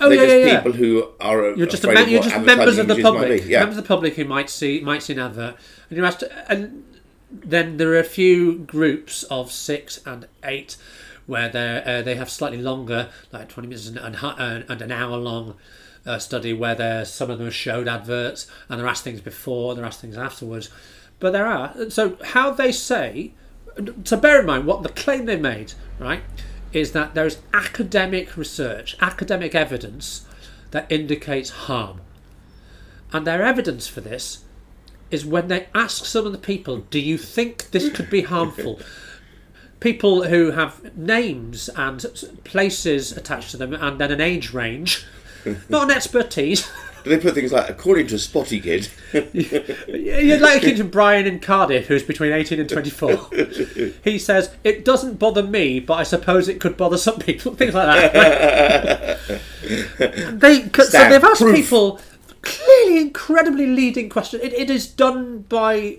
Oh 0.00 0.08
They're 0.08 0.18
yeah, 0.18 0.24
just 0.24 0.38
yeah, 0.38 0.46
yeah. 0.46 0.56
people 0.60 0.72
who 0.72 1.08
are 1.20 1.54
You're 1.54 1.66
just 1.68 1.84
a 1.84 1.88
afraid 1.90 2.02
of 2.02 2.08
you're 2.08 2.22
just 2.22 2.34
members 2.40 2.78
of 2.78 2.88
the 2.88 2.94
advertising 2.94 2.96
images 2.96 3.04
might 3.04 3.20
public. 3.20 3.44
Yeah. 3.46 3.58
members 3.60 3.78
of 3.78 3.84
the 3.84 3.88
public 3.88 4.14
who 4.16 4.24
might 4.24 4.50
see 4.50 4.80
might 4.80 5.02
see 5.04 5.12
an 5.12 5.18
advert, 5.20 5.56
and 5.88 5.96
you're 5.96 6.04
asked. 6.06 6.20
To, 6.20 6.50
and 6.52 6.84
then 7.30 7.76
there 7.76 7.90
are 7.92 7.98
a 7.98 8.04
few 8.04 8.58
groups 8.58 9.22
of 9.24 9.52
six 9.52 10.00
and 10.04 10.26
eight 10.42 10.76
where 11.26 11.48
they 11.48 11.82
uh, 11.84 12.02
they 12.02 12.14
have 12.16 12.30
slightly 12.30 12.60
longer, 12.60 13.10
like 13.32 13.48
twenty 13.48 13.68
minutes 13.68 13.88
and, 13.88 13.98
and, 13.98 14.16
uh, 14.16 14.62
and 14.68 14.82
an 14.82 14.92
hour 14.92 15.16
long. 15.16 15.56
Uh, 16.06 16.18
study 16.18 16.52
where 16.52 16.74
there 16.74 17.02
some 17.02 17.30
of 17.30 17.38
them 17.38 17.48
showed 17.48 17.88
adverts 17.88 18.46
and 18.68 18.78
they're 18.78 18.86
asked 18.86 19.04
things 19.04 19.22
before, 19.22 19.70
and 19.70 19.78
they're 19.78 19.86
asked 19.86 20.02
things 20.02 20.18
afterwards, 20.18 20.68
but 21.18 21.32
there 21.32 21.46
are. 21.46 21.88
So 21.88 22.18
how 22.22 22.50
they 22.50 22.72
say, 22.72 23.32
so 24.04 24.18
bear 24.18 24.40
in 24.40 24.46
mind 24.46 24.66
what 24.66 24.82
the 24.82 24.90
claim 24.90 25.24
they 25.24 25.38
made, 25.38 25.72
right, 25.98 26.20
is 26.74 26.92
that 26.92 27.14
there 27.14 27.24
is 27.24 27.38
academic 27.54 28.36
research, 28.36 28.96
academic 29.00 29.54
evidence 29.54 30.26
that 30.72 30.90
indicates 30.90 31.50
harm. 31.50 32.00
And 33.12 33.26
their 33.26 33.42
evidence 33.42 33.86
for 33.86 34.00
this 34.00 34.44
is 35.10 35.24
when 35.24 35.48
they 35.48 35.68
ask 35.74 36.04
some 36.04 36.26
of 36.26 36.32
the 36.32 36.38
people, 36.38 36.78
do 36.78 36.98
you 36.98 37.16
think 37.16 37.70
this 37.70 37.88
could 37.90 38.10
be 38.10 38.22
harmful? 38.22 38.80
People 39.84 40.24
who 40.24 40.52
have 40.52 40.96
names 40.96 41.68
and 41.68 42.06
places 42.42 43.12
attached 43.12 43.50
to 43.50 43.58
them 43.58 43.74
and 43.74 44.00
then 44.00 44.10
an 44.10 44.18
age 44.18 44.54
range, 44.54 45.04
not 45.68 45.90
an 45.90 45.90
expertise. 45.90 46.66
Do 47.02 47.10
they 47.10 47.18
put 47.18 47.34
things 47.34 47.52
like, 47.52 47.68
according 47.68 48.06
to 48.06 48.18
Spotty 48.18 48.60
Kid? 48.62 48.88
You'd 49.12 50.40
like 50.40 50.62
to 50.62 50.74
to 50.74 50.84
Brian 50.84 51.26
in 51.26 51.38
Cardiff, 51.38 51.86
who's 51.86 52.02
between 52.02 52.32
18 52.32 52.60
and 52.60 52.68
24. 52.70 53.28
He 54.02 54.18
says, 54.18 54.56
It 54.64 54.86
doesn't 54.86 55.18
bother 55.18 55.42
me, 55.42 55.80
but 55.80 55.98
I 55.98 56.02
suppose 56.02 56.48
it 56.48 56.62
could 56.62 56.78
bother 56.78 56.96
some 56.96 57.18
people. 57.18 57.54
Things 57.54 57.74
like 57.74 58.10
that. 58.10 59.40
They 60.32 60.66
so 60.70 61.08
they've 61.10 61.22
asked 61.22 61.42
proof. 61.42 61.54
people 61.54 62.00
clearly 62.40 63.02
incredibly 63.02 63.66
leading 63.66 64.08
questions. 64.08 64.42
It, 64.42 64.54
it 64.54 64.70
is 64.70 64.86
done 64.86 65.42
by. 65.42 65.98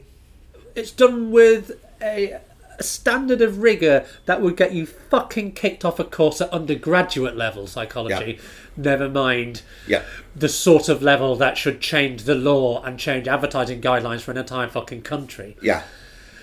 It's 0.74 0.90
done 0.90 1.32
with 1.32 1.80
a, 2.02 2.40
a 2.80 2.84
standard 2.84 3.42
of 3.42 3.60
rigour 3.60 4.06
that 4.26 4.42
would 4.42 4.58
get 4.58 4.74
you 4.74 4.86
fucking 4.86 5.54
kicked 5.54 5.86
off 5.86 6.00
a 6.00 6.04
course 6.04 6.42
at 6.42 6.50
undergraduate 6.50 7.36
level 7.36 7.68
psychology. 7.68 8.40
Never 8.78 9.10
mind 9.10 9.62
yeah. 9.88 10.04
the 10.36 10.50
sort 10.50 10.90
of 10.90 11.02
level 11.02 11.36
that 11.38 11.58
should 11.58 11.80
change 11.80 12.24
the 12.24 12.36
law 12.36 12.84
and 12.84 13.00
change 13.00 13.28
advertising 13.28 13.82
guidelines 13.82 14.22
for 14.22 14.32
an 14.32 14.38
entire 14.38 14.68
fucking 14.68 15.04
country. 15.04 15.56
Yeah. 15.62 15.84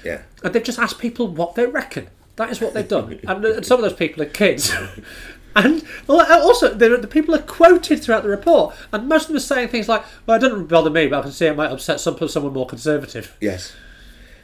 Yeah. 0.05 0.23
And 0.43 0.55
they've 0.55 0.63
just 0.63 0.79
asked 0.79 0.99
people 0.99 1.29
what 1.29 1.55
they 1.55 1.67
reckon. 1.67 2.09
That 2.37 2.51
is 2.51 2.61
what 2.61 2.75
they've 2.75 2.89
done. 2.89 3.21
and 3.29 3.45
uh, 3.45 3.63
some 3.63 3.79
of 3.79 3.83
those 3.83 3.99
people 3.99 4.23
are 4.23 4.27
kids. 4.27 4.75
and 5.57 5.85
also, 6.09 6.75
the, 6.75 6.97
the 6.97 7.07
people 7.07 7.35
are 7.35 7.43
quoted 7.43 8.03
throughout 8.03 8.23
the 8.23 8.29
report, 8.29 8.75
and 8.93 9.09
most 9.09 9.23
of 9.23 9.29
them 9.29 9.37
are 9.37 9.41
saying 9.41 9.69
things 9.69 9.89
like, 9.89 10.05
"Well, 10.27 10.37
it 10.37 10.41
doesn't 10.41 10.67
bother 10.67 10.91
me, 10.91 11.09
but 11.09 11.19
I 11.19 11.23
can 11.23 11.33
see 11.33 11.47
it 11.47 11.57
might 11.57 11.71
upset 11.71 12.01
some 12.01 12.17
someone 12.29 12.53
more 12.53 12.67
conservative." 12.67 13.37
Yes. 13.41 13.75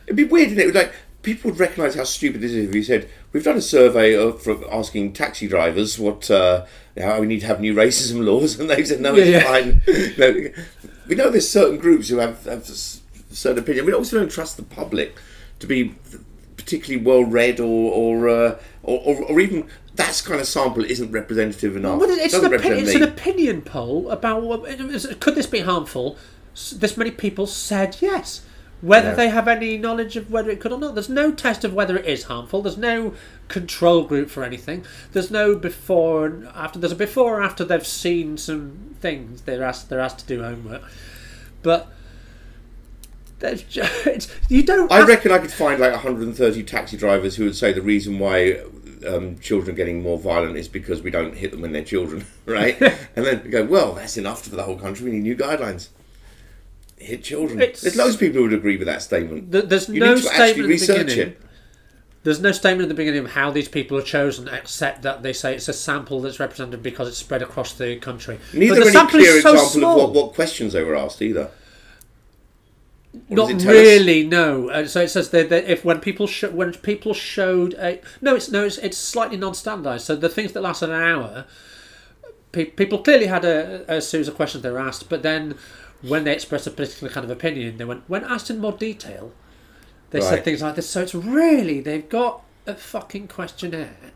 It'd 0.07 0.16
be 0.16 0.24
weird, 0.24 0.53
isn't 0.53 0.61
it? 0.61 0.74
Like, 0.74 0.92
people 1.23 1.51
would 1.51 1.61
recognise 1.61 1.95
how 1.95 2.05
stupid 2.05 2.41
this 2.41 2.53
is 2.53 2.69
if 2.69 2.75
you 2.75 2.83
said, 2.83 3.09
we've 3.33 3.45
done 3.45 3.57
a 3.57 3.63
survey 3.63 4.15
of, 4.15 4.43
from 4.43 4.65
asking 4.71 5.13
taxi 5.13 5.49
drivers 5.49 5.99
what, 5.99 6.31
uh, 6.31 6.65
how 6.99 7.21
we 7.21 7.27
need 7.27 7.41
to 7.41 7.47
have 7.47 7.61
new 7.61 7.75
racism 7.75 8.25
laws, 8.25 8.59
and 8.59 8.71
they 8.71 8.85
said, 8.85 9.01
no, 9.01 9.15
Yeah, 9.15 9.25
it's 9.25 9.31
yeah. 9.31 9.45
fine. 9.45 9.83
No, 10.19 10.51
we 11.07 11.15
know 11.15 11.31
there's 11.31 11.49
certain 11.49 11.79
groups 11.79 12.09
who 12.09 12.19
have, 12.19 12.45
have 12.45 12.67
certain 12.67 13.59
opinion. 13.59 13.87
We 13.87 13.93
also 13.93 14.19
don't 14.19 14.31
trust 14.31 14.57
the 14.57 14.63
public 14.63 15.17
to 15.61 15.67
be 15.67 15.95
particularly 16.57 17.03
well 17.03 17.25
read, 17.25 17.61
or 17.61 17.93
or, 17.93 18.29
uh, 18.29 18.59
or 18.83 19.01
or 19.01 19.25
or 19.25 19.41
even 19.41 19.69
that 19.95 20.23
kind 20.25 20.41
of 20.41 20.47
sample 20.47 20.85
isn't 20.85 21.11
representative 21.11 21.77
enough. 21.77 21.99
Well, 21.99 22.11
it's, 22.11 22.35
an 22.35 22.43
Doesn't 22.43 22.55
opinion, 22.61 22.85
it's 22.85 22.95
an 22.95 23.03
opinion 23.03 23.63
poll 23.63 24.11
about 24.11 24.43
what, 24.43 24.65
could 25.21 25.35
this 25.35 25.47
be 25.47 25.61
harmful. 25.61 26.17
This 26.75 26.97
many 26.97 27.11
people 27.11 27.47
said 27.47 27.97
yes. 28.01 28.43
Whether 28.81 29.09
Yeah. 29.11 29.14
they 29.14 29.29
have 29.31 29.49
any 29.49 29.77
knowledge 29.77 30.17
of 30.17 30.31
whether 30.31 30.51
it 30.51 30.61
could 30.61 30.71
or 30.73 30.79
not, 30.79 30.95
there's 30.95 31.09
no 31.09 31.33
test 31.33 31.64
of 31.64 31.75
whether 31.75 31.97
it 31.97 32.07
is 32.07 32.25
harmful. 32.25 32.62
There's 32.62 32.77
no 32.79 33.12
control 33.49 34.05
group 34.05 34.31
for 34.31 34.45
anything. 34.45 34.85
There's 35.12 35.31
no 35.33 35.57
before 35.57 36.27
and 36.27 36.49
after. 36.55 36.79
There's 36.79 36.93
a 36.93 36.97
before 36.97 37.38
or 37.41 37.43
after 37.43 37.64
they've 37.64 37.87
seen 37.87 38.37
some 38.37 38.95
things. 39.01 39.43
They're 39.43 39.64
asked. 39.64 39.88
They're 39.88 39.99
asked 40.01 40.21
to 40.21 40.27
do 40.27 40.43
homework, 40.45 40.83
but 41.62 41.88
there's 43.41 43.62
ju- 43.62 43.83
it's, 44.07 44.29
you 44.49 44.62
don't. 44.62 44.91
I 44.93 45.03
reckon 45.05 45.33
I 45.33 45.38
could 45.38 45.53
find 45.53 45.81
like 45.81 45.93
130 45.93 46.62
taxi 46.62 46.97
drivers 46.97 47.37
who 47.37 47.45
would 47.45 47.57
say 47.57 47.73
the 47.73 47.83
reason 47.83 48.19
why 48.21 48.61
um, 49.07 49.38
children 49.41 49.75
are 49.75 49.77
getting 49.77 50.03
more 50.03 50.19
violent 50.19 50.57
is 50.57 50.69
because 50.69 51.03
we 51.03 51.11
don't 51.11 51.35
hit 51.37 51.51
them 51.51 51.62
when 51.62 51.73
they're 51.73 51.83
children, 51.85 52.25
right? 52.47 52.81
and 53.17 53.25
then 53.27 53.43
we 53.45 53.51
go, 53.51 53.64
well, 53.64 53.95
that's 53.95 54.17
enough 54.17 54.43
for 54.45 54.55
the 54.55 54.62
whole 54.62 54.79
country. 54.79 55.05
We 55.05 55.12
need 55.17 55.23
new 55.23 55.37
guidelines. 55.37 55.88
Hit 57.01 57.23
children. 57.25 57.61
It's- 57.61 57.81
There's 57.83 57.97
loads 57.97 58.15
of 58.15 58.21
people 58.21 58.37
who 58.39 58.43
would 58.45 58.53
agree 58.55 58.77
with 58.77 58.87
that 58.87 59.03
statement. 59.03 59.53
Th- 59.53 59.65
There's 59.65 59.89
You 59.89 60.01
no 60.01 60.15
need 60.15 60.23
to 60.23 60.29
statement 60.29 60.51
at 60.51 60.57
the 60.57 60.63
research 60.63 61.07
beginning. 61.07 61.29
it. 61.33 61.41
There's 62.25 62.41
no 62.41 62.51
statement 62.53 62.83
at 62.83 62.89
the 62.89 62.95
beginning 62.95 63.25
of 63.25 63.31
how 63.31 63.51
these 63.53 63.69
people 63.69 63.97
are 63.97 64.03
chosen, 64.03 64.49
except 64.49 65.03
that 65.03 65.23
they 65.23 65.33
say 65.33 65.55
it's 65.55 65.69
a 65.69 65.73
sample 65.73 66.21
that's 66.21 66.41
represented 66.41 66.83
because 66.83 67.09
it's 67.09 67.17
spread 67.17 67.41
across 67.43 67.73
the 67.75 67.97
country. 67.97 68.39
Neither 68.53 68.83
but 68.83 68.93
the 68.93 68.99
any 68.99 69.09
clear 69.09 69.37
is 69.37 69.43
so 69.43 69.53
example 69.53 69.69
small. 69.81 70.01
of 70.07 70.11
what, 70.15 70.25
what 70.27 70.35
questions 70.35 70.73
they 70.73 70.83
were 70.83 70.97
asked 70.97 71.23
either. 71.23 71.51
Or 73.31 73.37
Not 73.37 73.49
tell 73.49 73.57
us? 73.61 73.65
really, 73.65 74.25
no. 74.25 74.69
Uh, 74.69 74.87
so 74.87 75.03
it 75.03 75.09
says 75.09 75.31
that, 75.31 75.49
that 75.49 75.65
if 75.71 75.85
when 75.85 76.01
people 76.01 76.27
sh- 76.27 76.45
when 76.45 76.73
people 76.75 77.15
showed 77.15 77.75
a 77.75 78.01
no, 78.21 78.35
it's 78.35 78.51
no, 78.51 78.65
it's, 78.65 78.79
it's 78.79 78.99
slightly 78.99 79.37
non-standardized. 79.37 80.05
So 80.05 80.15
the 80.15 80.29
things 80.29 80.53
that 80.53 80.61
lasted 80.61 80.91
an 80.91 81.01
hour, 81.01 81.47
pe- 82.53 82.67
people 82.67 82.99
clearly 82.99 83.27
had 83.27 83.45
a, 83.45 83.85
a 83.97 84.01
series 84.03 84.29
of 84.29 84.35
questions 84.35 84.63
they 84.63 84.71
were 84.71 84.79
asked, 84.79 85.09
but 85.09 85.23
then 85.23 85.57
when 86.03 86.25
they 86.25 86.33
expressed 86.33 86.67
a 86.67 86.71
particular 86.71 87.13
kind 87.13 87.25
of 87.25 87.31
opinion, 87.31 87.77
they 87.77 87.85
went 87.85 88.05
when 88.09 88.25
asked 88.25 88.51
in 88.51 88.59
more 88.59 88.73
detail, 88.73 89.33
they 90.11 90.21
said 90.21 90.45
things 90.45 90.63
like 90.63 90.75
this. 90.75 90.89
So 90.89 91.03
it's 91.03 91.15
really 91.15 91.81
they've 91.81 92.09
got 92.09 92.43
a 92.67 92.75
fucking 92.75 93.29
questionnaire. 93.29 94.13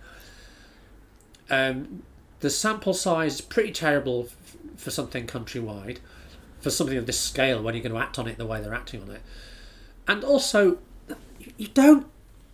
Um, 1.51 2.03
the 2.41 2.51
sample 2.51 2.95
size 2.95 3.35
is 3.37 3.41
pretty 3.41 3.73
terrible 3.73 4.29
f- 4.29 4.57
for 4.77 4.91
something 4.91 5.27
countrywide, 5.27 5.99
for 6.61 6.71
something 6.71 6.97
of 6.97 7.07
this 7.07 7.21
scale 7.21 7.63
when 7.63 7.75
you're 7.75 7.83
going 7.83 7.95
to 7.95 8.01
act 8.01 8.19
on 8.19 8.27
it 8.27 8.39
the 8.39 8.47
way 8.47 8.61
they're 8.61 8.75
acting 8.75 9.03
on 9.03 9.11
it. 9.11 9.23
And 10.09 10.25
also, 10.25 10.79
you 11.57 11.69
don't 11.69 12.07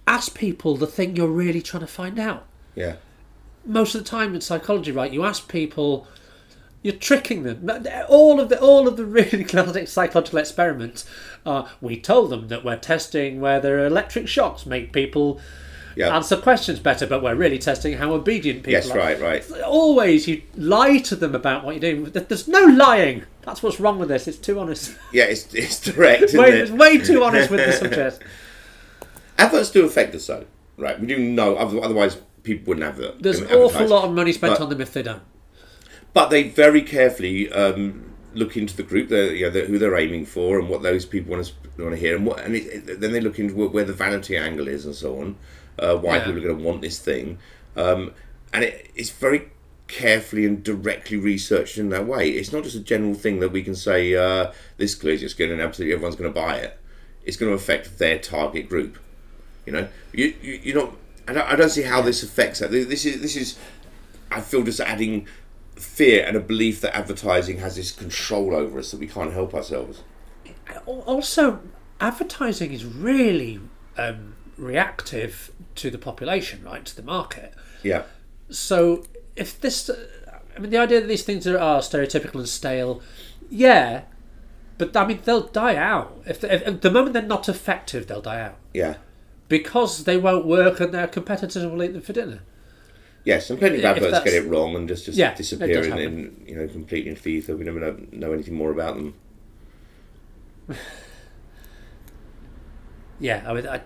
ask 0.07 0.35
people 0.35 0.77
the 0.77 0.87
thing 0.87 1.17
you're 1.17 1.29
really 1.29 1.63
trying 1.63 1.83
to 1.83 1.87
find 1.87 2.19
out. 2.19 2.47
Yeah. 2.75 2.97
Most 3.65 3.95
of 3.95 4.03
the 4.03 4.09
time 4.09 4.35
in 4.35 4.41
psychology, 4.41 4.91
right, 4.91 5.13
you 5.13 5.25
ask 5.25 5.49
people, 5.49 6.07
you're 6.89 6.97
tricking 6.97 7.43
them. 7.43 7.71
All 8.09 8.41
of 8.41 8.49
the 8.49 8.59
all 8.61 8.89
of 8.89 8.97
the 8.97 9.05
really 9.05 9.45
classic 9.53 9.89
psychological 9.89 10.39
experiments 10.39 11.05
are 11.45 11.69
we 11.81 12.01
told 12.01 12.31
them 12.31 12.49
that 12.49 12.65
we're 12.65 12.77
testing 12.79 13.41
whether 13.41 13.85
electric 13.87 14.27
shocks 14.29 14.65
make 14.67 14.93
people 14.93 15.39
Yeah. 15.97 16.17
answer 16.17 16.37
questions 16.37 16.79
better, 16.81 17.07
but 17.07 17.23
we're 17.23 17.35
really 17.35 17.59
testing 17.59 17.99
how 17.99 18.13
obedient 18.13 18.61
people 18.61 18.73
yes, 18.73 18.91
are. 18.91 18.97
right, 18.97 19.21
right. 19.21 19.51
Always 19.63 20.27
you 20.29 20.43
lie 20.57 20.99
to 20.99 21.15
them 21.17 21.35
about 21.35 21.65
what 21.65 21.75
you're 21.75 21.93
doing. 21.93 22.05
There's 22.05 22.49
no 22.49 22.65
lying. 22.65 23.25
That's 23.43 23.63
what's 23.63 23.81
wrong 23.81 23.99
with 23.99 24.09
this. 24.09 24.27
It's 24.29 24.39
too 24.39 24.59
honest. 24.59 24.97
Yeah, 25.13 25.25
it's, 25.25 25.53
it's 25.55 25.81
direct, 25.81 26.23
isn't 26.23 26.41
way, 26.41 26.49
it? 26.51 26.55
it's 26.63 26.71
way 26.71 26.99
too 26.99 27.23
honest 27.25 27.51
with 27.51 27.65
the 27.67 27.73
subject. 27.85 28.23
Adverts 29.37 29.71
do 29.71 29.85
affect 29.85 30.15
us, 30.15 30.27
though, 30.27 30.45
right? 30.77 30.99
We 31.01 31.07
do 31.07 31.19
know, 31.19 31.57
otherwise 31.57 32.17
people 32.43 32.65
wouldn't 32.69 32.85
have 32.87 32.97
that. 32.97 33.23
There's 33.23 33.41
an 33.41 33.49
awful 33.53 33.87
lot 33.87 34.05
of 34.05 34.15
money 34.15 34.33
spent 34.33 34.55
But- 34.55 34.63
on 34.63 34.69
them 34.71 34.81
if 34.81 34.93
they 34.93 35.03
don't. 35.03 35.23
But 36.15 36.29
they 36.31 36.45
very 36.49 36.83
carefully 36.83 37.51
um, 37.53 38.13
look 38.35 38.57
into 38.57 38.77
the 38.77 38.83
group, 38.83 39.11
you 39.11 39.43
know, 39.43 39.51
the, 39.51 39.63
who 39.67 39.79
they're 39.79 39.97
aiming 39.97 40.27
for, 40.27 40.59
and 40.59 40.69
what 40.69 40.83
those 40.83 41.05
people 41.05 41.33
want 41.33 41.47
to 41.47 41.83
want 41.83 41.95
to 41.95 42.01
hear, 42.01 42.17
and 42.17 42.27
what, 42.27 42.41
and 42.41 42.57
it, 42.57 43.01
then 43.01 43.13
they 43.13 43.21
look 43.21 43.39
into 43.39 43.55
where 43.69 43.85
the 43.85 43.93
vanity 43.93 44.37
angle 44.37 44.67
is, 44.69 44.85
and 44.85 44.95
so 44.95 45.21
on. 45.21 45.37
Uh, 45.79 45.97
why 45.97 46.17
Yeah. 46.17 46.25
people 46.25 46.39
are 46.39 46.45
going 46.47 46.59
to 46.59 46.65
want 46.65 46.83
this 46.83 46.99
thing, 46.99 47.39
um, 47.77 48.13
and 48.53 48.65
it, 48.65 48.91
it's 48.97 49.11
very 49.11 49.51
carefully 49.87 50.45
and 50.45 50.63
directly 50.63 51.17
researched 51.17 51.79
in 51.79 51.89
that 51.91 52.07
way. 52.07 52.31
It's 52.31 52.53
not 52.53 52.63
just 52.65 52.77
a 52.77 52.81
general 52.81 53.15
thing 53.15 53.41
that 53.41 53.51
we 53.53 53.63
can 53.63 53.75
say 53.75 54.15
uh, 54.15 54.53
this 54.77 54.95
glue 54.95 55.13
is 55.13 55.21
just 55.21 55.39
good 55.39 55.51
and 55.51 55.61
absolutely 55.63 55.95
everyone's 55.95 56.15
going 56.17 56.31
to 56.33 56.39
buy 56.39 56.57
it. 56.59 56.79
It's 57.25 57.37
going 57.39 57.51
to 57.51 57.55
affect 57.55 57.99
their 57.99 58.19
target 58.19 58.69
group. 58.69 58.99
You 59.67 59.73
know, 59.73 59.89
you, 60.13 60.35
you 60.43 60.61
you're 60.63 60.77
not. 60.85 60.95
I 61.27 61.33
don't, 61.33 61.47
I 61.53 61.57
don't 61.57 61.71
see 61.71 61.83
how 61.83 62.01
this 62.03 62.23
affects 62.23 62.59
that. 62.61 62.71
This 62.71 63.05
is 63.05 63.21
this 63.23 63.37
is. 63.37 63.59
I 64.31 64.41
feel 64.41 64.63
just 64.63 64.81
adding 64.81 65.27
fear 65.81 66.25
and 66.27 66.37
a 66.37 66.41
belief 66.41 66.81
that 66.81 66.97
advertising 66.97 67.59
has 67.59 67.77
this 67.77 67.93
control 67.93 68.55
over 68.55 68.79
us 68.79 68.91
that 68.91 69.01
we 69.01 69.07
can't 69.07 69.33
help 69.33 69.55
ourselves. 69.55 70.03
Also, 70.87 71.61
advertising 72.01 72.73
is 72.73 72.85
really 72.85 73.61
um, 73.97 74.35
reactive 74.57 75.51
to 75.77 75.91
the 75.91 75.99
population, 75.99 76.63
right, 76.65 76.85
to 76.85 76.97
the 76.97 77.03
market. 77.03 77.55
Yeah, 77.83 78.03
So 78.51 79.05
if 79.37 79.61
this, 79.61 79.89
uh, 79.89 80.07
I 80.57 80.59
mean, 80.59 80.71
the 80.71 80.79
idea 80.79 81.01
that 81.01 81.07
these 81.07 81.23
things 81.23 81.47
are, 81.47 81.59
are 81.59 81.81
stereotypical 81.81 82.37
and 82.37 82.49
stale, 82.49 83.01
yeah, 83.49 84.03
but 84.77 84.97
I 84.97 85.07
mean, 85.07 85.21
they'll 85.25 85.47
die 85.47 85.77
out. 85.77 86.23
If, 86.27 86.45
if, 86.45 86.67
if 86.67 86.81
the 86.81 86.91
moment 86.91 87.13
they're 87.13 87.23
not 87.23 87.49
effective, 87.49 88.07
they'll 88.07 88.21
die 88.21 88.41
out 88.41 88.57
yeah, 88.73 88.95
because 89.49 90.05
they 90.05 90.17
won't 90.17 90.47
work 90.47 90.81
and 90.81 90.93
their 90.93 91.09
competitors 91.09 91.65
will 91.65 91.83
eat 91.83 91.93
them 91.93 92.03
for 92.03 92.13
dinner. 92.13 92.41
Yes. 93.29 93.51
And 93.51 93.59
plenty 93.59 93.79
of 93.79 93.85
adverts 93.85 94.25
get 94.25 94.35
it 94.35 94.49
wrong 94.49 94.75
and 94.75 94.89
just 94.89 95.05
just 95.05 95.19
Yeah, 95.19 95.35
disappear 95.35 95.85
in, 95.85 96.45
you 96.47 96.57
know 96.57 96.67
completely 96.67 97.11
into 97.11 97.23
the 97.23 97.33
ether. 97.33 97.57
We 97.57 97.65
never 97.65 97.81
know, 97.81 97.97
know 98.13 98.33
anything 98.33 98.55
more 98.55 98.71
about 98.71 98.97
them. 98.97 99.15
Yeah, 103.21 103.43
I 103.47 103.53
mean, 103.53 103.67
I, 103.67 103.81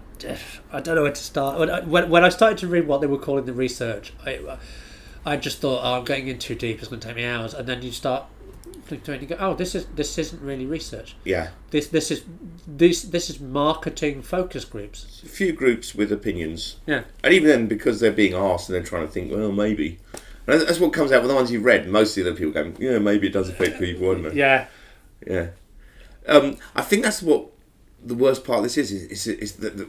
I 0.73 0.81
don't 0.81 0.95
know 0.95 1.03
where 1.03 1.13
to 1.13 1.23
start. 1.23 1.59
When 1.59 1.71
I, 1.71 1.81
when, 1.81 2.11
when 2.11 2.25
I 2.25 2.29
started 2.29 2.59
to 2.59 2.67
read 2.67 2.87
what 2.87 3.01
they 3.01 3.07
were 3.07 3.19
calling 3.19 3.47
the 3.47 3.55
research, 3.55 4.13
I, 4.25 4.59
I 5.25 5.37
just 5.37 5.61
thought, 5.61 5.81
oh, 5.83 5.99
I'm 5.99 6.05
getting 6.05 6.29
in 6.29 6.39
too 6.39 6.55
deep. 6.55 6.81
It's 6.81 6.89
going 6.89 7.01
to 7.01 7.07
take 7.07 7.17
me 7.17 7.25
hours. 7.25 7.55
And 7.55 7.67
then 7.67 7.83
you 7.83 7.93
start 7.93 8.25
flicking 8.85 9.05
through 9.05 9.15
and 9.15 9.23
you 9.23 9.29
go, 9.29 9.37
oh, 9.39 9.55
this 9.55 9.75
is 9.75 9.87
this 9.95 10.17
isn't 10.19 10.41
really 10.43 10.67
research. 10.67 11.17
Yeah, 11.25 11.51
This 11.71 11.89
this 11.89 12.11
is 12.11 12.25
this 12.67 13.03
this 13.03 13.31
is 13.31 13.41
marketing 13.41 14.23
focus 14.23 14.65
groups. 14.65 15.23
a 15.25 15.29
few 15.29 15.53
groups 15.53 15.95
with 15.95 16.11
opinions, 16.13 16.77
Yeah, 16.87 17.05
and 17.25 17.33
even 17.35 17.49
then, 17.49 17.67
because 17.67 18.01
they're 18.01 18.13
being 18.13 18.35
asked 18.35 18.69
and 18.69 18.75
they're 18.77 18.83
trying 18.85 19.07
to 19.07 19.13
think, 19.13 19.33
well, 19.33 19.53
maybe. 19.53 19.99
And 20.47 20.61
that's 20.61 20.81
what 20.81 20.93
comes 20.93 21.13
out 21.13 21.23
with 21.23 21.31
the 21.31 21.37
ones 21.37 21.53
you've 21.53 21.65
read. 21.65 21.89
Most 21.89 22.17
of 22.19 22.25
the 22.25 22.33
people 22.33 22.53
going, 22.53 22.77
yeah, 22.81 22.99
maybe 22.99 23.29
it 23.29 23.33
does 23.33 23.49
affect 23.49 23.79
people, 23.79 24.13
doesn't 24.15 24.33
it? 24.33 24.35
yeah, 24.35 24.67
Yeah. 25.27 25.49
Um, 26.27 26.57
I 26.75 26.83
think 26.83 27.03
that's 27.05 27.23
what 27.23 27.47
the 28.05 28.15
worst 28.15 28.45
part 28.45 28.59
of 28.59 28.65
this 28.65 28.77
is. 28.77 28.91
Is, 28.91 29.27
is, 29.27 29.27
is 29.27 29.53
the, 29.55 29.71
the, 29.71 29.87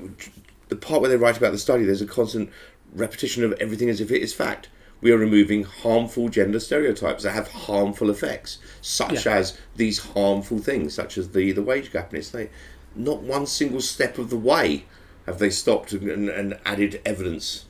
the 0.69 0.75
part 0.75 1.01
where 1.01 1.09
they 1.09 1.17
write 1.17 1.37
about 1.37 1.51
the 1.53 1.57
study, 1.57 1.83
there's 1.85 2.01
a 2.01 2.07
constant 2.07 2.51
repetition 2.93 3.43
of 3.43 3.53
everything 3.53 3.89
as 3.89 3.99
if 3.99 4.11
it 4.11 4.21
is 4.21 4.33
fact. 4.33 4.69
We 5.03 5.11
are 5.11 5.17
removing 5.17 5.63
harmful 5.63 6.29
gender 6.29 6.59
stereotypes 6.59 7.23
that 7.23 7.31
have 7.31 7.49
harmful 7.49 8.09
effects, 8.09 8.57
such 8.81 9.25
Yeah. 9.25 9.35
as 9.35 9.57
these 9.75 9.99
harmful 9.99 10.59
things, 10.59 10.93
such 10.95 11.17
as 11.17 11.29
the, 11.29 11.51
the 11.51 11.61
wage 11.61 11.91
gap. 11.91 12.09
And 12.09 12.19
it's 12.19 12.33
like, 12.33 12.51
not 12.95 13.21
one 13.21 13.45
single 13.45 13.81
step 13.81 14.17
of 14.17 14.29
the 14.29 14.37
way 14.37 14.85
have 15.25 15.39
they 15.39 15.49
stopped 15.49 15.91
and, 15.93 16.29
and 16.29 16.57
added 16.65 17.01
evidence 17.05 17.65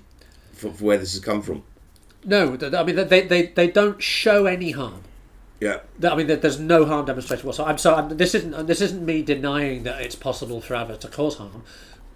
for, 0.54 0.72
for 0.72 0.84
where 0.86 0.98
this 0.98 1.14
has 1.14 1.22
come 1.24 1.42
from. 1.42 1.64
no. 2.24 2.58
I 2.62 2.84
mean, 2.84 2.96
they 2.96 3.22
they, 3.22 3.48
they 3.48 3.68
don't 3.68 4.02
show 4.02 4.46
any 4.46 4.72
harm. 4.72 5.02
Yeah. 5.60 5.80
I 6.04 6.16
mean, 6.16 6.28
there's 6.28 6.60
no 6.60 6.86
harm 6.86 7.06
demonstrated 7.06 7.46
whatsoever. 7.46 7.72
I'm 7.72 7.78
so 7.78 7.96
I'm, 7.96 8.18
this 8.18 8.36
isn't 8.36 8.54
uh, 8.54 8.64
this 8.64 8.82
isn't 8.82 9.06
me 9.06 9.22
denying 9.22 9.84
that 9.84 10.02
it's 10.02 10.16
possible 10.16 10.60
for 10.62 10.76
AVA 10.76 10.98
to 10.98 11.08
cause 11.08 11.36
harm, 11.38 11.64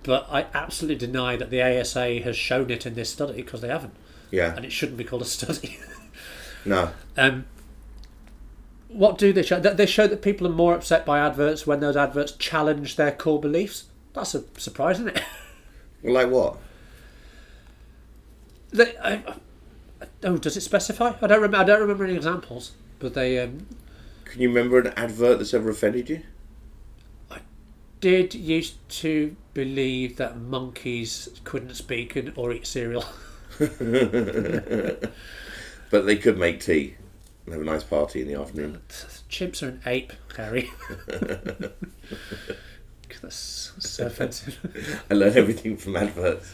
but 0.04 0.28
I 0.30 0.48
absolutely 0.54 0.98
deny 1.08 1.38
that 1.38 1.50
the 1.50 1.62
ASA 1.62 2.20
has 2.22 2.36
shown 2.36 2.70
it 2.70 2.86
in 2.86 2.96
this 2.96 3.10
study 3.12 3.34
because 3.42 3.62
they 3.62 3.70
haven't, 3.70 3.94
Yeah. 4.32 4.56
and 4.56 4.66
it 4.66 4.72
shouldn't 4.72 4.98
be 4.98 5.04
called 5.04 5.22
a 5.22 5.26
study. 5.26 5.80
No. 6.66 6.92
um, 7.16 7.46
what 8.90 9.18
do 9.18 9.32
they 9.32 9.44
show? 9.44 9.58
They 9.60 9.86
show 9.86 10.06
that 10.08 10.22
people 10.22 10.46
are 10.48 10.52
more 10.52 10.76
upset 10.76 11.06
by 11.06 11.20
adverts 11.20 11.66
when 11.66 11.80
those 11.80 11.96
adverts 11.96 12.34
challenge 12.34 12.98
their 12.98 13.12
core 13.14 13.40
beliefs. 13.40 13.86
That's 14.14 14.36
a 14.36 14.44
surprise, 14.58 14.98
isn't 15.00 15.16
it? 15.16 15.24
Well, 16.04 16.14
like 16.14 16.30
what? 16.30 16.58
they, 18.72 18.98
I, 18.98 19.14
I- 19.14 19.36
oh, 20.26 20.38
does 20.38 20.58
it 20.58 20.62
specify? 20.62 21.14
I 21.22 21.28
don't 21.28 21.42
remember. 21.42 21.58
I 21.58 21.64
don't 21.64 21.80
remember 21.82 22.04
any 22.04 22.16
examples, 22.16 22.74
but 23.00 23.14
they 23.14 23.40
um, 23.40 23.66
Can 24.26 24.42
you 24.42 24.50
remember 24.50 24.80
an 24.80 24.94
advert 24.98 25.38
that's 25.40 25.54
ever 25.54 25.70
offended 25.70 26.10
you? 26.10 26.22
I 27.32 27.40
did 28.02 28.34
used 28.36 28.76
to 29.02 29.36
believe 29.54 30.18
that 30.18 30.38
monkeys 30.38 31.30
couldn't 31.46 31.76
speak 31.76 32.16
and, 32.18 32.34
or 32.36 32.52
eat 32.52 32.68
cereal. 32.68 33.06
But 35.90 36.06
they 36.06 36.18
could 36.18 36.38
make 36.38 36.60
tea 36.60 36.96
and 37.46 37.54
have 37.54 37.62
a 37.62 37.66
nice 37.66 37.84
party 37.84 38.22
in 38.22 38.28
the 38.28 38.36
afternoon. 38.36 38.82
Chimps 39.30 39.64
are 39.64 39.70
an 39.70 39.82
ape, 39.86 40.12
Harry. 40.36 40.70
That's 43.22 43.72
so 43.80 44.06
offensive. 44.06 44.60
I 45.10 45.14
learn 45.14 45.38
everything 45.38 45.78
from 45.78 45.96
adverts. 45.96 46.54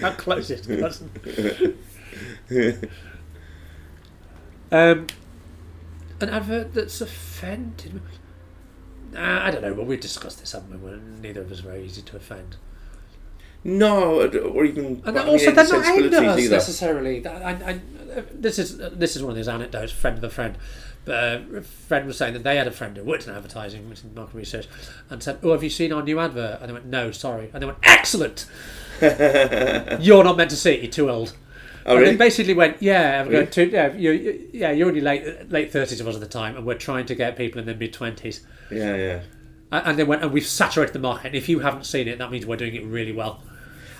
How 0.00 0.12
close 0.12 0.50
it 0.50 0.68
um, 4.72 5.06
an 6.20 6.28
advert 6.28 6.74
that's 6.74 7.00
offended. 7.00 8.00
Nah, 9.10 9.46
I 9.46 9.50
don't 9.50 9.62
know. 9.62 9.72
Well, 9.72 9.86
we've 9.86 10.00
discussed 10.00 10.38
this, 10.38 10.52
haven't 10.52 10.70
we? 10.70 10.90
Well, 10.90 11.00
neither 11.20 11.40
of 11.40 11.50
us 11.50 11.58
are 11.60 11.64
very 11.64 11.84
easy 11.84 12.02
to 12.02 12.16
offend. 12.16 12.56
No, 13.62 14.26
or 14.26 14.64
even 14.64 15.02
And 15.04 15.18
also, 15.18 15.50
they're 15.50 15.64
not 15.68 15.86
aimed 15.86 16.14
at 16.14 16.24
us 16.24 16.38
either. 16.38 16.54
necessarily. 16.54 17.26
I, 17.26 17.50
I, 17.52 17.80
this 18.32 18.58
is 18.58 18.78
this 18.78 19.16
is 19.16 19.22
one 19.22 19.30
of 19.30 19.36
these 19.36 19.48
anecdotes. 19.48 19.92
Friend 19.92 20.16
of 20.16 20.24
a 20.24 20.30
friend, 20.30 20.56
but 21.04 21.14
uh, 21.14 21.40
a 21.56 21.60
friend 21.62 22.06
was 22.06 22.16
saying 22.16 22.32
that 22.32 22.42
they 22.42 22.56
had 22.56 22.66
a 22.66 22.70
friend 22.70 22.96
who 22.96 23.04
worked 23.04 23.28
in 23.28 23.34
advertising, 23.34 23.88
which 23.90 24.02
in 24.02 24.14
market 24.14 24.34
research, 24.34 24.66
and 25.10 25.22
said, 25.22 25.38
"Oh, 25.42 25.52
have 25.52 25.62
you 25.62 25.68
seen 25.70 25.92
our 25.92 26.02
new 26.02 26.18
advert?" 26.18 26.58
And 26.60 26.68
they 26.70 26.72
went, 26.72 26.86
"No, 26.86 27.10
sorry." 27.10 27.50
And 27.52 27.62
they 27.62 27.66
went, 27.66 27.78
"Excellent. 27.82 28.46
you're 30.00 30.24
not 30.24 30.36
meant 30.36 30.50
to 30.50 30.56
see 30.56 30.72
it. 30.72 30.82
You're 30.82 30.90
too 30.92 31.10
old." 31.10 31.34
Oh, 31.86 31.92
and 31.92 32.00
really? 32.00 32.10
they 32.12 32.16
basically 32.16 32.54
went, 32.54 32.78
"Yeah, 32.82 33.20
Really? 33.22 33.32
going 33.32 33.46
to, 33.48 33.70
yeah, 33.70 33.92
you, 33.94 34.10
you- 34.12 34.48
yeah, 34.52 34.70
you're 34.70 34.88
only 34.88 35.00
late 35.00 35.50
late 35.50 35.70
thirties 35.72 36.00
of 36.00 36.08
us 36.08 36.14
at 36.14 36.20
the 36.20 36.26
time, 36.26 36.56
and 36.56 36.64
we're 36.66 36.74
trying 36.78 37.06
to 37.06 37.14
get 37.14 37.36
people 37.36 37.58
in 37.60 37.66
their 37.66 37.76
mid 37.76 37.92
twenties." 37.92 38.40
Yeah, 38.70 38.96
yeah. 38.96 39.20
And 39.72 39.98
they 39.98 40.04
went, 40.04 40.22
"And 40.22 40.32
we've 40.32 40.46
saturated 40.46 40.92
the 40.94 40.98
market. 40.98 41.28
And 41.28 41.34
if 41.36 41.48
you 41.48 41.60
haven't 41.60 41.84
seen 41.84 42.08
it, 42.08 42.18
that 42.18 42.30
means 42.30 42.44
we're 42.46 42.56
doing 42.56 42.74
it 42.74 42.84
really 42.84 43.12
well." 43.12 43.42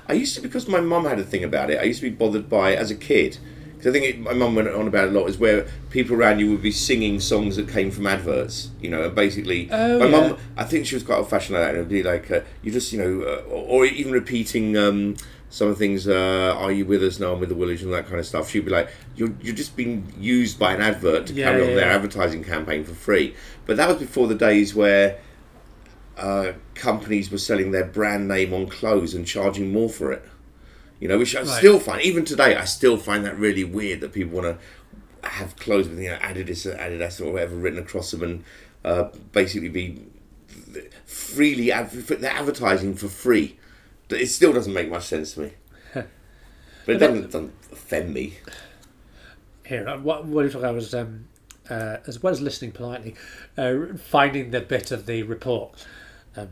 I 0.09 0.15
used 0.15 0.35
to 0.37 0.41
because 0.43 0.69
my 0.69 0.81
mum 0.81 1.05
had 1.05 1.19
a 1.19 1.25
thing 1.25 1.45
about 1.45 1.71
it. 1.71 1.79
I 1.81 1.85
used 1.85 2.01
to 2.01 2.11
be 2.11 2.15
bothered 2.17 2.49
by 2.49 2.75
as 2.75 2.91
a 2.91 2.95
kid 2.97 3.39
because 3.77 3.95
I 3.95 3.99
think 3.99 4.05
it, 4.15 4.21
my 4.21 4.33
mum 4.35 4.55
went 4.55 4.69
on 4.69 4.87
about 4.89 5.09
it 5.09 5.15
a 5.15 5.19
lot. 5.19 5.29
Is 5.29 5.39
where 5.39 5.67
people 5.91 6.17
around 6.17 6.39
you 6.41 6.51
would 6.51 6.63
be 6.63 6.71
singing 6.73 7.21
songs 7.21 7.57
that 7.57 7.69
came 7.69 7.91
from 7.91 8.07
adverts. 8.07 8.71
You 8.81 8.91
know, 8.91 9.05
and 9.05 9.15
basically, 9.15 9.69
Oh, 9.71 9.99
my 9.99 10.07
yeah. 10.07 10.11
mum. 10.29 10.39
I 10.57 10.65
think 10.65 10.87
she 10.87 10.95
was 10.97 11.03
quite 11.05 11.17
old 11.17 11.31
fashioned 11.31 11.55
like 11.59 11.63
that. 11.65 11.69
And 11.71 11.79
it'd 11.79 11.89
be 11.89 12.03
like 12.03 12.31
uh, 12.31 12.41
you 12.63 12.71
just 12.73 12.93
you 12.93 12.99
know, 12.99 13.23
uh, 13.27 13.43
or, 13.49 13.83
or 13.83 13.85
even 13.87 14.13
repeating. 14.13 14.77
Um, 14.77 15.17
some 15.53 15.67
of 15.67 15.77
the 15.77 15.85
things, 15.85 16.07
uh, 16.07 16.55
are 16.57 16.71
you 16.71 16.85
with 16.87 17.03
us? 17.03 17.19
No, 17.19 17.33
I'm 17.33 17.41
with 17.41 17.49
the 17.49 17.57
Woolies 17.57 17.83
and 17.83 17.93
that 17.93 18.07
kind 18.07 18.21
of 18.21 18.25
stuff. 18.27 18.49
She'd 18.49 18.65
be 18.67 18.71
like, 18.71 18.89
you're, 19.17 19.33
you're 19.43 19.53
just 19.53 19.75
being 19.75 20.07
used 20.17 20.61
by 20.61 20.75
an 20.75 20.81
advert 20.81 21.27
to 21.27 21.33
Yeah, 21.33 21.47
carry 21.47 21.63
yeah, 21.65 21.69
on 21.71 21.75
their 21.75 21.87
yeah. 21.89 21.95
advertising 21.97 22.45
campaign 22.45 22.85
for 22.85 22.95
free. 22.95 23.35
But 23.67 23.77
that 23.77 23.89
was 23.89 23.97
before 23.97 24.29
the 24.29 24.37
days 24.37 24.77
where 24.77 25.19
uh, 26.21 26.53
companies 26.75 27.31
were 27.31 27.39
selling 27.39 27.71
their 27.73 27.85
brand 27.85 28.29
name 28.29 28.53
on 28.55 28.69
clothes 28.69 29.15
and 29.15 29.27
charging 29.27 29.73
more 29.73 29.89
for 29.89 30.13
it. 30.13 30.23
You 31.01 31.09
know, 31.09 31.19
which 31.19 31.35
I 31.35 31.41
Right. 31.41 31.49
still 31.49 31.81
find, 31.81 32.03
even 32.03 32.25
today, 32.25 32.55
I 32.57 32.65
still 32.67 32.97
find 32.99 33.25
that 33.25 33.39
really 33.39 33.65
weird 33.65 34.01
that 34.03 34.13
people 34.13 34.41
want 34.41 34.59
to 35.23 35.29
have 35.29 35.57
clothes 35.57 35.89
with 35.89 35.99
you 35.99 36.11
know 36.11 36.19
Adidas, 36.19 36.67
Adidas 36.79 37.21
or 37.25 37.33
whatever 37.33 37.57
written 37.57 37.79
across 37.79 38.11
them, 38.11 38.23
and 38.23 38.45
uh, 38.85 39.09
basically 39.33 39.69
be 39.71 39.99
freely 41.07 41.67
they're 41.67 42.31
advertising 42.31 42.95
for 42.95 43.09
free. 43.09 43.57
It 44.11 44.27
still 44.27 44.53
doesn't 44.53 44.73
make 44.73 44.91
much 44.91 45.05
sense 45.07 45.35
to 45.35 45.41
me. 45.41 45.53
But 46.87 46.97
it 46.97 46.99
doesn't, 46.99 47.23
doesn't 47.31 47.53
offend 47.73 48.15
me. 48.15 48.39
here. 49.67 49.87
uh, 49.89 49.99
What, 49.99 50.25
what 50.25 50.47
if 50.47 50.57
I 50.57 50.71
was, 50.71 50.95
um, 50.95 51.27
uh, 51.69 51.99
as 52.07 52.23
well 52.23 52.33
as 52.33 52.41
listening 52.41 52.73
politely, 52.73 53.15
uh, 53.59 53.75
finding 54.03 54.51
the 54.51 54.61
bit 54.61 54.91
of 54.91 55.07
the 55.07 55.23
report. 55.23 55.87
Um, 56.37 56.49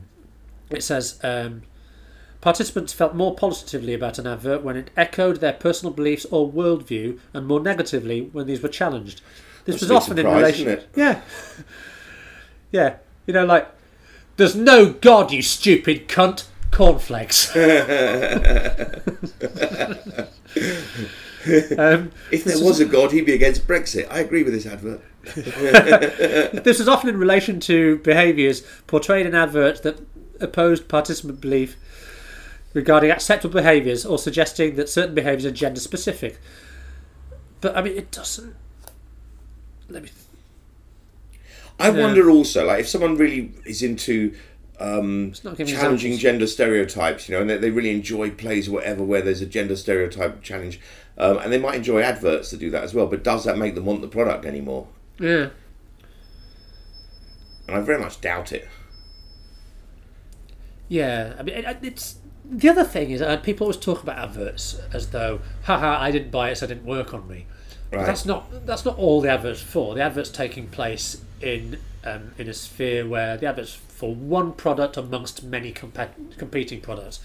it 0.70 0.82
says 0.82 1.18
um, 1.22 1.62
participants 2.40 2.92
felt 2.92 3.14
more 3.14 3.34
positively 3.34 3.94
about 3.94 4.18
an 4.18 4.26
advert 4.26 4.62
when 4.62 4.76
it 4.76 4.90
echoed 4.96 5.38
their 5.38 5.52
personal 5.52 5.92
beliefs 5.92 6.26
or 6.30 6.50
worldview, 6.50 7.18
and 7.32 7.46
more 7.46 7.60
negatively 7.60 8.28
when 8.32 8.46
these 8.46 8.62
were 8.62 8.68
challenged. 8.68 9.20
This 9.64 9.80
That's 9.80 9.82
was 9.82 9.90
often 9.90 10.18
in 10.18 10.26
relation. 10.26 10.80
Yeah, 10.94 11.20
yeah. 12.72 12.96
You 13.26 13.34
know, 13.34 13.44
like 13.44 13.68
there's 14.36 14.56
no 14.56 14.92
God, 14.92 15.32
you 15.32 15.42
stupid 15.42 16.08
cunt. 16.08 16.46
Cornflakes. 16.70 17.56
um, 21.78 22.10
If 22.30 22.44
there 22.44 22.62
was 22.62 22.80
a 22.80 22.84
god, 22.84 23.12
he'd 23.12 23.26
be 23.26 23.34
against 23.34 23.66
Brexit. 23.66 24.06
I 24.10 24.20
agree 24.20 24.42
with 24.42 24.52
this 24.52 24.66
advert. 24.66 25.00
This 26.64 26.78
was 26.78 26.88
often 26.88 27.10
in 27.10 27.18
relation 27.18 27.60
to 27.60 27.98
behaviours 27.98 28.62
portrayed 28.86 29.26
in 29.26 29.34
adverts 29.34 29.80
that 29.80 30.00
opposed 30.40 30.88
participant 30.88 31.40
belief 31.40 31.76
regarding 32.72 33.10
acceptable 33.10 33.54
behaviours 33.54 34.06
or 34.06 34.18
suggesting 34.18 34.76
that 34.76 34.88
certain 34.88 35.14
behaviours 35.14 35.44
are 35.44 35.50
gender 35.50 35.80
specific. 35.80 36.38
But 37.60 37.76
I 37.76 37.82
mean, 37.82 37.96
it 37.96 38.10
doesn't. 38.10 38.54
Let 39.88 40.02
me. 40.02 40.10
I 41.80 41.90
wonder 41.90 42.28
also, 42.28 42.66
like, 42.66 42.80
if 42.80 42.88
someone 42.88 43.16
really 43.16 43.52
is 43.64 43.82
into 43.82 44.34
um, 44.80 45.28
It's 45.30 45.44
not 45.44 45.56
giving 45.56 45.74
challenging 45.74 46.12
examples. 46.12 46.22
gender 46.22 46.46
stereotypes, 46.46 47.28
you 47.28 47.34
know, 47.34 47.40
and 47.40 47.50
they, 47.50 47.56
they 47.58 47.70
really 47.70 47.90
enjoy 47.90 48.30
plays 48.30 48.68
or 48.68 48.72
whatever 48.72 49.02
where 49.02 49.22
there's 49.22 49.40
a 49.40 49.46
gender 49.46 49.76
stereotype 49.76 50.42
challenge, 50.42 50.80
um, 51.16 51.38
and 51.38 51.52
they 51.52 51.58
might 51.58 51.74
enjoy 51.76 52.00
adverts 52.02 52.50
that 52.50 52.60
do 52.60 52.70
that 52.70 52.84
as 52.84 52.94
well. 52.94 53.06
But 53.06 53.22
does 53.24 53.44
that 53.44 53.58
make 53.58 53.74
them 53.74 53.84
want 53.86 54.02
the 54.02 54.08
product 54.08 54.44
anymore? 54.44 54.86
Yeah. 55.18 55.48
And 57.66 57.76
I 57.76 57.80
very 57.80 57.98
much 58.00 58.20
doubt 58.20 58.52
it. 58.52 58.66
Yeah. 60.88 61.34
I 61.38 61.42
mean, 61.42 61.54
it, 61.56 61.78
it's. 61.82 62.16
The 62.50 62.70
other 62.70 62.84
thing 62.84 63.10
is, 63.10 63.20
uh, 63.20 63.36
people 63.38 63.64
always 63.66 63.76
talk 63.76 64.02
about 64.02 64.16
adverts 64.18 64.80
as 64.90 65.10
though, 65.10 65.40
haha, 65.64 66.00
I 66.00 66.10
didn't 66.10 66.30
buy 66.30 66.48
it, 66.50 66.56
so 66.56 66.64
it 66.64 66.68
didn't 66.68 66.86
work 66.86 67.12
on 67.12 67.28
me. 67.28 67.44
But 67.90 67.98
Right. 67.98 68.06
that's 68.06 68.24
not 68.24 68.66
that's 68.66 68.84
not 68.86 68.96
all 68.98 69.20
the 69.20 69.28
adverts 69.30 69.60
for. 69.60 69.94
The 69.94 70.00
adverts 70.02 70.30
taking 70.30 70.68
place 70.68 71.20
in 71.42 71.78
um, 72.04 72.32
in 72.38 72.48
a 72.48 72.54
sphere 72.54 73.06
where 73.06 73.36
the 73.36 73.46
adverts 73.46 73.78
for 73.98 74.14
one 74.14 74.52
product 74.52 74.96
amongst 74.96 75.42
many 75.42 75.72
compe- 75.72 76.36
competing 76.38 76.80
products, 76.80 77.18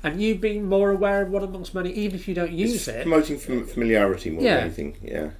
and 0.00 0.22
you 0.22 0.36
being 0.36 0.68
more 0.68 0.90
aware 0.92 1.22
of 1.22 1.30
one 1.30 1.42
amongst 1.42 1.74
many, 1.74 1.90
even 1.90 2.14
if 2.16 2.28
you 2.28 2.34
don't 2.34 2.52
use 2.52 2.72
It's 2.74 2.86
it. 2.88 3.02
promoting 3.02 3.36
fam- 3.36 3.66
familiarity 3.66 4.30
more 4.30 4.44
Yeah. 4.44 4.54
than 4.56 4.64
anything. 4.66 4.96
Yeah. 5.02 5.30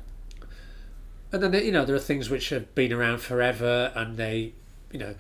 And 1.31 1.41
then 1.43 1.53
you 1.65 1.71
know 1.71 1.85
there 1.85 1.95
are 1.95 2.01
things 2.01 2.29
which 2.29 2.49
have 2.49 2.75
been 2.75 2.93
around 2.93 3.19
forever, 3.21 3.93
and 3.95 4.17
they, 4.17 4.53
you 4.91 4.99
know, 4.99 5.15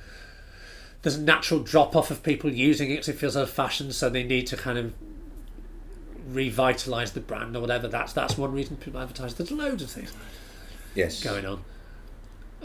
there's 1.02 1.16
a 1.16 1.20
natural 1.22 1.60
drop 1.60 1.94
off 1.94 2.10
of 2.10 2.24
people 2.24 2.50
using 2.52 2.90
it 2.90 2.94
because 2.94 3.08
it 3.10 3.16
feels 3.18 3.36
old 3.36 3.48
fashioned, 3.48 3.94
so 3.94 4.08
they 4.10 4.24
need 4.24 4.48
to 4.48 4.56
kind 4.56 4.76
of 4.78 4.92
revitalize 6.32 7.12
the 7.12 7.20
brand 7.20 7.54
or 7.56 7.60
whatever. 7.60 7.86
That's 7.86 8.12
that's 8.12 8.36
one 8.36 8.52
reason 8.52 8.76
people 8.76 9.00
advertise. 9.00 9.34
There's 9.34 9.52
loads 9.52 9.82
of 9.84 9.90
things. 9.90 10.12
Yes. 10.96 11.22
going 11.22 11.46
on. 11.46 11.62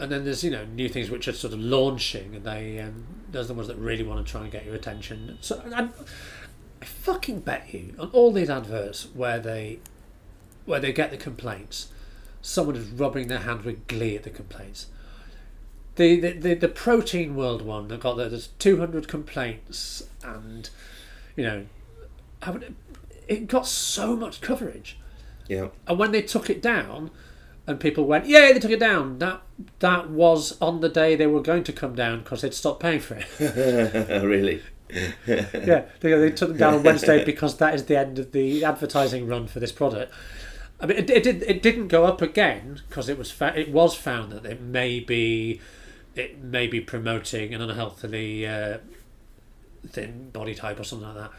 And 0.00 0.10
then 0.10 0.24
there's 0.24 0.42
you 0.42 0.50
know 0.50 0.64
new 0.64 0.88
things 0.88 1.10
which 1.10 1.28
are 1.28 1.32
sort 1.32 1.52
of 1.52 1.60
launching, 1.60 2.34
and 2.34 2.44
they 2.44 2.80
um, 2.80 3.04
those 3.30 3.46
are 3.46 3.48
the 3.48 3.54
ones 3.54 3.68
that 3.68 3.76
really 3.76 4.02
want 4.02 4.24
to 4.24 4.30
try 4.30 4.42
and 4.42 4.50
get 4.50 4.64
your 4.64 4.74
attention. 4.74 5.38
So 5.40 5.62
I, 5.74 5.88
I 6.80 6.84
fucking 6.84 7.40
bet 7.40 7.72
you 7.72 7.94
on 7.98 8.10
all 8.12 8.32
these 8.32 8.50
adverts 8.50 9.08
where 9.14 9.38
they 9.38 9.78
where 10.64 10.80
they 10.80 10.92
get 10.92 11.10
the 11.10 11.16
complaints, 11.16 11.88
someone 12.42 12.76
is 12.76 12.88
rubbing 12.88 13.28
their 13.28 13.40
hands 13.40 13.64
with 13.64 13.86
glee 13.86 14.16
at 14.16 14.22
the 14.22 14.30
complaints. 14.30 14.86
The 15.96 16.18
the, 16.18 16.32
the, 16.32 16.54
the 16.54 16.68
protein 16.68 17.36
world 17.36 17.62
one 17.62 17.88
that 17.88 18.00
got 18.00 18.16
there, 18.16 18.28
there's 18.28 18.48
200 18.58 19.06
complaints, 19.06 20.02
and 20.24 20.70
you 21.36 21.44
know, 21.44 21.66
how 22.42 22.52
would 22.52 22.62
it, 22.62 22.74
it 23.28 23.46
got 23.48 23.66
so 23.66 24.16
much 24.16 24.40
coverage. 24.40 24.98
Yeah. 25.46 25.68
And 25.86 25.98
when 25.98 26.12
they 26.12 26.22
took 26.22 26.48
it 26.48 26.62
down, 26.62 27.10
and 27.70 27.80
people 27.80 28.04
went, 28.04 28.26
"Yeah, 28.26 28.52
they 28.52 28.58
took 28.58 28.70
it 28.70 28.80
down." 28.80 29.18
That 29.18 29.42
that 29.78 30.10
was 30.10 30.60
on 30.60 30.80
the 30.80 30.88
day 30.88 31.16
they 31.16 31.26
were 31.26 31.42
going 31.42 31.64
to 31.64 31.72
come 31.72 31.94
down 31.94 32.20
because 32.20 32.42
they'd 32.42 32.54
stopped 32.54 32.80
paying 32.80 33.00
for 33.00 33.14
it. 33.16 34.22
really. 34.24 34.62
yeah, 35.26 35.84
they, 36.00 36.12
they 36.12 36.30
took 36.32 36.48
them 36.48 36.58
down 36.58 36.74
on 36.74 36.82
Wednesday 36.82 37.24
because 37.24 37.56
that 37.58 37.74
is 37.74 37.84
the 37.84 37.96
end 37.96 38.18
of 38.18 38.32
the 38.32 38.64
advertising 38.64 39.26
run 39.26 39.46
for 39.46 39.60
this 39.60 39.70
product. 39.70 40.12
I 40.80 40.86
mean, 40.86 40.98
it, 40.98 41.10
it 41.10 41.22
did 41.22 41.42
it 41.44 41.62
didn't 41.62 41.88
go 41.88 42.04
up 42.04 42.20
again 42.20 42.80
because 42.88 43.08
it 43.08 43.16
was 43.16 43.30
fa- 43.30 43.58
it 43.58 43.70
was 43.70 43.94
found 43.94 44.32
that 44.32 44.44
it 44.44 44.60
may 44.60 44.98
be 44.98 45.60
it 46.16 46.42
may 46.42 46.66
be 46.66 46.80
promoting 46.80 47.54
an 47.54 47.60
unhealthily 47.60 48.46
uh, 48.46 48.78
thin 49.86 50.30
body 50.30 50.54
type 50.54 50.80
or 50.80 50.84
something 50.84 51.06
like 51.06 51.16
that. 51.16 51.30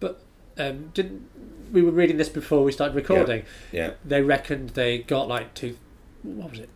But 0.00 0.20
um, 0.58 0.90
didn't 0.94 1.28
we 1.72 1.82
were 1.82 1.90
reading 1.90 2.16
this 2.16 2.28
before 2.28 2.62
we 2.62 2.72
started 2.72 2.94
recording? 2.94 3.44
Yeah. 3.72 3.92
They 4.04 4.22
reckoned 4.22 4.70
they 4.70 4.98
got 4.98 5.28
like 5.28 5.54
two. 5.54 5.76
What 6.22 6.50
was 6.50 6.60
it? 6.60 6.70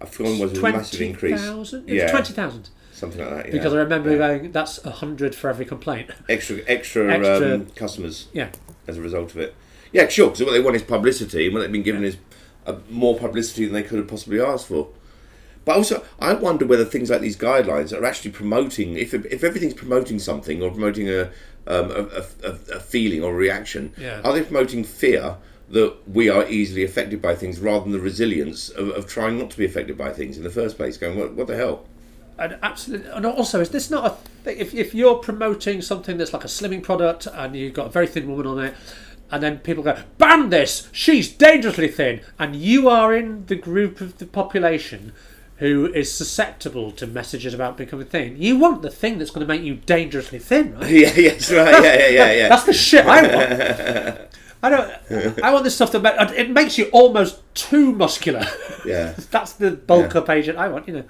I 0.00 0.06
feel 0.06 0.26
it 0.26 0.40
was 0.40 0.56
a 0.58 0.62
massive 0.62 1.00
increase. 1.00 1.40
20,000? 1.40 1.88
It 1.88 1.94
Yeah. 1.94 2.02
was 2.04 2.10
20,000. 2.12 2.70
Something 2.92 3.20
like 3.20 3.30
that. 3.30 3.46
Yeah. 3.46 3.52
Because 3.52 3.74
I 3.74 3.78
remember 3.78 4.10
Yeah. 4.10 4.16
going, 4.16 4.52
that's 4.52 4.78
a 4.84 4.90
100 4.90 5.34
for 5.34 5.50
every 5.50 5.64
complaint. 5.64 6.10
extra 6.28 6.58
extra, 6.66 7.12
Extra- 7.12 7.54
Um, 7.54 7.66
customers 7.74 8.28
Yeah. 8.32 8.50
as 8.86 8.96
a 8.96 9.00
result 9.02 9.30
of 9.32 9.38
it. 9.38 9.54
Yeah, 9.92 10.06
sure. 10.08 10.28
Because 10.28 10.44
what 10.44 10.52
they 10.52 10.60
want 10.60 10.76
is 10.76 10.82
publicity, 10.82 11.46
and 11.46 11.54
what 11.54 11.60
they've 11.62 11.72
been 11.72 11.82
given 11.82 12.04
is 12.04 12.16
uh, 12.66 12.76
more 12.90 13.16
publicity 13.18 13.64
than 13.64 13.74
they 13.74 13.82
could 13.82 13.98
have 13.98 14.08
possibly 14.08 14.40
asked 14.40 14.66
for. 14.68 14.88
But 15.64 15.76
also, 15.76 16.04
I 16.20 16.32
wonder 16.34 16.64
whether 16.66 16.84
things 16.84 17.10
like 17.10 17.20
these 17.20 17.36
guidelines 17.36 17.92
are 17.98 18.04
actually 18.04 18.30
promoting. 18.30 18.96
If 18.96 19.12
if 19.14 19.42
everything's 19.44 19.74
promoting 19.74 20.18
something 20.18 20.62
or 20.62 20.70
promoting 20.70 21.08
a 21.08 21.30
um, 21.68 21.90
a, 21.90 21.94
a, 21.94 22.24
a- 22.50 22.76
a 22.76 22.80
feeling 22.80 23.22
or 23.22 23.34
reaction, 23.34 23.92
Yeah. 23.96 24.20
are 24.24 24.32
they 24.32 24.42
promoting 24.42 24.82
fear 24.84 25.36
that 25.70 25.94
we 26.08 26.28
are 26.30 26.48
easily 26.48 26.82
affected 26.82 27.20
by 27.20 27.34
things 27.34 27.60
rather 27.60 27.84
than 27.84 27.92
the 27.92 28.00
resilience 28.00 28.70
of, 28.70 28.88
of 28.88 29.06
trying 29.06 29.38
not 29.38 29.50
to 29.50 29.58
be 29.58 29.66
affected 29.66 29.98
by 29.98 30.10
things 30.12 30.36
in 30.38 30.42
the 30.44 30.50
first 30.50 30.76
place? 30.78 30.96
Going, 30.96 31.18
what, 31.18 31.32
what 31.34 31.46
the 31.46 31.56
hell? 31.56 31.86
and 32.40 32.56
absolutely, 32.62 33.10
and 33.10 33.26
also, 33.26 33.60
is 33.60 33.70
this 33.70 33.90
not 33.90 34.06
a 34.06 34.10
thing? 34.44 34.56
If, 34.58 34.72
if 34.72 34.94
you're 34.94 35.16
promoting 35.16 35.82
something 35.82 36.16
that's 36.18 36.32
like 36.32 36.44
a 36.44 36.48
slimming 36.48 36.84
product 36.84 37.26
and 37.26 37.56
you've 37.56 37.74
got 37.74 37.86
a 37.86 37.90
very 37.90 38.06
thin 38.06 38.28
woman 38.30 38.46
on 38.46 38.58
it, 38.64 38.74
and 39.30 39.42
then 39.42 39.58
people 39.58 39.82
go, 39.82 40.00
ban 40.18 40.48
this, 40.48 40.88
she's 40.92 41.28
dangerously 41.30 41.88
thin, 41.88 42.20
and 42.38 42.54
you 42.54 42.88
are 42.88 43.12
in 43.14 43.44
the 43.46 43.56
group 43.56 44.00
of 44.00 44.18
the 44.18 44.24
population 44.26 45.12
who 45.58 45.86
is 45.92 46.12
susceptible 46.12 46.92
to 46.92 47.06
messages 47.06 47.52
about 47.54 47.76
becoming 47.76 48.06
thin, 48.06 48.40
you 48.40 48.56
want 48.58 48.82
the 48.82 48.90
thing 48.90 49.18
that's 49.18 49.30
going 49.30 49.46
to 49.46 49.52
make 49.52 49.62
you 49.62 49.74
dangerously 49.74 50.38
thin, 50.38 50.74
right? 50.74 50.90
yeah, 50.90 51.12
yeah, 51.16 51.30
that's 51.30 51.52
right. 51.52 51.82
Yeah, 51.82 51.82
yeah, 51.82 52.08
yeah, 52.08 52.32
yeah. 52.32 52.48
That's 52.48 52.64
the 52.64 52.72
shit 52.72 53.04
I 53.06 53.22
want. 53.22 54.20
I 54.62 54.70
don't. 54.70 55.42
I 55.42 55.52
want 55.52 55.62
this 55.64 55.76
stuff 55.76 55.92
that 55.92 56.32
it 56.32 56.50
makes 56.50 56.78
you 56.78 56.86
almost 56.86 57.42
too 57.54 57.92
muscular. 57.92 58.44
yeah. 58.84 59.14
That's 59.30 59.52
the 59.52 59.70
bulk 59.70 60.16
up 60.16 60.28
agent 60.28 60.58
I 60.58 60.66
want. 60.66 60.88
You 60.88 60.94
know. 60.94 61.04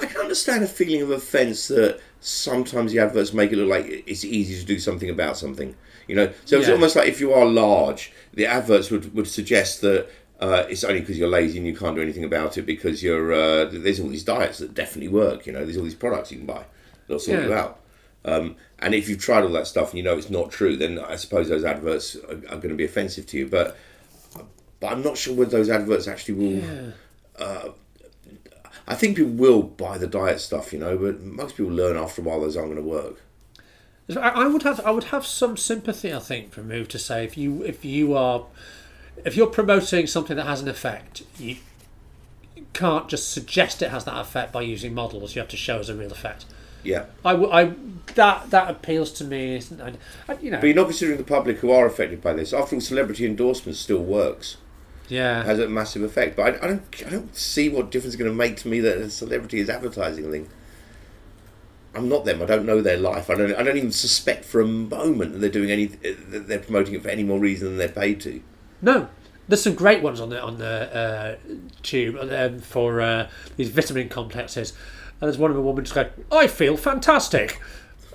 I 0.00 0.06
can 0.06 0.20
understand 0.20 0.64
a 0.64 0.66
feeling 0.66 1.02
of 1.02 1.10
offence 1.10 1.68
that 1.68 2.00
sometimes 2.20 2.92
the 2.92 2.98
adverts 2.98 3.32
make 3.32 3.52
it 3.52 3.56
look 3.56 3.68
like 3.68 4.04
it's 4.08 4.24
easy 4.24 4.58
to 4.58 4.66
do 4.66 4.80
something 4.80 5.08
about 5.08 5.36
something. 5.36 5.76
You 6.08 6.16
know, 6.16 6.32
so 6.46 6.58
it's 6.58 6.66
Yeah. 6.66 6.74
almost 6.74 6.96
like 6.96 7.06
if 7.06 7.20
you 7.20 7.32
are 7.32 7.44
large, 7.46 8.12
the 8.34 8.46
adverts 8.46 8.90
would, 8.90 9.14
would 9.14 9.28
suggest 9.28 9.80
that 9.82 10.08
uh, 10.40 10.64
it's 10.68 10.84
only 10.84 11.00
because 11.00 11.18
you're 11.18 11.28
lazy 11.28 11.58
and 11.58 11.66
you 11.66 11.76
can't 11.76 11.96
do 11.96 12.02
anything 12.02 12.24
about 12.24 12.56
it 12.58 12.62
because 12.62 13.02
you're 13.02 13.32
uh, 13.32 13.64
there's 13.64 13.98
all 13.98 14.08
these 14.08 14.24
diets 14.24 14.58
that 14.58 14.74
definitely 14.74 15.08
work. 15.08 15.46
You 15.46 15.52
know, 15.52 15.64
there's 15.64 15.76
all 15.76 15.84
these 15.84 15.94
products 15.94 16.30
you 16.30 16.38
can 16.38 16.46
buy 16.46 16.64
that'll 17.06 17.18
sort 17.18 17.42
you 17.42 17.54
out. 17.54 17.80
Um, 18.24 18.56
and 18.78 18.94
if 18.94 19.08
you've 19.08 19.20
tried 19.20 19.42
all 19.42 19.50
that 19.50 19.66
stuff 19.66 19.90
and 19.90 19.98
you 19.98 20.04
know 20.04 20.16
it's 20.16 20.30
not 20.30 20.50
true, 20.50 20.76
then 20.76 20.98
I 20.98 21.16
suppose 21.16 21.48
those 21.48 21.64
adverts 21.64 22.16
are, 22.16 22.36
are 22.50 22.58
going 22.58 22.68
to 22.68 22.76
be 22.76 22.84
offensive 22.84 23.26
to 23.26 23.38
you. 23.38 23.48
But 23.48 23.76
but 24.80 24.92
I'm 24.92 25.02
not 25.02 25.16
sure 25.16 25.34
whether 25.34 25.50
those 25.50 25.70
adverts 25.70 26.06
actually 26.06 26.34
will. 26.34 26.92
Uh, 27.38 27.70
I 28.86 28.94
think 28.94 29.16
people 29.16 29.32
will 29.32 29.62
buy 29.62 29.98
the 29.98 30.06
diet 30.06 30.40
stuff, 30.40 30.72
you 30.72 30.78
know, 30.78 30.96
but 30.96 31.20
most 31.20 31.56
people 31.56 31.72
learn 31.72 31.96
after 31.96 32.22
a 32.22 32.24
while 32.24 32.40
those 32.40 32.56
aren't 32.56 32.70
going 32.72 32.82
to 32.82 32.88
work. 32.88 33.20
I, 34.16 34.30
I 34.30 34.46
would 34.46 34.62
have 34.62 34.80
I 34.80 34.90
would 34.90 35.04
have 35.04 35.26
some 35.26 35.56
sympathy 35.56 36.14
I 36.14 36.20
think 36.20 36.52
for 36.52 36.62
Move 36.62 36.88
to 36.88 36.98
say 36.98 37.24
if 37.24 37.36
you 37.36 37.62
if 37.62 37.84
you 37.84 38.14
are 38.14 38.46
if 39.24 39.36
you're 39.36 39.46
promoting 39.46 40.06
something 40.06 40.36
that 40.36 40.46
has 40.46 40.60
an 40.60 40.68
effect 40.68 41.22
you 41.38 41.56
can't 42.72 43.08
just 43.08 43.30
suggest 43.32 43.82
it 43.82 43.90
has 43.90 44.04
that 44.04 44.16
effect 44.18 44.52
by 44.52 44.62
using 44.62 44.94
models 44.94 45.34
you 45.34 45.40
have 45.40 45.48
to 45.48 45.56
show 45.56 45.78
us 45.78 45.88
a 45.88 45.94
real 45.94 46.12
effect. 46.12 46.44
Yeah, 46.84 47.06
I, 47.24 47.34
I 47.34 47.72
that 48.14 48.50
that 48.50 48.70
appeals 48.70 49.10
to 49.14 49.24
me. 49.24 49.60
I- 49.82 50.34
you 50.40 50.50
know, 50.50 50.60
but 50.60 50.66
you're 50.66 50.76
not 50.76 50.86
considering 50.86 51.18
the 51.18 51.24
public 51.24 51.58
who 51.58 51.72
are 51.72 51.86
affected 51.86 52.22
by 52.22 52.34
this. 52.34 52.52
After 52.52 52.76
all, 52.76 52.80
celebrity 52.80 53.26
endorsement 53.26 53.76
still 53.76 54.02
works, 54.02 54.58
yeah. 55.08 55.42
has 55.42 55.58
a 55.58 55.68
massive 55.68 56.02
effect. 56.02 56.36
But 56.36 56.54
I, 56.54 56.64
I 56.64 56.68
don't, 56.68 56.82
I 57.04 57.10
don't 57.10 57.34
see 57.36 57.68
what 57.68 57.90
difference 57.90 58.14
it's 58.14 58.22
going 58.22 58.30
to 58.30 58.36
make 58.36 58.56
to 58.58 58.68
me 58.68 58.78
that 58.80 58.96
a 58.96 59.10
celebrity 59.10 59.58
is 59.58 59.68
advertising 59.68 60.26
a 60.26 60.30
thing. 60.30 60.48
I'm 61.94 62.08
not 62.08 62.24
them. 62.24 62.40
I 62.40 62.46
don't 62.46 62.64
know 62.64 62.80
their 62.80 62.96
life. 62.96 63.28
I 63.28 63.34
don't. 63.34 63.52
I 63.54 63.64
don't 63.64 63.76
even 63.76 63.92
suspect 63.92 64.44
for 64.44 64.60
a 64.60 64.66
moment 64.66 65.32
that 65.32 65.38
they're 65.40 65.50
doing 65.50 65.72
any. 65.72 65.86
That 65.86 66.46
they're 66.46 66.60
promoting 66.60 66.94
it 66.94 67.02
for 67.02 67.08
any 67.08 67.24
more 67.24 67.40
reason 67.40 67.68
than 67.68 67.78
they're 67.78 67.88
paid 67.88 68.20
to. 68.20 68.40
No, 68.80 69.08
there's 69.48 69.62
some 69.62 69.74
great 69.74 70.02
ones 70.02 70.20
on 70.20 70.30
the 70.30 70.42
on 70.42 70.58
the 70.58 70.96
uh, 70.96 71.36
tube 71.82 72.16
um, 72.30 72.58
for 72.60 73.00
uh, 73.00 73.28
these 73.56 73.70
vitamin 73.70 74.08
complexes. 74.08 74.72
And 75.20 75.26
there's 75.26 75.38
one 75.38 75.50
of 75.50 75.56
a 75.56 75.62
woman 75.62 75.84
just 75.84 75.94
going, 75.94 76.10
"I 76.30 76.46
feel 76.46 76.76
fantastic," 76.76 77.60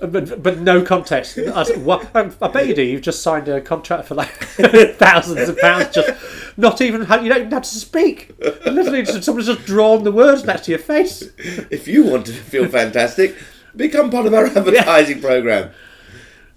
Uh, 0.00 0.06
but 0.06 0.42
but 0.42 0.58
no 0.58 0.82
context. 0.82 1.38
I, 1.38 1.62
said, 1.62 1.84
what? 1.84 2.14
Um, 2.16 2.34
I 2.42 2.48
bet 2.48 2.66
you 2.66 2.74
do. 2.74 2.82
You've 2.82 3.02
just 3.02 3.22
signed 3.22 3.46
a 3.48 3.60
contract 3.60 4.08
for 4.08 4.14
like 4.14 4.28
thousands 4.96 5.48
of 5.48 5.58
pounds. 5.58 5.94
Just 5.94 6.12
not 6.56 6.80
even 6.80 7.02
you 7.02 7.06
don't 7.06 7.38
even 7.38 7.50
have 7.52 7.62
to 7.62 7.68
speak. 7.68 8.34
Literally, 8.66 9.02
just, 9.02 9.22
someone's 9.22 9.46
just 9.46 9.64
drawn 9.64 10.02
the 10.02 10.10
words 10.12 10.44
next 10.44 10.64
to 10.64 10.72
your 10.72 10.80
face. 10.80 11.22
If 11.38 11.86
you 11.86 12.04
want 12.04 12.26
to 12.26 12.32
feel 12.32 12.68
fantastic, 12.68 13.36
become 13.76 14.10
part 14.10 14.26
of 14.26 14.34
our 14.34 14.46
advertising 14.56 15.20
program. 15.20 15.70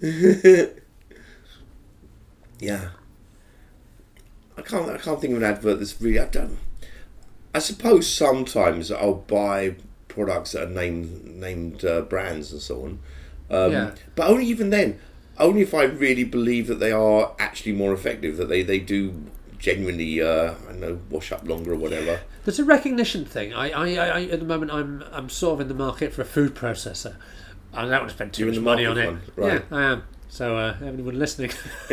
yeah. 2.58 2.88
I 4.58 4.62
can't. 4.62 4.90
I 4.90 4.98
can't 4.98 5.20
think 5.20 5.32
of 5.32 5.38
an 5.42 5.44
advert 5.44 5.78
that's 5.78 6.00
really. 6.00 6.18
I 6.18 6.26
don't. 6.26 6.58
I 7.54 7.60
suppose 7.60 8.12
sometimes 8.12 8.90
I'll 8.92 9.14
buy 9.14 9.76
products 10.08 10.52
that 10.52 10.64
are 10.64 10.70
named 10.70 11.24
named 11.26 11.84
uh, 11.84 12.02
brands 12.02 12.52
and 12.52 12.60
so 12.60 12.82
on, 12.84 12.98
um, 13.50 13.72
Yeah. 13.72 13.90
but 14.16 14.28
only 14.28 14.46
even 14.46 14.70
then. 14.70 14.98
Only 15.38 15.60
if 15.62 15.72
I 15.72 15.84
really 15.84 16.24
believe 16.24 16.66
that 16.66 16.80
they 16.80 16.90
are 16.90 17.32
actually 17.38 17.70
more 17.70 17.92
effective, 17.92 18.36
that 18.38 18.48
they, 18.48 18.64
they 18.64 18.80
do 18.80 19.14
genuinely, 19.56 20.20
uh, 20.20 20.54
I 20.68 20.72
don't 20.72 20.80
know, 20.80 21.00
wash 21.10 21.30
up 21.30 21.46
longer 21.48 21.74
or 21.74 21.76
whatever. 21.76 22.18
There's 22.44 22.58
a 22.58 22.64
recognition 22.64 23.24
thing. 23.24 23.54
I, 23.54 23.70
I, 23.70 23.86
I, 23.94 24.22
at 24.24 24.40
the 24.40 24.44
moment 24.46 24.72
I'm 24.72 25.04
I'm 25.12 25.28
sort 25.28 25.54
of 25.54 25.60
in 25.60 25.68
the 25.68 25.74
market 25.74 26.12
for 26.12 26.22
a 26.22 26.24
food 26.24 26.56
processor. 26.56 27.14
I 27.72 27.82
don't 27.82 27.90
want 27.92 28.08
to 28.08 28.14
spend 28.16 28.32
too 28.32 28.46
You're 28.46 28.54
much 28.54 28.62
money 28.62 28.84
on 28.86 28.96
market 28.96 29.08
it. 29.10 29.36
one, 29.36 29.48
right. 29.48 29.62
Yeah, 29.70 29.76
I 29.78 29.82
am. 29.92 30.02
So 30.28 30.56
uh, 30.56 30.76
anyone 30.84 31.18
listening, 31.18 31.50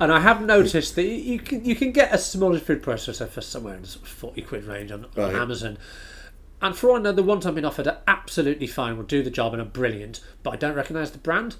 and 0.00 0.12
I 0.12 0.20
have 0.20 0.42
noticed 0.42 0.94
that 0.94 1.04
you 1.06 1.38
can 1.40 1.64
you 1.64 1.74
can 1.74 1.90
get 1.92 2.14
a 2.14 2.18
smaller 2.18 2.58
food 2.60 2.82
processor 2.82 3.28
for 3.28 3.40
somewhere 3.40 3.74
in 3.74 3.82
the 3.82 3.88
sort 3.88 4.04
of 4.04 4.08
forty 4.10 4.42
quid 4.42 4.64
range 4.64 4.92
on, 4.92 5.04
on 5.04 5.10
Right. 5.16 5.34
Amazon. 5.34 5.76
And 6.62 6.76
for 6.76 6.90
all 6.90 6.96
I 6.96 7.00
know, 7.00 7.12
the 7.12 7.22
ones 7.22 7.46
I've 7.46 7.54
been 7.54 7.64
offered 7.64 7.86
are 7.88 7.98
absolutely 8.06 8.66
fine, 8.66 8.96
will 8.96 9.04
do 9.04 9.22
the 9.22 9.30
job 9.30 9.54
and 9.54 9.62
are 9.62 9.66
brilliant, 9.66 10.20
but 10.42 10.50
I 10.50 10.56
don't 10.56 10.74
recognise 10.74 11.10
the 11.10 11.18
brand. 11.18 11.56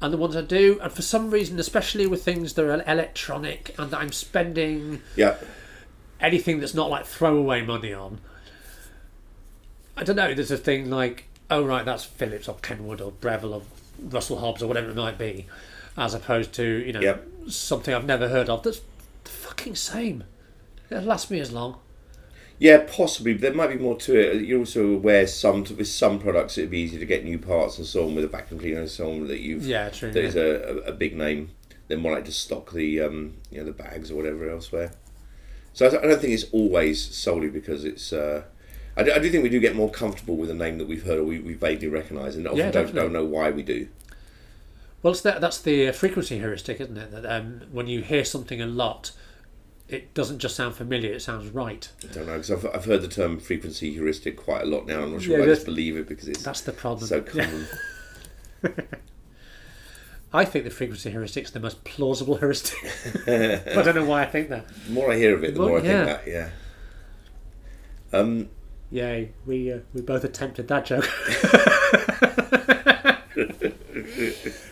And 0.00 0.12
the 0.12 0.18
ones 0.18 0.34
I 0.34 0.40
do, 0.42 0.78
and 0.82 0.90
for 0.92 1.02
some 1.02 1.30
reason, 1.30 1.58
especially 1.60 2.06
with 2.06 2.24
things 2.24 2.54
that 2.54 2.64
are 2.64 2.82
electronic 2.90 3.74
and 3.78 3.90
that 3.90 4.00
I'm 4.00 4.12
spending 4.12 5.02
Yeah. 5.14 5.36
anything 6.20 6.58
that's 6.60 6.74
not 6.74 6.90
like 6.90 7.06
throwaway 7.06 7.62
money 7.62 7.92
on. 7.92 8.18
I 9.96 10.04
don't 10.04 10.16
know. 10.16 10.34
There's 10.34 10.50
a 10.50 10.56
thing 10.58 10.90
like, 10.90 11.24
oh 11.50 11.64
right, 11.64 11.84
that's 11.84 12.04
Philips 12.04 12.48
or 12.48 12.56
Kenwood 12.56 13.00
or 13.00 13.12
Breville 13.12 13.54
or 13.54 13.62
Russell 13.98 14.38
Hobbs 14.38 14.62
or 14.62 14.66
whatever 14.66 14.90
it 14.90 14.96
might 14.96 15.18
be, 15.18 15.46
as 15.96 16.14
opposed 16.14 16.52
to 16.54 16.64
you 16.64 16.92
know 16.92 17.00
Yep. 17.00 17.26
something 17.48 17.94
I've 17.94 18.04
never 18.06 18.28
heard 18.28 18.48
of. 18.48 18.62
That's 18.62 18.80
the 19.24 19.30
fucking 19.30 19.76
same. 19.76 20.24
It'll 20.90 21.04
last 21.04 21.30
me 21.30 21.40
as 21.40 21.52
long. 21.52 21.78
Yeah, 22.58 22.84
possibly, 22.86 23.32
but 23.32 23.42
there 23.42 23.52
might 23.54 23.68
be 23.70 23.76
more 23.78 23.96
to 23.98 24.16
it. 24.16 24.42
You're 24.44 24.60
also 24.60 24.86
aware 24.94 25.26
some 25.26 25.64
with 25.64 25.88
some 25.88 26.20
products 26.20 26.56
it'd 26.56 26.70
be 26.70 26.78
easy 26.78 26.98
to 26.98 27.06
get 27.06 27.24
new 27.24 27.38
parts 27.38 27.78
and 27.78 27.86
so 27.86 28.04
on 28.06 28.14
with 28.14 28.24
a 28.24 28.28
vacuum 28.28 28.60
cleaner 28.60 28.80
and 28.80 28.88
so 28.88 29.10
on 29.10 29.26
that 29.26 29.40
you've 29.40 29.66
Yeah, 29.66 29.88
true. 29.90 30.12
that 30.12 30.24
is 30.24 30.34
yeah. 30.36 30.42
a, 30.42 30.46
a, 30.46 30.76
a 30.88 30.92
big 30.92 31.16
name. 31.16 31.50
They're 31.88 31.98
more 31.98 32.12
like 32.12 32.24
to 32.26 32.32
stock 32.32 32.72
the 32.72 33.00
um, 33.00 33.34
you 33.50 33.58
know 33.58 33.64
the 33.64 33.72
bags 33.72 34.10
or 34.10 34.14
whatever 34.14 34.48
elsewhere. 34.48 34.92
So 35.72 35.86
I, 35.86 35.90
don't- 35.90 36.04
I 36.04 36.06
don't 36.06 36.20
think 36.20 36.32
it's 36.32 36.46
always 36.52 37.02
solely 37.14 37.48
because 37.48 37.84
it's. 37.84 38.12
Uh, 38.12 38.44
I, 38.96 39.02
do, 39.02 39.12
I 39.12 39.18
do 39.18 39.28
think 39.30 39.42
we 39.42 39.48
do 39.48 39.58
get 39.60 39.74
more 39.74 39.90
comfortable 39.90 40.36
with 40.36 40.50
a 40.50 40.54
name 40.54 40.78
that 40.78 40.86
we've 40.86 41.04
heard 41.04 41.18
or 41.18 41.24
we, 41.24 41.38
we 41.40 41.54
vaguely 41.54 41.88
recognise, 41.88 42.36
and 42.36 42.46
often 42.46 42.58
Yeah, 42.58 42.70
don't, 42.70 42.94
don't 42.94 43.12
know 43.12 43.24
why 43.24 43.50
we 43.50 43.62
do. 43.62 43.88
Well, 45.02 45.12
it's 45.12 45.20
that, 45.22 45.40
that's 45.40 45.60
the 45.60 45.88
uh, 45.88 45.92
frequency 45.92 46.38
heuristic, 46.38 46.80
isn't 46.80 46.96
it? 46.96 47.10
That 47.10 47.26
um, 47.26 47.62
when 47.72 47.86
you 47.88 48.00
hear 48.02 48.24
something 48.24 48.62
a 48.62 48.66
lot, 48.66 49.10
it 49.88 50.14
doesn't 50.14 50.38
just 50.38 50.56
sound 50.56 50.76
familiar; 50.76 51.12
it 51.12 51.20
sounds 51.20 51.50
right. 51.50 51.86
I 52.08 52.12
don't 52.14 52.26
know 52.26 52.32
because 52.38 52.50
I've, 52.50 52.66
I've 52.74 52.84
heard 52.86 53.02
the 53.02 53.08
term 53.08 53.38
frequency 53.38 53.92
heuristic 53.92 54.36
quite 54.36 54.62
a 54.62 54.66
lot 54.66 54.86
now. 54.86 55.02
I'm 55.02 55.12
not 55.12 55.22
sure 55.22 55.36
Yeah, 55.38 55.44
I 55.44 55.46
just 55.48 55.66
believe 55.66 55.96
it 55.96 56.08
because 56.08 56.26
it's 56.28 56.42
That's 56.42 56.62
the 56.62 56.72
problem. 56.72 57.06
so 57.06 57.16
Yeah. 57.34 57.44
common. 57.44 57.66
I 60.32 60.44
think 60.44 60.64
the 60.64 60.70
frequency 60.70 61.10
heuristic 61.10 61.44
is 61.44 61.50
the 61.52 61.60
most 61.60 61.84
plausible 61.84 62.36
heuristic. 62.36 62.78
I 63.26 63.82
don't 63.82 63.94
know 63.94 64.04
why 64.04 64.22
I 64.22 64.26
think 64.26 64.48
that. 64.48 64.66
The 64.86 64.90
more 64.92 65.12
I 65.12 65.16
hear 65.16 65.34
of 65.34 65.44
it, 65.44 65.54
the 65.54 65.60
Well, 65.60 65.68
more 65.68 65.78
I 65.78 65.82
yeah. 65.82 66.04
think 66.06 66.24
that. 66.24 66.30
Yeah. 66.30 66.50
Um, 68.18 68.48
Yay, 68.94 69.28
we 69.44 69.72
uh, 69.72 69.80
we 69.92 70.02
both 70.02 70.22
attempted 70.22 70.68
that 70.68 70.86
joke. 70.86 71.02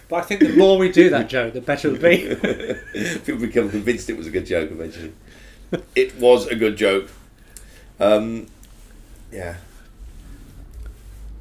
but 0.09 0.17
I 0.17 0.21
think 0.21 0.43
the 0.43 0.55
more 0.57 0.79
we 0.79 0.93
do 0.93 1.11
that 1.11 1.29
joke, 1.29 1.55
the 1.55 1.61
better 1.61 1.89
it'll 1.89 2.01
be. 2.01 2.33
People 3.25 3.41
become 3.41 3.69
convinced 3.69 4.09
it 4.09 4.17
was 4.17 4.29
a 4.29 4.31
good 4.31 4.47
joke 4.47 4.71
eventually. 4.71 5.13
it 5.97 6.15
was 6.21 6.47
a 6.47 6.55
good 6.55 6.77
joke. 6.77 7.11
Um, 7.99 8.47
yeah. 9.33 9.57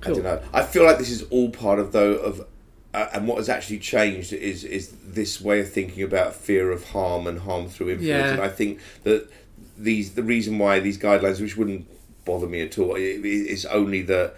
I 0.01 0.07
don't 0.07 0.23
know. 0.23 0.41
I 0.51 0.63
feel 0.63 0.83
like 0.83 0.97
this 0.97 1.11
is 1.11 1.21
all 1.29 1.51
part 1.51 1.77
of 1.77 1.91
though 1.91 2.13
of, 2.13 2.47
uh, 2.95 3.09
and 3.13 3.27
what 3.27 3.37
has 3.37 3.47
actually 3.47 3.77
changed 3.77 4.33
is 4.33 4.63
is 4.63 4.91
this 5.05 5.39
way 5.39 5.59
of 5.59 5.71
thinking 5.71 6.01
about 6.01 6.33
fear 6.33 6.71
of 6.71 6.89
harm 6.89 7.27
and 7.27 7.41
harm 7.41 7.69
through 7.69 7.91
influence. 7.91 8.07
Yeah. 8.07 8.31
And 8.31 8.41
I 8.41 8.49
think 8.49 8.79
that 9.03 9.29
these 9.77 10.13
the 10.13 10.23
reason 10.23 10.57
why 10.57 10.79
these 10.79 10.97
guidelines, 10.97 11.39
which 11.39 11.55
wouldn't 11.55 11.87
bother 12.25 12.47
me 12.47 12.61
at 12.61 12.77
all, 12.77 12.95
i- 12.95 12.99
i- 12.99 13.21
is 13.23 13.65
only 13.65 14.01
that 14.03 14.35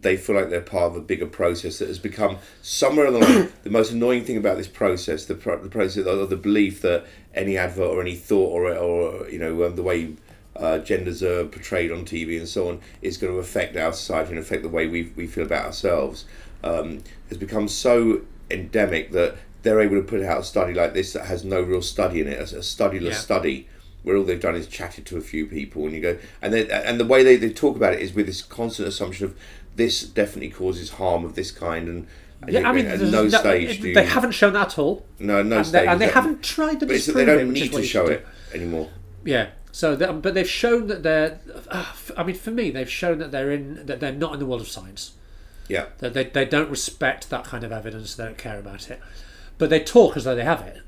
they 0.00 0.16
feel 0.16 0.36
like 0.36 0.50
they're 0.50 0.60
part 0.60 0.90
of 0.92 0.96
a 0.96 1.00
bigger 1.00 1.26
process 1.26 1.78
that 1.78 1.88
has 1.88 1.98
become 1.98 2.36
somewhere 2.60 3.06
along 3.06 3.20
the 3.22 3.28
line, 3.28 3.52
the 3.64 3.70
most 3.70 3.92
annoying 3.92 4.24
thing 4.24 4.36
about 4.36 4.56
this 4.58 4.68
process, 4.68 5.24
the, 5.24 5.34
pro- 5.34 5.62
the 5.62 5.68
process 5.70 6.06
or 6.06 6.26
the 6.26 6.36
belief 6.36 6.82
that 6.82 7.04
any 7.34 7.56
advert 7.56 7.88
or 7.90 8.00
any 8.02 8.14
thought 8.14 8.50
or, 8.52 8.74
or 8.76 9.28
you 9.30 9.38
know 9.38 9.64
um, 9.64 9.74
the 9.76 9.82
way 9.82 10.14
uh, 10.54 10.78
genders 10.78 11.22
are 11.22 11.44
portrayed 11.46 11.90
on 11.92 12.04
TV 12.04 12.38
and 12.38 12.48
so 12.48 12.68
on 12.68 12.80
is 13.02 13.16
going 13.18 13.32
to 13.32 13.38
affect 13.38 13.76
our 13.76 13.92
society 13.92 14.30
and 14.30 14.38
affect 14.38 14.62
the 14.62 14.68
way 14.68 14.86
we, 14.86 15.12
we 15.16 15.26
feel 15.26 15.44
about 15.44 15.64
ourselves 15.66 16.24
um, 16.64 17.02
has 17.28 17.36
become 17.38 17.68
so 17.68 18.22
endemic 18.50 19.12
that 19.12 19.36
they're 19.62 19.80
able 19.80 19.96
to 19.96 20.02
put 20.02 20.22
out 20.22 20.40
a 20.40 20.44
study 20.44 20.72
like 20.72 20.94
this 20.94 21.12
that 21.12 21.26
has 21.26 21.44
no 21.44 21.60
real 21.60 21.82
study 21.82 22.20
in 22.20 22.28
it, 22.28 22.38
a, 22.38 22.56
a 22.56 22.60
studyless 22.60 23.02
Yeah. 23.10 23.12
study 23.14 23.68
where 24.06 24.16
all 24.16 24.22
they've 24.22 24.40
done 24.40 24.54
is 24.54 24.68
chatted 24.68 25.04
to 25.04 25.16
a 25.16 25.20
few 25.20 25.46
people, 25.46 25.84
and 25.84 25.92
you 25.92 26.00
go, 26.00 26.16
and 26.40 26.54
they, 26.54 26.70
and 26.70 27.00
the 27.00 27.04
way 27.04 27.24
they, 27.24 27.34
they 27.34 27.50
talk 27.50 27.74
about 27.74 27.92
it 27.92 27.98
is 27.98 28.14
with 28.14 28.26
this 28.26 28.40
constant 28.40 28.86
assumption 28.86 29.26
of 29.26 29.36
this 29.74 30.02
definitely 30.04 30.48
causes 30.48 30.90
harm 30.90 31.24
of 31.24 31.34
this 31.34 31.50
kind, 31.50 31.88
and, 31.88 32.06
and 32.40 32.52
Yeah, 32.52 32.68
I 32.68 32.72
mean, 32.72 32.86
at 32.86 33.00
no 33.00 33.24
no- 33.24 33.28
stage 33.28 33.80
do 33.80 33.88
you, 33.88 33.94
they 33.94 34.04
haven't 34.04 34.30
shown 34.30 34.52
that 34.52 34.68
at 34.68 34.78
all, 34.78 35.04
no 35.18 35.42
no 35.42 35.56
and 35.56 35.66
stage, 35.66 35.82
they, 35.82 35.88
and 35.88 36.00
they 36.00 36.06
haven't 36.06 36.44
tried 36.44 36.78
to 36.78 36.86
but 36.86 37.02
they 37.02 37.24
don't 37.24 37.52
need 37.52 37.72
to 37.72 37.82
show 37.82 38.06
it 38.06 38.24
anymore. 38.54 38.90
Yeah. 39.24 39.48
So, 39.72 39.96
but 39.96 40.34
they've 40.34 40.48
shown 40.48 40.86
that 40.86 41.02
they're. 41.02 41.40
Uh, 41.68 41.92
I 42.16 42.22
mean, 42.22 42.36
for 42.36 42.52
me, 42.52 42.70
they've 42.70 42.88
shown 42.88 43.18
that 43.18 43.32
they're 43.32 43.50
in 43.50 43.84
that 43.86 43.98
they're 43.98 44.12
not 44.12 44.34
in 44.34 44.38
the 44.38 44.46
world 44.46 44.62
of 44.62 44.68
science. 44.68 45.14
Yeah, 45.68 45.86
That 45.98 46.14
they, 46.14 46.24
they 46.24 46.44
don't 46.44 46.70
respect 46.70 47.28
that 47.30 47.44
kind 47.44 47.64
of 47.64 47.72
evidence. 47.72 48.14
They 48.14 48.24
don't 48.24 48.38
care 48.38 48.58
about 48.60 48.88
it, 48.88 49.00
but 49.58 49.68
they 49.68 49.80
talk 49.80 50.16
as 50.16 50.22
though 50.22 50.36
they 50.36 50.44
have 50.44 50.62
it. 50.62 50.80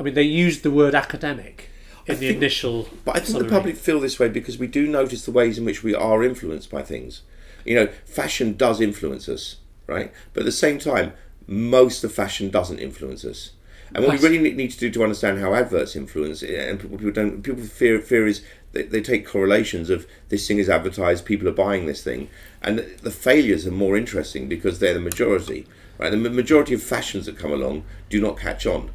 I 0.00 0.02
mean, 0.02 0.14
they 0.14 0.22
use 0.22 0.62
the 0.62 0.70
word 0.70 0.94
academic 0.94 1.68
in 2.06 2.14
the 2.14 2.28
think- 2.28 2.36
initial. 2.36 2.88
But 3.04 3.16
I 3.16 3.20
think 3.20 3.38
the 3.38 3.48
public 3.48 3.76
feel 3.76 4.00
this 4.00 4.18
way 4.18 4.28
because 4.28 4.58
we 4.58 4.66
do 4.66 4.86
notice 4.86 5.24
the 5.24 5.32
ways 5.32 5.58
in 5.58 5.64
which 5.64 5.82
we 5.82 5.94
are 5.94 6.22
influenced 6.22 6.70
by 6.70 6.82
things. 6.82 7.22
You 7.64 7.74
know, 7.74 7.86
fashion 8.04 8.56
does 8.56 8.80
influence 8.80 9.28
us, 9.28 9.56
right? 9.86 10.12
But 10.32 10.40
at 10.40 10.46
the 10.46 10.52
same 10.52 10.78
time, 10.78 11.12
most 11.46 12.04
of 12.04 12.12
fashion 12.12 12.50
doesn't 12.50 12.78
influence 12.78 13.24
us. 13.24 13.50
And 13.94 14.04
what 14.04 14.20
we 14.20 14.28
really 14.28 14.52
need 14.52 14.72
to 14.72 14.78
do 14.78 14.90
to 14.90 15.02
understand 15.04 15.38
how 15.38 15.54
adverts 15.54 15.94
influence, 15.94 16.42
eh, 16.42 16.68
and 16.68 16.80
people, 16.80 17.10
don't, 17.10 17.42
people 17.42 17.62
fear 17.62 18.00
fear 18.00 18.26
is 18.26 18.42
they, 18.72 18.82
they 18.82 19.00
take 19.00 19.26
correlations 19.26 19.90
of 19.90 20.06
this 20.28 20.46
thing 20.46 20.58
is 20.58 20.68
advertised, 20.68 21.24
people 21.24 21.48
are 21.48 21.52
buying 21.52 21.86
this 21.86 22.02
thing, 22.02 22.28
and 22.62 22.80
the 23.02 23.12
failures 23.12 23.66
are 23.66 23.70
more 23.72 23.96
interesting 23.96 24.48
because 24.48 24.80
they're 24.80 24.94
the 24.94 25.00
majority, 25.00 25.66
right? 25.98 26.10
The 26.10 26.16
majority 26.16 26.74
of 26.74 26.82
fashions 26.82 27.26
that 27.26 27.38
come 27.38 27.52
along 27.52 27.84
do 28.10 28.20
not 28.20 28.38
catch 28.38 28.66
on 28.66 28.90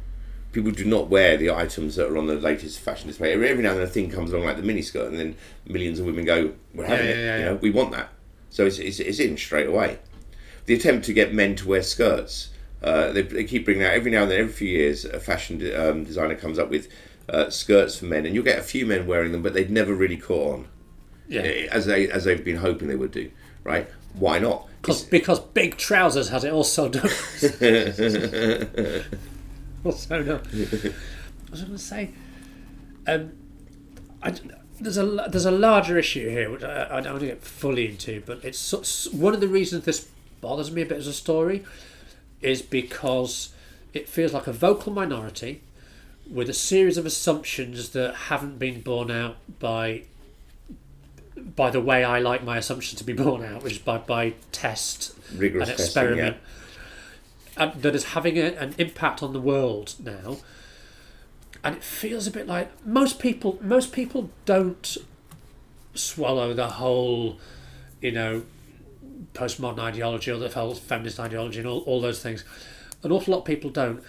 people 0.52 0.70
do 0.70 0.84
not 0.84 1.08
wear 1.08 1.36
the 1.36 1.50
items 1.50 1.96
that 1.96 2.08
are 2.08 2.16
on 2.18 2.26
the 2.26 2.34
latest 2.34 2.78
fashion 2.80 3.08
display. 3.08 3.32
Every, 3.32 3.48
every 3.48 3.62
now 3.62 3.70
and 3.70 3.78
then 3.80 3.86
a 3.86 3.90
thing 3.90 4.10
comes 4.10 4.32
along 4.32 4.46
like 4.46 4.56
the 4.56 4.62
miniskirt, 4.62 5.08
and 5.08 5.18
then 5.18 5.36
millions 5.66 5.98
of 5.98 6.06
women 6.06 6.24
go, 6.24 6.52
"We're 6.74 6.86
having 6.86 7.06
Yeah, 7.06 7.12
it. 7.12 7.16
yeah, 7.18 7.24
yeah, 7.24 7.38
you 7.38 7.44
know, 7.46 7.54
we 7.56 7.70
want 7.70 7.92
that." 7.92 8.10
So 8.50 8.66
it's, 8.66 8.78
it's, 8.78 9.00
it's 9.00 9.18
in 9.18 9.36
straight 9.36 9.66
away. 9.66 9.98
The 10.66 10.74
attempt 10.74 11.06
to 11.06 11.12
get 11.12 11.32
men 11.34 11.56
to 11.56 11.66
wear 11.68 11.82
skirts, 11.82 12.50
uh, 12.82 13.10
they, 13.12 13.22
they 13.22 13.44
keep 13.44 13.64
bringing 13.64 13.82
out 13.84 13.94
every 13.94 14.10
now 14.10 14.22
and 14.22 14.30
then, 14.30 14.40
every 14.40 14.52
few 14.52 14.68
years, 14.68 15.04
a 15.04 15.18
fashion 15.18 15.58
de- 15.58 15.74
um, 15.74 16.04
designer 16.04 16.34
comes 16.36 16.58
up 16.58 16.68
with 16.70 16.88
uh, 17.28 17.48
skirts 17.50 17.98
for 17.98 18.04
men, 18.04 18.26
and 18.26 18.34
you'll 18.34 18.44
get 18.44 18.58
a 18.58 18.62
few 18.62 18.84
men 18.86 19.06
wearing 19.06 19.32
them, 19.32 19.42
but 19.42 19.54
they've 19.54 19.70
never 19.70 19.94
really 19.94 20.16
caught 20.18 20.52
on 20.54 20.68
Yeah. 21.28 21.42
eh, 21.42 21.68
as 21.70 21.86
they 21.86 22.08
as 22.10 22.24
they've 22.24 22.44
been 22.44 22.56
hoping 22.58 22.88
they 22.88 22.96
would 22.96 23.12
do. 23.12 23.30
Right? 23.64 23.88
Why 24.14 24.38
not? 24.38 24.68
Because, 24.82 25.04
because 25.04 25.38
big 25.40 25.76
trousers 25.78 26.28
has 26.30 26.42
it 26.44 26.50
all. 26.50 26.58
also 26.58 26.88
done. 26.90 27.08
also 29.84 30.22
done. 30.22 30.40
I 30.52 31.50
was 31.50 31.60
going 31.62 31.72
to 31.72 31.78
say, 31.78 32.10
um, 33.06 33.32
I, 34.22 34.34
there's 34.80 34.96
a 34.98 35.26
there's 35.28 35.44
a 35.44 35.50
larger 35.50 35.98
issue 35.98 36.28
here 36.28 36.50
which 36.50 36.62
I, 36.62 36.84
I 36.98 37.00
don't 37.00 37.12
want 37.14 37.20
to 37.20 37.26
get 37.26 37.42
fully 37.42 37.88
into, 37.88 38.22
but 38.26 38.44
it's 38.44 38.58
so- 38.58 39.10
one 39.10 39.34
of 39.34 39.40
the 39.40 39.48
reasons 39.48 39.84
this 39.84 40.08
bothers 40.40 40.70
me 40.70 40.82
a 40.82 40.86
bit 40.86 40.98
as 40.98 41.06
a 41.06 41.12
story 41.12 41.62
is 42.40 42.62
because 42.62 43.50
it 43.92 44.08
feels 44.08 44.32
like 44.32 44.46
a 44.46 44.52
vocal 44.52 44.92
minority 44.92 45.60
with 46.30 46.48
a 46.48 46.54
series 46.54 46.96
of 46.96 47.06
assumptions 47.06 47.90
that 47.90 48.14
haven't 48.14 48.58
been 48.58 48.80
borne 48.80 49.10
out 49.10 49.36
by 49.58 50.02
by 51.56 51.70
the 51.70 51.80
way 51.80 52.04
I 52.04 52.18
like 52.20 52.44
my 52.44 52.56
assumptions 52.58 52.98
to 52.98 53.04
be 53.04 53.12
borne 53.12 53.44
out, 53.44 53.62
which 53.62 53.74
is 53.74 53.78
by 53.78 53.98
by 53.98 54.34
test 54.52 55.14
Rigorous 55.34 55.68
and 55.68 55.78
testing, 55.78 56.02
experiment, 56.02 56.36
and 57.62 57.82
that 57.82 57.94
is 57.94 58.04
having 58.04 58.38
a, 58.38 58.52
an 58.54 58.74
impact 58.78 59.22
on 59.22 59.32
the 59.32 59.40
world 59.40 59.94
now. 60.02 60.38
And 61.64 61.76
it 61.76 61.84
feels 61.84 62.26
a 62.26 62.30
bit 62.30 62.46
like 62.46 62.70
most 62.84 63.18
people. 63.18 63.58
Most 63.60 63.92
people 63.92 64.30
don't 64.44 64.96
swallow 65.94 66.54
the 66.54 66.68
whole, 66.68 67.38
you 68.00 68.10
know, 68.10 68.42
postmodern 69.34 69.78
ideology 69.78 70.30
or 70.30 70.38
the 70.38 70.48
whole 70.48 70.74
feminist 70.74 71.20
ideology 71.20 71.60
and 71.60 71.68
all, 71.68 71.80
all 71.80 72.00
those 72.00 72.22
things. 72.22 72.44
An 73.02 73.12
awful 73.12 73.32
lot 73.32 73.40
of 73.40 73.44
people 73.44 73.70
don't. 73.70 74.02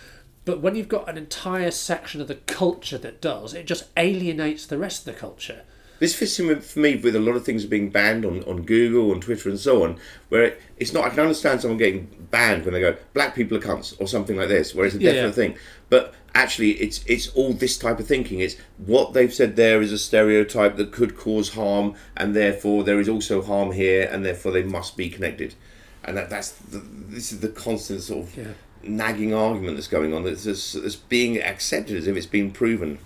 But 0.46 0.62
when 0.62 0.76
you've 0.76 0.90
got 0.90 1.08
an 1.08 1.18
entire 1.18 1.72
section 1.72 2.22
of 2.22 2.28
the 2.28 2.36
culture 2.36 2.98
that 2.98 3.22
does, 3.22 3.54
it 3.54 3.68
just 3.68 3.86
alienates 3.96 4.66
the 4.66 4.78
rest 4.78 5.08
of 5.08 5.14
the 5.14 5.20
culture. 5.20 5.62
This 6.04 6.14
fits 6.14 6.38
in 6.38 6.48
with, 6.48 6.66
for 6.70 6.80
me 6.80 6.98
with 6.98 7.16
a 7.16 7.20
lot 7.22 7.38
of 7.38 7.46
things 7.46 7.66
being 7.66 7.90
banned 7.90 8.26
on, 8.26 8.44
on 8.44 8.64
Google, 8.64 9.12
on 9.12 9.22
Twitter, 9.22 9.48
and 9.48 9.58
so 9.58 9.86
on. 9.86 9.98
Where 10.28 10.44
it, 10.44 10.62
it's 10.76 10.92
not, 10.92 11.06
I 11.06 11.10
can 11.12 11.22
understand 11.22 11.62
someone 11.62 11.78
getting 11.78 12.10
banned 12.30 12.66
when 12.66 12.74
they 12.74 12.82
go, 12.82 12.98
"Black 13.14 13.34
people 13.36 13.58
are 13.58 13.62
cunts" 13.62 13.96
or 14.02 14.08
something 14.10 14.36
like 14.36 14.50
this, 14.50 14.76
where 14.76 14.86
it's 14.86 14.96
a 14.96 15.00
Yeah, 15.00 15.14
definite 15.14 15.28
yeah. 15.28 15.32
thing. 15.32 15.58
But 15.90 16.14
actually, 16.36 16.72
it's 16.72 17.06
it's 17.08 17.30
all 17.30 17.54
this 17.54 17.78
type 17.78 18.02
of 18.02 18.06
thinking. 18.06 18.42
It's 18.42 18.58
what 18.80 19.14
they've 19.14 19.34
said 19.34 19.56
there 19.56 19.82
is 19.82 19.94
a 19.94 19.98
stereotype 19.98 20.76
that 20.76 20.92
could 20.92 21.16
cause 21.16 21.54
harm, 21.54 21.96
and 22.18 22.36
therefore 22.36 22.84
there 22.84 23.00
is 23.00 23.08
also 23.08 23.42
harm 23.42 23.72
here, 23.72 24.10
and 24.12 24.26
therefore 24.26 24.52
they 24.52 24.64
must 24.64 24.98
be 24.98 25.10
connected. 25.10 25.56
And 26.04 26.18
that, 26.18 26.30
that's 26.30 26.52
the, 26.52 26.80
this 27.16 27.32
is 27.32 27.40
the 27.40 27.48
constant 27.48 28.02
sort 28.02 28.28
of 28.28 28.38
Yeah. 28.38 28.54
nagging 28.84 29.34
argument 29.34 29.78
that's 29.78 29.88
going 29.88 30.14
on. 30.14 30.26
That's, 30.26 30.44
that's, 30.44 30.74
that's 30.74 30.98
being 30.98 31.42
accepted 31.42 31.96
as 31.96 32.08
if 32.08 32.18
it's 32.18 32.26
been 32.26 32.52
proven. 32.52 33.00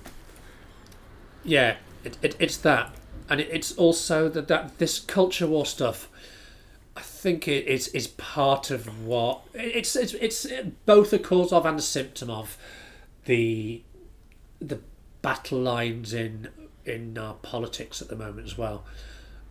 Yeah, 1.45 1.75
it, 2.08 2.18
it, 2.22 2.36
it's 2.39 2.58
that, 2.58 2.93
and 3.30 3.39
it, 3.41 3.49
it's 3.51 3.72
also 3.74 4.30
that, 4.30 4.47
that 4.47 4.78
this 4.80 4.99
culture 4.99 5.47
war 5.47 5.66
stuff. 5.66 6.10
I 6.95 7.01
think 7.01 7.47
it 7.47 7.68
is 7.68 7.89
is 7.89 8.08
part 8.08 8.72
of 8.72 9.05
what 9.05 9.41
it's 9.53 9.95
it's 9.95 10.14
it's 10.16 10.45
uh, 10.45 10.70
both 10.88 11.14
a 11.14 11.20
cause 11.20 11.53
of 11.53 11.66
and 11.66 11.78
a 11.78 11.82
symptom 11.82 12.30
of 12.32 12.58
the 13.26 13.84
the 14.60 14.80
battle 15.22 15.60
lines 15.60 16.14
in 16.14 16.47
in 16.86 17.18
our 17.18 17.36
politics 17.36 18.01
at 18.01 18.08
the 18.08 18.16
moment 18.16 18.47
as 18.47 18.58
well. 18.58 18.84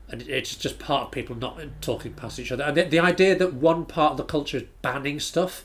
And 0.08 0.22
it's 0.22 0.54
just 0.56 0.78
part 0.78 1.06
of 1.06 1.10
people 1.12 1.36
not 1.36 1.60
talking 1.80 2.14
past 2.14 2.38
each 2.38 2.50
other. 2.52 2.64
And 2.64 2.76
the, 2.76 2.84
the 2.84 3.00
idea 3.00 3.36
that 3.36 3.54
one 3.54 3.84
part 3.84 4.12
of 4.12 4.16
the 4.16 4.24
culture 4.24 4.56
is 4.58 4.62
banning 4.80 5.18
stuff 5.20 5.64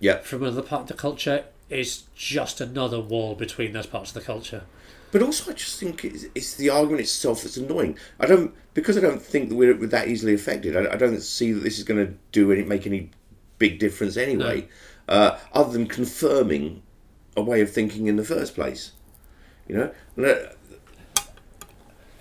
Yeah. 0.00 0.18
from 0.18 0.42
another 0.42 0.62
part 0.62 0.82
of 0.82 0.88
the 0.88 0.94
culture 0.94 1.44
is 1.70 2.04
just 2.14 2.60
another 2.60 3.00
wall 3.00 3.34
between 3.36 3.72
those 3.72 3.86
parts 3.86 4.10
of 4.10 4.14
the 4.14 4.20
culture. 4.20 4.62
But 5.10 5.22
also, 5.22 5.50
I 5.50 5.54
just 5.54 5.80
think 5.80 6.04
it's, 6.04 6.26
it's 6.34 6.54
the 6.54 6.68
argument 6.70 7.00
itself 7.00 7.42
that's 7.42 7.56
annoying. 7.56 7.96
I 8.20 8.26
don't 8.26 8.54
because 8.74 8.96
I 8.98 9.00
don't 9.00 9.22
think 9.22 9.48
that 9.48 9.54
we're, 9.54 9.74
that 9.74 10.08
easily 10.08 10.34
affected. 10.34 10.76
I, 10.76 10.92
I 10.92 10.96
don't 10.96 11.20
see 11.20 11.52
that 11.52 11.60
this 11.60 11.78
is 11.78 11.84
going 11.84 12.06
to 12.06 12.12
do 12.32 12.52
any 12.52 12.62
make 12.62 12.86
any 12.86 13.10
big 13.58 13.78
difference 13.78 14.16
anyway, 14.16 14.68
uh, 15.08 15.38
other 15.52 15.72
than 15.72 15.86
confirming 15.86 16.82
a 17.36 17.42
way 17.42 17.60
of 17.60 17.70
thinking 17.72 18.06
in 18.06 18.16
the 18.16 18.24
first 18.24 18.54
place. 18.54 18.92
You 19.66 19.76
know, 19.76 19.90
And, 20.16 20.26
uh, 20.26 20.34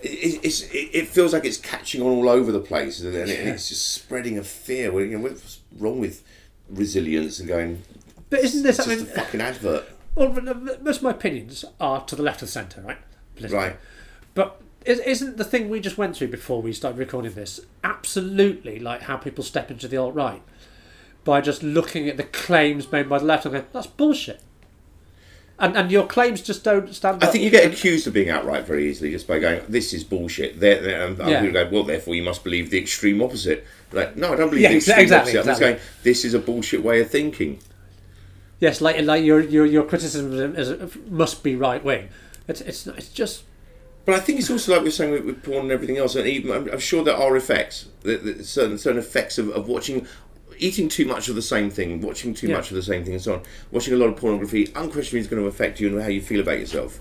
it, 0.02 0.40
it's, 0.44 0.62
it, 0.72 0.90
it 0.94 1.08
feels 1.08 1.34
like 1.34 1.46
it's 1.46 1.58
catching 1.58 2.02
on 2.02 2.08
all 2.08 2.30
over 2.30 2.52
the 2.52 2.60
place, 2.60 3.02
and 3.02 3.14
it- 3.16 3.28
Yeah. 3.28 3.54
it's 3.54 3.70
just 3.70 3.88
spreading 3.94 4.38
a 4.38 4.44
fear. 4.44 4.92
Well, 4.92 5.04
You 5.04 5.18
know, 5.18 5.24
what's 5.24 5.60
wrong 5.78 6.00
with 6.00 6.24
resilience 6.70 7.40
and 7.40 7.48
going? 7.48 7.84
But 8.30 8.42
isn't 8.42 8.64
this? 8.64 8.80
It's 8.80 8.88
I 8.88 8.96
just 8.96 9.06
mean, 9.08 9.14
a 9.14 9.20
fucking 9.22 9.42
advert, 9.42 9.86
well, 10.18 10.30
most 10.82 10.98
of 10.98 11.04
my 11.04 11.12
opinions 11.12 11.64
are 11.80 12.04
to 12.06 12.16
the 12.16 12.24
left 12.24 12.42
of 12.42 12.48
the 12.48 12.52
centre, 12.52 12.82
right? 12.82 12.98
Politically. 13.36 13.58
right? 13.66 13.76
But 14.34 14.62
is- 14.86 15.00
isn't 15.00 15.38
the 15.38 15.44
thing 15.44 15.70
we 15.70 15.80
just 15.80 15.98
went 15.98 16.16
through 16.18 16.30
before 16.30 16.62
we 16.62 16.74
started 16.74 16.98
recording 16.98 17.34
this 17.34 17.60
absolutely 17.84 18.80
like 18.80 19.04
how 19.04 19.18
people 19.18 19.44
step 19.44 19.70
into 19.72 19.88
the 19.88 19.98
alt 19.98 20.14
right 20.16 20.42
by 21.24 21.42
just 21.42 21.62
looking 21.62 22.08
at 22.08 22.18
the 22.18 22.24
claims 22.24 22.92
made 22.92 23.10
by 23.10 23.20
the 23.20 23.26
left 23.26 23.46
and 23.46 23.54
going, 23.54 23.66
"That's 23.74 23.86
bullshit," 23.88 24.40
and 25.60 25.76
and 25.76 25.92
your 25.92 26.06
claims 26.08 26.42
just 26.42 26.64
don't 26.64 26.94
stand. 26.96 27.22
I 27.24 27.28
think 27.28 27.44
you 27.44 27.50
get 27.50 27.66
accused 27.72 28.08
of 28.08 28.14
being 28.14 28.32
alt 28.32 28.46
right 28.46 28.66
very 28.66 28.90
easily 28.90 29.12
just 29.12 29.28
by 29.28 29.40
going, 29.40 29.62
"This 29.68 29.94
is 29.94 30.04
bullshit." 30.06 30.60
They're, 30.60 30.82
they're, 30.82 31.06
and 31.08 31.18
Yeah. 31.18 31.42
people 31.42 31.54
go, 31.54 31.70
"Well, 31.72 31.84
therefore 31.84 32.16
you 32.16 32.24
must 32.24 32.44
believe 32.44 32.70
the 32.70 32.78
extreme 32.80 33.22
opposite." 33.22 33.66
Like, 33.92 34.16
no, 34.16 34.34
I 34.34 34.36
don't 34.38 34.50
believe 34.50 34.64
Yeah, 34.64 34.70
the 34.70 34.76
extreme 34.78 35.00
exactly, 35.00 35.32
opposite. 35.38 35.40
I'm 35.40 35.46
just 35.48 35.62
exactly. 35.62 35.74
going, 35.74 36.04
"This 36.04 36.24
is 36.26 36.34
a 36.34 36.40
bullshit 36.40 36.82
way 36.84 37.02
of 37.02 37.10
thinking." 37.10 37.60
Yes, 38.60 38.82
like 38.82 39.00
like 39.04 39.24
your 39.24 39.40
your 39.40 39.66
your 39.66 39.84
criticism 39.84 40.56
is, 40.56 40.96
must 41.10 41.44
be 41.44 41.56
right 41.56 41.84
wing. 41.84 42.10
It's 42.48 42.62
it's 42.62 42.88
it's 42.88 43.10
just 43.10 43.44
But 44.06 44.16
I 44.16 44.20
think 44.20 44.40
it's 44.40 44.50
also 44.50 44.74
like 44.74 44.84
we're 44.84 44.92
saying 44.92 45.12
with, 45.12 45.26
with 45.26 45.44
porn 45.44 45.64
and 45.64 45.72
everything 45.72 45.98
else, 45.98 46.16
and 46.16 46.26
even 46.28 46.52
I'm, 46.52 46.68
I'm 46.72 46.80
sure 46.80 47.04
there 47.04 47.16
are 47.18 47.36
effects, 47.36 47.88
that, 48.02 48.24
that 48.24 48.46
certain 48.46 48.78
certain 48.78 49.00
effects 49.00 49.38
of, 49.38 49.50
of 49.50 49.68
watching, 49.68 50.08
eating 50.58 50.90
too 50.90 51.06
much 51.06 51.28
of 51.30 51.36
the 51.36 51.42
same 51.42 51.70
thing, 51.70 52.02
watching 52.02 52.34
too 52.34 52.48
Yeah. 52.48 52.56
much 52.56 52.72
of 52.72 52.76
the 52.76 52.82
same 52.82 53.04
thing, 53.04 53.14
and 53.14 53.22
so 53.22 53.34
on. 53.36 53.42
Watching 53.72 53.94
a 53.94 53.98
lot 53.98 54.08
of 54.10 54.16
pornography 54.16 54.72
unquestionably 54.76 55.20
is 55.20 55.28
going 55.28 55.42
to 55.44 55.48
affect 55.48 55.80
you 55.80 55.90
and 55.90 56.02
how 56.02 56.08
you 56.10 56.22
feel 56.22 56.40
about 56.40 56.58
yourself, 56.60 57.00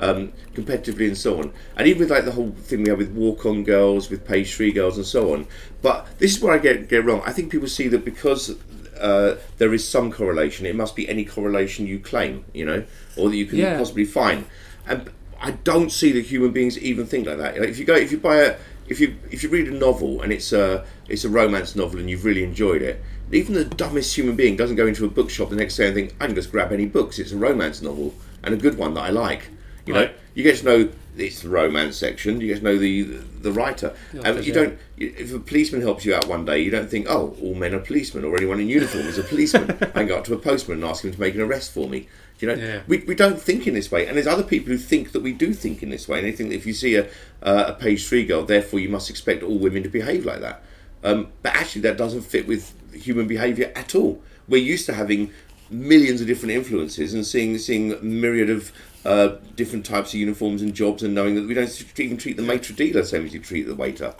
um, 0.00 0.32
competitively 0.52 1.06
and 1.06 1.16
so 1.16 1.38
on. 1.38 1.52
And 1.76 1.86
even 1.88 2.00
with 2.00 2.10
like 2.10 2.26
the 2.26 2.32
whole 2.32 2.50
thing 2.50 2.82
we 2.82 2.90
have 2.90 2.98
with 2.98 3.12
walk 3.12 3.46
on 3.46 3.64
girls, 3.64 4.10
with 4.10 4.26
page 4.26 4.54
three 4.54 4.72
girls, 4.72 4.98
and 4.98 5.06
so 5.06 5.32
on. 5.32 5.46
But 5.80 6.06
this 6.18 6.36
is 6.36 6.42
where 6.42 6.52
I 6.52 6.58
get 6.58 6.88
get 6.88 7.04
wrong. 7.06 7.22
I 7.24 7.32
think 7.32 7.50
people 7.50 7.68
see 7.68 7.88
that 7.88 8.04
because. 8.04 8.54
Uh, 8.98 9.36
there 9.58 9.72
is 9.74 9.86
some 9.86 10.10
correlation. 10.12 10.66
It 10.66 10.74
must 10.76 10.96
be 10.96 11.08
any 11.08 11.24
correlation 11.24 11.86
you 11.86 11.98
claim, 11.98 12.44
you 12.52 12.64
know, 12.64 12.84
or 13.16 13.30
that 13.30 13.36
you 13.36 13.46
can 13.46 13.58
Yeah. 13.58 13.78
possibly 13.78 14.04
find. 14.04 14.44
And 14.86 15.10
I 15.40 15.52
don't 15.52 15.90
see 15.90 16.12
that 16.12 16.24
human 16.26 16.50
beings 16.50 16.78
even 16.78 17.06
think 17.06 17.26
like 17.26 17.38
that. 17.38 17.58
Like 17.58 17.68
if 17.68 17.78
you 17.78 17.84
go, 17.84 17.94
if 17.94 18.10
you 18.12 18.18
buy 18.18 18.36
a, 18.38 18.56
if 18.88 19.00
you 19.00 19.16
if 19.30 19.42
you 19.42 19.48
read 19.50 19.68
a 19.68 19.72
novel 19.72 20.22
and 20.22 20.32
it's 20.32 20.52
a 20.52 20.84
it's 21.08 21.24
a 21.24 21.28
romance 21.28 21.76
novel 21.76 22.00
and 22.00 22.08
you've 22.10 22.24
really 22.24 22.42
enjoyed 22.42 22.82
it, 22.82 23.00
even 23.32 23.54
the 23.54 23.64
dumbest 23.64 24.16
human 24.16 24.34
being 24.36 24.56
doesn't 24.56 24.76
go 24.76 24.86
into 24.86 25.04
a 25.04 25.08
bookshop 25.08 25.50
the 25.50 25.56
next 25.56 25.76
day 25.76 25.86
and 25.86 25.94
think 25.94 26.14
I 26.20 26.26
can 26.26 26.34
just 26.34 26.50
grab 26.50 26.72
any 26.72 26.86
books. 26.86 27.18
It's 27.18 27.32
a 27.32 27.36
romance 27.36 27.82
novel 27.82 28.14
and 28.42 28.54
a 28.54 28.56
good 28.56 28.78
one 28.78 28.94
that 28.94 29.02
I 29.02 29.10
like. 29.10 29.50
You 29.88 29.94
know, 29.94 30.10
you 30.34 30.42
get 30.42 30.56
to 30.58 30.64
know 30.64 30.88
it's 31.16 31.42
the 31.42 31.48
romance 31.48 31.96
section. 31.96 32.40
You 32.40 32.48
get 32.48 32.58
to 32.58 32.64
know 32.64 32.78
the 32.78 33.02
the 33.02 33.52
writer, 33.52 33.94
and 34.12 34.44
you 34.44 34.52
yeah. 34.52 34.54
don't. 34.54 34.78
If 34.96 35.34
a 35.34 35.38
policeman 35.40 35.82
helps 35.82 36.04
you 36.04 36.14
out 36.14 36.28
one 36.28 36.44
day, 36.44 36.60
you 36.60 36.70
don't 36.70 36.88
think, 36.90 37.06
"Oh, 37.08 37.36
all 37.42 37.54
men 37.54 37.74
are 37.74 37.80
policemen," 37.80 38.24
or 38.24 38.36
anyone 38.36 38.60
in 38.60 38.68
uniform 38.68 39.06
is 39.06 39.18
a 39.18 39.22
policeman. 39.22 39.70
I 39.80 39.86
can 39.86 40.06
go 40.06 40.18
up 40.18 40.24
to 40.24 40.34
a 40.34 40.38
postman 40.38 40.78
and 40.78 40.84
ask 40.84 41.04
him 41.04 41.12
to 41.12 41.20
make 41.20 41.34
an 41.34 41.40
arrest 41.40 41.72
for 41.72 41.88
me. 41.88 42.08
You 42.38 42.48
know, 42.48 42.54
Yeah. 42.54 42.82
we, 42.86 42.98
we 42.98 43.16
don't 43.16 43.40
think 43.40 43.66
in 43.66 43.74
this 43.74 43.90
way, 43.90 44.06
and 44.06 44.16
there's 44.16 44.28
other 44.28 44.44
people 44.44 44.70
who 44.70 44.78
think 44.78 45.10
that 45.10 45.22
we 45.22 45.32
do 45.32 45.52
think 45.52 45.82
in 45.82 45.90
this 45.90 46.06
way, 46.06 46.18
and 46.18 46.26
they 46.28 46.32
think 46.32 46.50
that 46.50 46.56
if 46.56 46.66
you 46.66 46.72
see 46.74 46.94
a 46.94 47.08
uh, 47.42 47.64
a 47.68 47.72
page 47.72 48.06
three 48.06 48.24
girl, 48.24 48.44
therefore 48.44 48.78
you 48.78 48.88
must 48.88 49.10
expect 49.10 49.42
all 49.42 49.58
women 49.58 49.82
to 49.82 49.88
behave 49.88 50.24
like 50.24 50.40
that. 50.40 50.62
Um, 51.02 51.28
but 51.42 51.54
actually, 51.54 51.82
that 51.82 51.96
doesn't 51.96 52.22
fit 52.22 52.46
with 52.46 52.74
human 52.92 53.26
behaviour 53.26 53.72
at 53.74 53.94
all. 53.94 54.22
We're 54.48 54.62
used 54.62 54.86
to 54.86 54.94
having 54.94 55.30
millions 55.70 56.20
of 56.20 56.26
different 56.26 56.52
influences 56.52 57.12
and 57.12 57.26
seeing 57.26 57.58
seeing 57.58 57.92
a 57.92 58.00
myriad 58.02 58.50
of 58.50 58.72
uh, 59.08 59.38
different 59.56 59.86
types 59.86 60.12
of 60.12 60.20
uniforms 60.20 60.60
and 60.60 60.74
jobs, 60.74 61.02
and 61.02 61.14
knowing 61.14 61.34
that 61.34 61.46
we 61.48 61.54
don't 61.54 61.98
even 61.98 62.18
treat 62.18 62.36
the 62.36 62.42
maitre 62.42 62.74
d' 62.76 62.92
the 62.92 63.02
same 63.04 63.24
as 63.24 63.32
you 63.32 63.40
treat 63.40 63.62
the 63.62 63.74
waiter. 63.74 64.14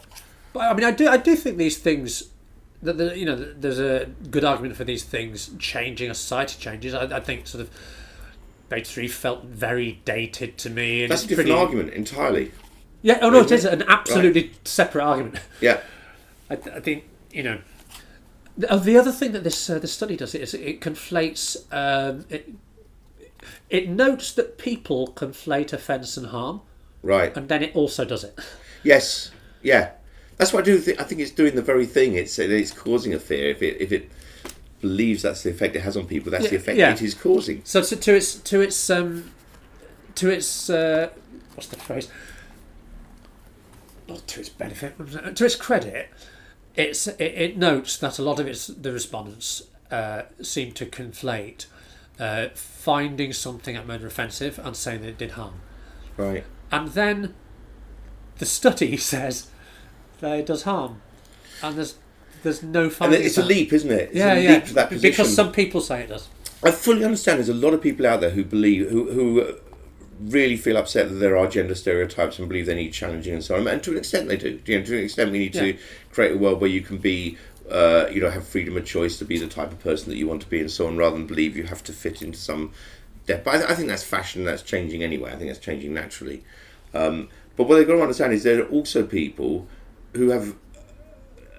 But 0.51 0.61
I 0.61 0.73
mean, 0.73 0.83
I 0.83 0.91
do, 0.91 1.07
I 1.07 1.17
do 1.17 1.35
think 1.35 1.57
these 1.57 1.77
things. 1.77 2.29
That 2.81 2.97
the, 2.97 3.17
you 3.17 3.25
know, 3.25 3.35
there's 3.35 3.77
a 3.77 4.05
good 4.31 4.43
argument 4.43 4.77
for 4.77 4.85
these 4.85 5.03
things 5.03 5.51
changing 5.59 6.09
as 6.09 6.17
society 6.17 6.55
changes. 6.59 6.93
I, 6.93 7.17
I 7.17 7.19
think 7.19 7.45
sort 7.45 7.61
of 7.61 7.69
Page 8.69 8.87
Three 8.87 9.07
felt 9.07 9.43
very 9.43 10.01
dated 10.05 10.57
to 10.59 10.69
me. 10.69 11.03
And 11.03 11.11
That's 11.11 11.23
a 11.23 11.27
different 11.27 11.49
pretty, 11.49 11.61
argument 11.61 11.93
entirely. 11.93 12.51
Yeah. 13.03 13.19
Oh 13.21 13.29
no, 13.29 13.41
it 13.41 13.51
is 13.51 13.65
an 13.65 13.83
absolutely 13.87 14.53
separate 14.63 15.03
argument. 15.03 15.39
Yeah, 15.61 15.81
I, 16.49 16.55
th- 16.55 16.75
I 16.75 16.79
think 16.79 17.03
you 17.31 17.43
know. 17.43 17.59
The, 18.57 18.73
oh, 18.73 18.79
the 18.79 18.97
other 18.97 19.11
thing 19.11 19.33
that 19.33 19.43
this 19.43 19.69
uh, 19.69 19.77
this 19.77 19.93
study 19.93 20.17
does 20.17 20.33
is 20.33 20.55
it 20.55 20.81
conflates. 20.81 21.57
Um, 21.71 22.25
it, 22.29 22.49
it 23.69 23.89
notes 23.89 24.31
that 24.33 24.57
people 24.57 25.07
conflate 25.07 25.73
offence 25.73 26.17
and 26.17 26.27
harm, 26.27 26.61
right. 27.01 27.35
and 27.35 27.49
then 27.49 27.63
it 27.63 27.75
also 27.75 28.05
does 28.05 28.23
it. 28.23 28.37
Yes, 28.83 29.31
yeah. 29.61 29.91
That's 30.37 30.53
what 30.53 30.61
I 30.61 30.65
do. 30.65 30.77
Think, 30.77 31.01
I 31.01 31.03
think 31.03 31.19
it's 31.19 31.31
doing 31.31 31.55
the 31.55 31.61
very 31.61 31.85
thing. 31.85 32.13
It's 32.13 32.39
it's 32.39 32.71
causing 32.71 33.13
a 33.13 33.19
fear. 33.19 33.49
If 33.49 33.61
it 33.61 33.81
if 33.81 33.91
it 33.91 34.09
believes 34.79 35.23
that's 35.23 35.43
the 35.43 35.49
effect 35.49 35.75
it 35.75 35.81
has 35.81 35.97
on 35.97 36.07
people, 36.07 36.31
that's 36.31 36.49
the 36.49 36.55
effect 36.55 36.77
yeah. 36.77 36.93
it 36.93 37.01
is 37.01 37.13
causing. 37.13 37.61
So 37.65 37.81
to, 37.81 37.95
to 37.95 38.15
its 38.15 38.35
to 38.35 38.61
its 38.61 38.89
um, 38.89 39.31
to 40.15 40.29
its 40.29 40.69
uh, 40.69 41.09
what's 41.55 41.67
the 41.67 41.75
phrase? 41.75 42.09
Not 44.07 44.25
to 44.27 44.39
its 44.39 44.49
benefit, 44.49 44.95
to 45.35 45.45
its 45.45 45.55
credit, 45.55 46.09
it's 46.75 47.07
it, 47.07 47.21
it 47.21 47.57
notes 47.57 47.97
that 47.97 48.17
a 48.17 48.23
lot 48.23 48.39
of 48.39 48.47
its 48.47 48.67
the 48.67 48.93
respondents 48.93 49.63
uh, 49.91 50.23
seem 50.41 50.71
to 50.71 50.85
conflate 50.85 51.65
uh, 52.19 52.49
finding 52.53 53.33
something 53.33 53.75
at 53.75 53.87
murder 53.87 54.07
offensive 54.07 54.59
and 54.59 54.75
saying 54.75 55.01
that 55.01 55.07
it 55.09 55.17
did 55.17 55.31
harm, 55.31 55.55
Right. 56.17 56.43
and 56.71 56.89
then 56.89 57.33
the 58.37 58.45
study 58.45 58.97
says 59.13 59.47
that 60.19 60.39
it 60.39 60.45
does 60.45 60.63
harm, 60.63 61.01
and 61.63 61.77
there's 61.77 61.95
there's 62.43 62.63
no 62.63 62.89
And 63.01 63.13
it's 63.13 63.37
a 63.37 63.43
leap, 63.43 63.73
isn't 63.73 63.91
it? 63.91 64.09
It's 64.09 64.15
Yeah, 64.15 64.33
a 64.33 64.39
yeah. 64.41 64.53
leap 64.53 64.65
to 64.65 64.73
that 64.75 64.89
position. 64.89 65.11
Because 65.11 65.35
some 65.35 65.51
people 65.51 65.81
say 65.81 66.03
it 66.03 66.07
does. 66.09 66.29
I 66.63 66.71
fully 66.71 67.03
understand. 67.03 67.39
There's 67.39 67.49
a 67.49 67.53
lot 67.53 67.73
of 67.73 67.81
people 67.81 68.07
out 68.07 68.21
there 68.21 68.29
who 68.29 68.43
believe 68.45 68.89
who 68.89 69.11
who 69.11 69.55
really 70.21 70.57
feel 70.57 70.75
upset 70.77 71.07
that 71.09 71.15
there 71.15 71.37
are 71.37 71.47
gender 71.47 71.75
stereotypes 71.75 72.39
and 72.39 72.47
believe 72.49 72.65
they 72.65 72.75
need 72.75 72.91
challenging 72.91 73.33
and 73.33 73.43
so 73.43 73.55
on. 73.55 73.67
And 73.67 73.81
to 73.83 73.91
an 73.91 73.97
extent, 73.97 74.27
they 74.29 74.35
do. 74.37 74.59
You 74.65 74.79
know, 74.79 74.85
to 74.85 74.97
an 74.97 75.03
extent, 75.05 75.31
we 75.31 75.39
need 75.39 75.55
Yeah. 75.55 75.61
to 75.63 75.77
create 76.11 76.33
a 76.33 76.37
world 76.37 76.59
where 76.61 76.69
you 76.69 76.81
can 76.81 76.97
be. 76.97 77.37
Uh, 77.69 78.07
you 78.11 78.19
know, 78.19 78.29
have 78.29 78.47
freedom 78.47 78.75
of 78.77 78.85
choice 78.85 79.17
to 79.19 79.25
be 79.25 79.37
the 79.37 79.47
type 79.47 79.71
of 79.71 79.79
person 79.79 80.09
that 80.09 80.17
you 80.17 80.27
want 80.27 80.41
to 80.41 80.49
be, 80.49 80.59
and 80.59 80.71
so 80.71 80.87
on, 80.87 80.97
rather 80.97 81.15
than 81.15 81.27
believe 81.27 81.55
you 81.55 81.63
have 81.63 81.83
to 81.83 81.93
fit 81.93 82.21
into 82.21 82.39
some 82.39 82.71
depth. 83.27 83.45
But 83.45 83.55
I, 83.55 83.71
I 83.71 83.75
think 83.75 83.87
that's 83.87 84.03
fashion. 84.03 84.43
That's 84.43 84.63
changing 84.63 85.03
anyway. 85.03 85.31
I 85.31 85.35
think 85.35 85.49
that's 85.49 85.59
changing 85.59 85.93
naturally. 85.93 86.43
Um, 86.93 87.29
but 87.55 87.67
what 87.67 87.75
they've 87.75 87.87
got 87.87 87.95
to 87.95 88.01
understand 88.01 88.33
is 88.33 88.43
there 88.43 88.63
are 88.63 88.69
also 88.69 89.05
people 89.05 89.67
who 90.13 90.29
have 90.29 90.55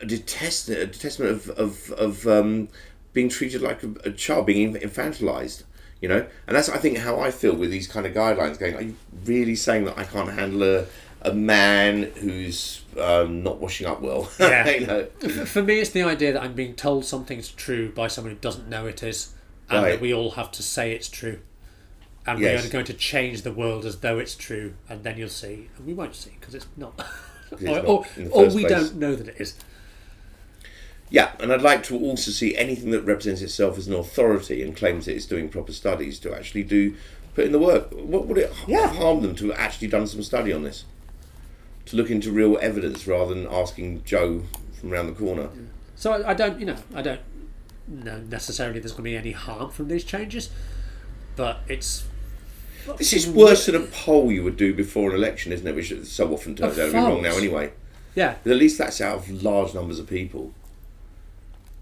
a 0.01 0.07
detest 0.07 0.69
a 0.69 0.87
detestment 0.87 1.31
of 1.31 1.51
of, 1.51 1.91
of 1.93 2.27
um, 2.27 2.69
being 3.13 3.29
treated 3.29 3.63
like 3.63 3.83
a, 3.83 3.91
a 4.05 4.11
child, 4.11 4.47
being 4.47 4.75
infantilized. 4.75 5.65
You 6.01 6.09
know, 6.09 6.27
and 6.47 6.57
that's 6.57 6.71
I 6.71 6.79
think 6.79 6.97
how 6.99 7.21
I 7.21 7.31
feel 7.31 7.55
with 7.55 7.71
these 7.71 7.87
kind 7.87 8.07
of 8.07 8.15
guidelines. 8.15 8.59
Going, 8.59 8.75
are 8.75 8.83
you 8.83 8.97
really 9.25 9.55
saying 9.55 9.85
that 9.85 9.99
I 9.99 10.05
can't 10.05 10.33
handle 10.33 10.63
a 10.63 10.87
a 11.23 11.33
man 11.35 12.05
who's 12.17 12.83
um, 12.99 13.43
not 13.43 13.59
washing 13.59 13.87
up 13.87 14.01
well? 14.01 14.31
Yeah. 14.41 14.69
you 14.71 14.87
know, 14.87 15.05
For 15.45 15.63
me, 15.63 15.81
it's 15.81 15.91
the 15.91 16.03
idea 16.03 16.33
that 16.33 16.43
I'm 16.43 16.55
being 16.55 16.75
told 16.75 17.05
something's 17.05 17.49
true 17.51 17.93
by 17.93 18.09
someone 18.09 18.33
who 18.35 18.39
doesn't 18.41 18.69
know 18.69 18.87
it 18.87 19.03
is, 19.03 19.35
and 19.69 19.83
Right. 19.83 19.91
that 19.93 20.01
we 20.01 20.13
all 20.15 20.33
have 20.33 20.51
to 20.53 20.63
say 20.63 20.93
it's 20.93 21.09
true. 21.09 21.41
And 22.27 22.39
Yes. 22.39 22.63
we 22.63 22.69
are 22.69 22.73
going 22.73 22.85
to 22.87 22.95
change 22.95 23.43
the 23.43 23.53
world 23.53 23.85
as 23.85 23.99
though 24.01 24.19
it's 24.19 24.35
true, 24.35 24.75
and 24.89 25.05
then 25.05 25.17
you'll 25.19 25.29
see, 25.29 25.69
and 25.77 25.87
we 25.87 25.95
won't 25.95 26.15
see 26.15 26.33
because 26.39 26.55
it's 26.55 26.67
not. 26.77 26.93
it's 27.53 27.63
or 27.63 27.67
not 27.67 27.85
or, 27.87 28.07
or 28.31 28.45
we 28.47 28.65
place. 28.65 28.69
don't 28.71 28.97
know 28.97 29.15
that 29.15 29.29
it 29.29 29.37
is. 29.41 29.55
Yeah, 31.11 31.33
and 31.41 31.53
I'd 31.53 31.63
like 31.63 31.83
to 31.85 31.99
also 31.99 32.31
see 32.31 32.57
anything 32.57 32.91
that 32.93 33.03
represents 33.03 33.43
itself 33.43 33.77
as 33.79 33.89
an 33.89 33.95
authority 33.95 34.63
and 34.63 34.77
claims 34.77 35.07
that 35.07 35.17
it's 35.17 35.27
doing 35.27 35.49
proper 35.49 35.73
studies 35.73 36.21
to 36.21 36.33
actually 36.35 36.63
do 36.63 36.95
put 37.35 37.45
in 37.47 37.53
the 37.53 37.59
work. 37.59 37.89
What 37.93 38.27
would 38.27 38.39
it 38.39 38.53
Yeah. 38.69 38.87
harm 38.95 39.23
them 39.23 39.35
to 39.37 39.49
have 39.51 39.59
actually 39.59 39.89
done 39.89 40.07
some 40.07 40.23
study 40.23 40.53
on 40.53 40.63
this? 40.63 40.85
To 41.87 41.97
look 41.97 42.11
into 42.11 42.31
real 42.31 42.57
evidence 42.61 43.07
rather 43.07 43.35
than 43.35 43.47
asking 43.51 44.05
Joe 44.05 44.43
from 44.79 44.93
around 44.93 45.07
the 45.07 45.13
corner. 45.13 45.49
So 45.97 46.13
I, 46.13 46.31
I 46.31 46.35
don't, 46.35 46.61
you 46.61 46.67
know, 46.67 46.77
I 46.95 47.03
don't 47.03 47.21
know 47.89 48.19
necessarily 48.21 48.79
there's 48.79 48.93
going 48.93 49.05
to 49.05 49.11
be 49.11 49.17
any 49.17 49.33
harm 49.33 49.71
from 49.71 49.89
these 49.89 50.05
changes, 50.05 50.51
but 51.37 51.61
it's. 51.69 52.07
This 52.97 53.13
is 53.13 53.29
worse 53.29 53.67
than 53.67 53.75
a 53.75 53.81
poll 53.81 54.31
you 54.33 54.43
would 54.45 54.57
do 54.57 54.73
before 54.73 55.11
an 55.11 55.17
election, 55.17 55.53
isn't 55.53 55.67
it? 55.67 55.75
Which 55.75 55.93
so 56.07 56.33
often 56.33 56.55
turns 56.55 56.79
out 56.79 56.87
to 56.87 56.93
be 56.93 56.97
wrong 56.99 57.23
now 57.23 57.37
anyway. 57.37 57.73
Yeah, 58.15 58.37
But 58.43 58.53
at 58.53 58.57
least 58.59 58.79
that's 58.79 59.01
out 59.01 59.19
of 59.19 59.43
large 59.43 59.75
numbers 59.75 59.99
of 59.99 60.07
people. 60.09 60.53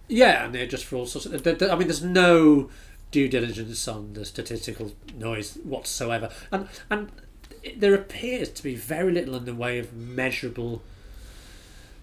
yeah, 0.09 0.45
and 0.45 0.55
they're 0.55 0.67
just 0.67 0.85
for 0.85 0.97
all 0.97 1.07
sorts 1.07 1.27
of. 1.27 1.47
I 1.47 1.75
mean, 1.77 1.89
there's 1.89 2.03
no 2.03 2.69
due 3.11 3.29
diligence 3.29 3.87
on 3.89 4.13
the 4.15 4.25
statistical 4.25 4.93
noise 5.17 5.55
whatsoever, 5.63 6.31
and 6.51 6.69
and 6.91 7.11
there 7.77 7.95
appears 7.95 8.51
to 8.51 8.63
be 8.63 8.75
very 8.75 9.13
little 9.13 9.35
in 9.37 9.45
the 9.45 9.55
way 9.55 9.79
of 9.79 9.93
measurable 9.93 10.83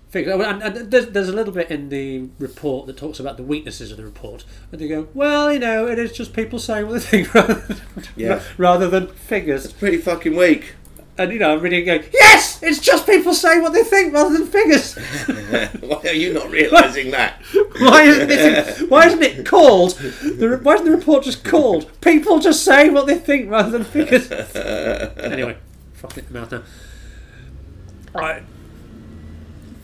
figures. 0.10 0.40
And, 0.42 0.62
and 0.64 0.92
there's, 0.92 1.08
there's 1.08 1.30
a 1.30 1.34
little 1.34 1.54
bit 1.54 1.70
in 1.70 1.90
the 1.90 2.30
report 2.40 2.88
that 2.88 2.98
talks 2.98 3.20
about 3.20 3.38
the 3.38 3.44
weaknesses 3.44 3.92
of 3.92 3.98
the 3.98 4.04
report, 4.06 4.46
and 4.72 4.80
they 4.80 4.88
go, 4.88 5.08
well, 5.14 5.52
you 5.52 5.60
know, 5.60 5.88
it 5.88 6.00
is 6.00 6.12
just 6.12 6.34
people 6.34 6.60
saying 6.60 6.88
what 6.88 6.94
they 6.94 7.00
think 7.00 7.34
rather, 7.34 7.76
Yeah. 8.16 8.42
rather 8.58 8.88
than 8.90 9.08
figures. 9.08 9.66
It's 9.66 9.74
pretty 9.74 9.98
fucking 9.98 10.36
weak. 10.36 10.76
And 11.18 11.32
you 11.32 11.40
know, 11.40 11.54
I'm 11.54 11.62
reading 11.62 11.84
it 11.84 11.86
going, 11.86 12.04
yes, 12.14 12.62
it's 12.62 12.80
just 12.80 13.06
people 13.06 13.34
saying 13.34 13.62
what 13.62 13.72
they 13.72 13.84
think 13.84 14.14
rather 14.14 14.38
than 14.38 14.48
figures. 14.48 14.96
Why 15.80 16.02
are 16.04 16.14
you 16.14 16.34
not 16.34 16.50
realising 16.52 17.12
that? 17.12 17.42
Why 17.80 18.04
isn't 18.04 18.30
it? 18.30 18.90
Why 18.90 19.08
isn't 19.08 19.24
it 19.24 19.46
called? 19.46 19.92
The, 19.92 20.60
why 20.62 20.74
isn't 20.74 20.86
the 20.86 20.92
report 20.92 21.24
just 21.24 21.44
called? 21.44 21.90
People 22.02 22.40
just 22.40 22.64
say 22.66 22.90
what 22.90 23.08
they 23.08 23.18
think 23.18 23.50
rather 23.50 23.70
than 23.72 23.84
figures. 23.84 24.30
anyway, 24.56 25.58
fuck 25.94 26.18
it, 26.18 26.30
mouth 26.32 26.52
now. 26.52 26.64
Right. 28.14 28.44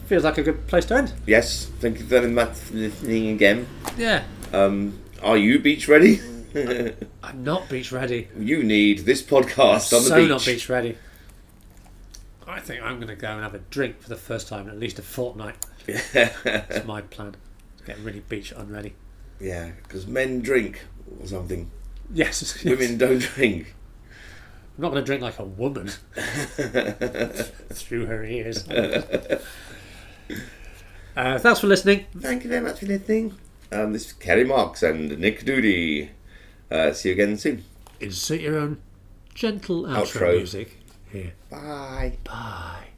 Feels 0.08 0.24
like 0.24 0.38
a 0.38 0.44
good 0.44 0.68
place 0.68 0.86
to 0.86 0.96
end. 0.96 1.14
Yes, 1.26 1.70
thank 1.80 2.00
you 2.00 2.06
very 2.06 2.30
much 2.30 2.56
for 2.56 2.76
listening 2.76 3.30
again. 3.30 3.68
Yeah. 3.98 4.24
Um, 4.52 5.00
are 5.22 5.38
you 5.38 5.60
beach 5.60 5.88
ready? 5.88 6.20
I'm 7.24 7.44
not 7.44 7.70
beach 7.70 7.92
ready. 7.94 8.28
you 8.38 8.64
need 8.64 9.00
this 9.00 9.22
podcast 9.22 9.94
on 9.94 10.04
the 10.04 10.10
so 10.10 10.16
beach. 10.18 10.30
not 10.30 10.46
beach 10.46 10.68
ready. 10.68 10.98
I 12.52 12.60
think 12.60 12.84
I'm 12.84 12.98
going 12.98 13.08
to 13.08 13.16
go 13.16 13.30
and 13.32 13.42
have 13.42 13.56
a 13.56 13.60
drink 13.60 14.02
for 14.02 14.10
the 14.10 14.18
first 14.18 14.48
time 14.50 14.68
in 14.68 14.74
at 14.74 14.80
least 14.80 15.00
a 15.00 15.02
fortnight. 15.02 15.56
Yeah. 15.88 16.02
That's 16.44 16.86
my 16.86 17.02
plan. 17.02 17.36
Get 17.86 17.98
really 18.00 18.20
beach 18.20 18.52
unready. 18.56 18.94
yeah, 19.40 19.72
because 19.84 20.06
men 20.06 20.42
drink 20.42 20.82
or 21.20 21.28
something. 21.28 21.72
Yes. 22.14 22.62
Women 22.66 22.98
don't 22.98 23.20
drink. 23.22 23.74
I'm 24.78 24.82
not 24.82 24.90
going 24.92 25.02
to 25.02 25.06
drink 25.06 25.22
like 25.22 25.40
a 25.40 25.46
woman 25.46 25.88
through 27.72 28.06
her 28.08 28.26
ears. 28.26 28.68
Uh, 28.68 29.40
thanks 31.40 31.62
for 31.62 31.68
listening. 31.68 32.06
Thank 32.18 32.44
you 32.44 32.50
very 32.50 32.60
much 32.62 32.80
for 32.80 32.86
listening. 32.88 33.38
Um, 33.72 33.94
this 33.94 34.08
is 34.08 34.14
Carey 34.14 34.44
Marx 34.44 34.84
and 34.84 35.18
Nick 35.20 35.46
Doody. 35.46 36.10
Uh, 36.70 36.92
see 36.92 37.08
you 37.10 37.14
again 37.16 37.38
soon. 37.38 37.64
Insert 38.02 38.42
your 38.42 38.58
own 38.60 38.82
gentle 39.34 39.84
outro, 39.84 40.06
Outro. 40.06 40.36
music 40.36 40.78
here. 41.14 41.32
Bye. 41.52 42.18
Bye. 42.26 42.91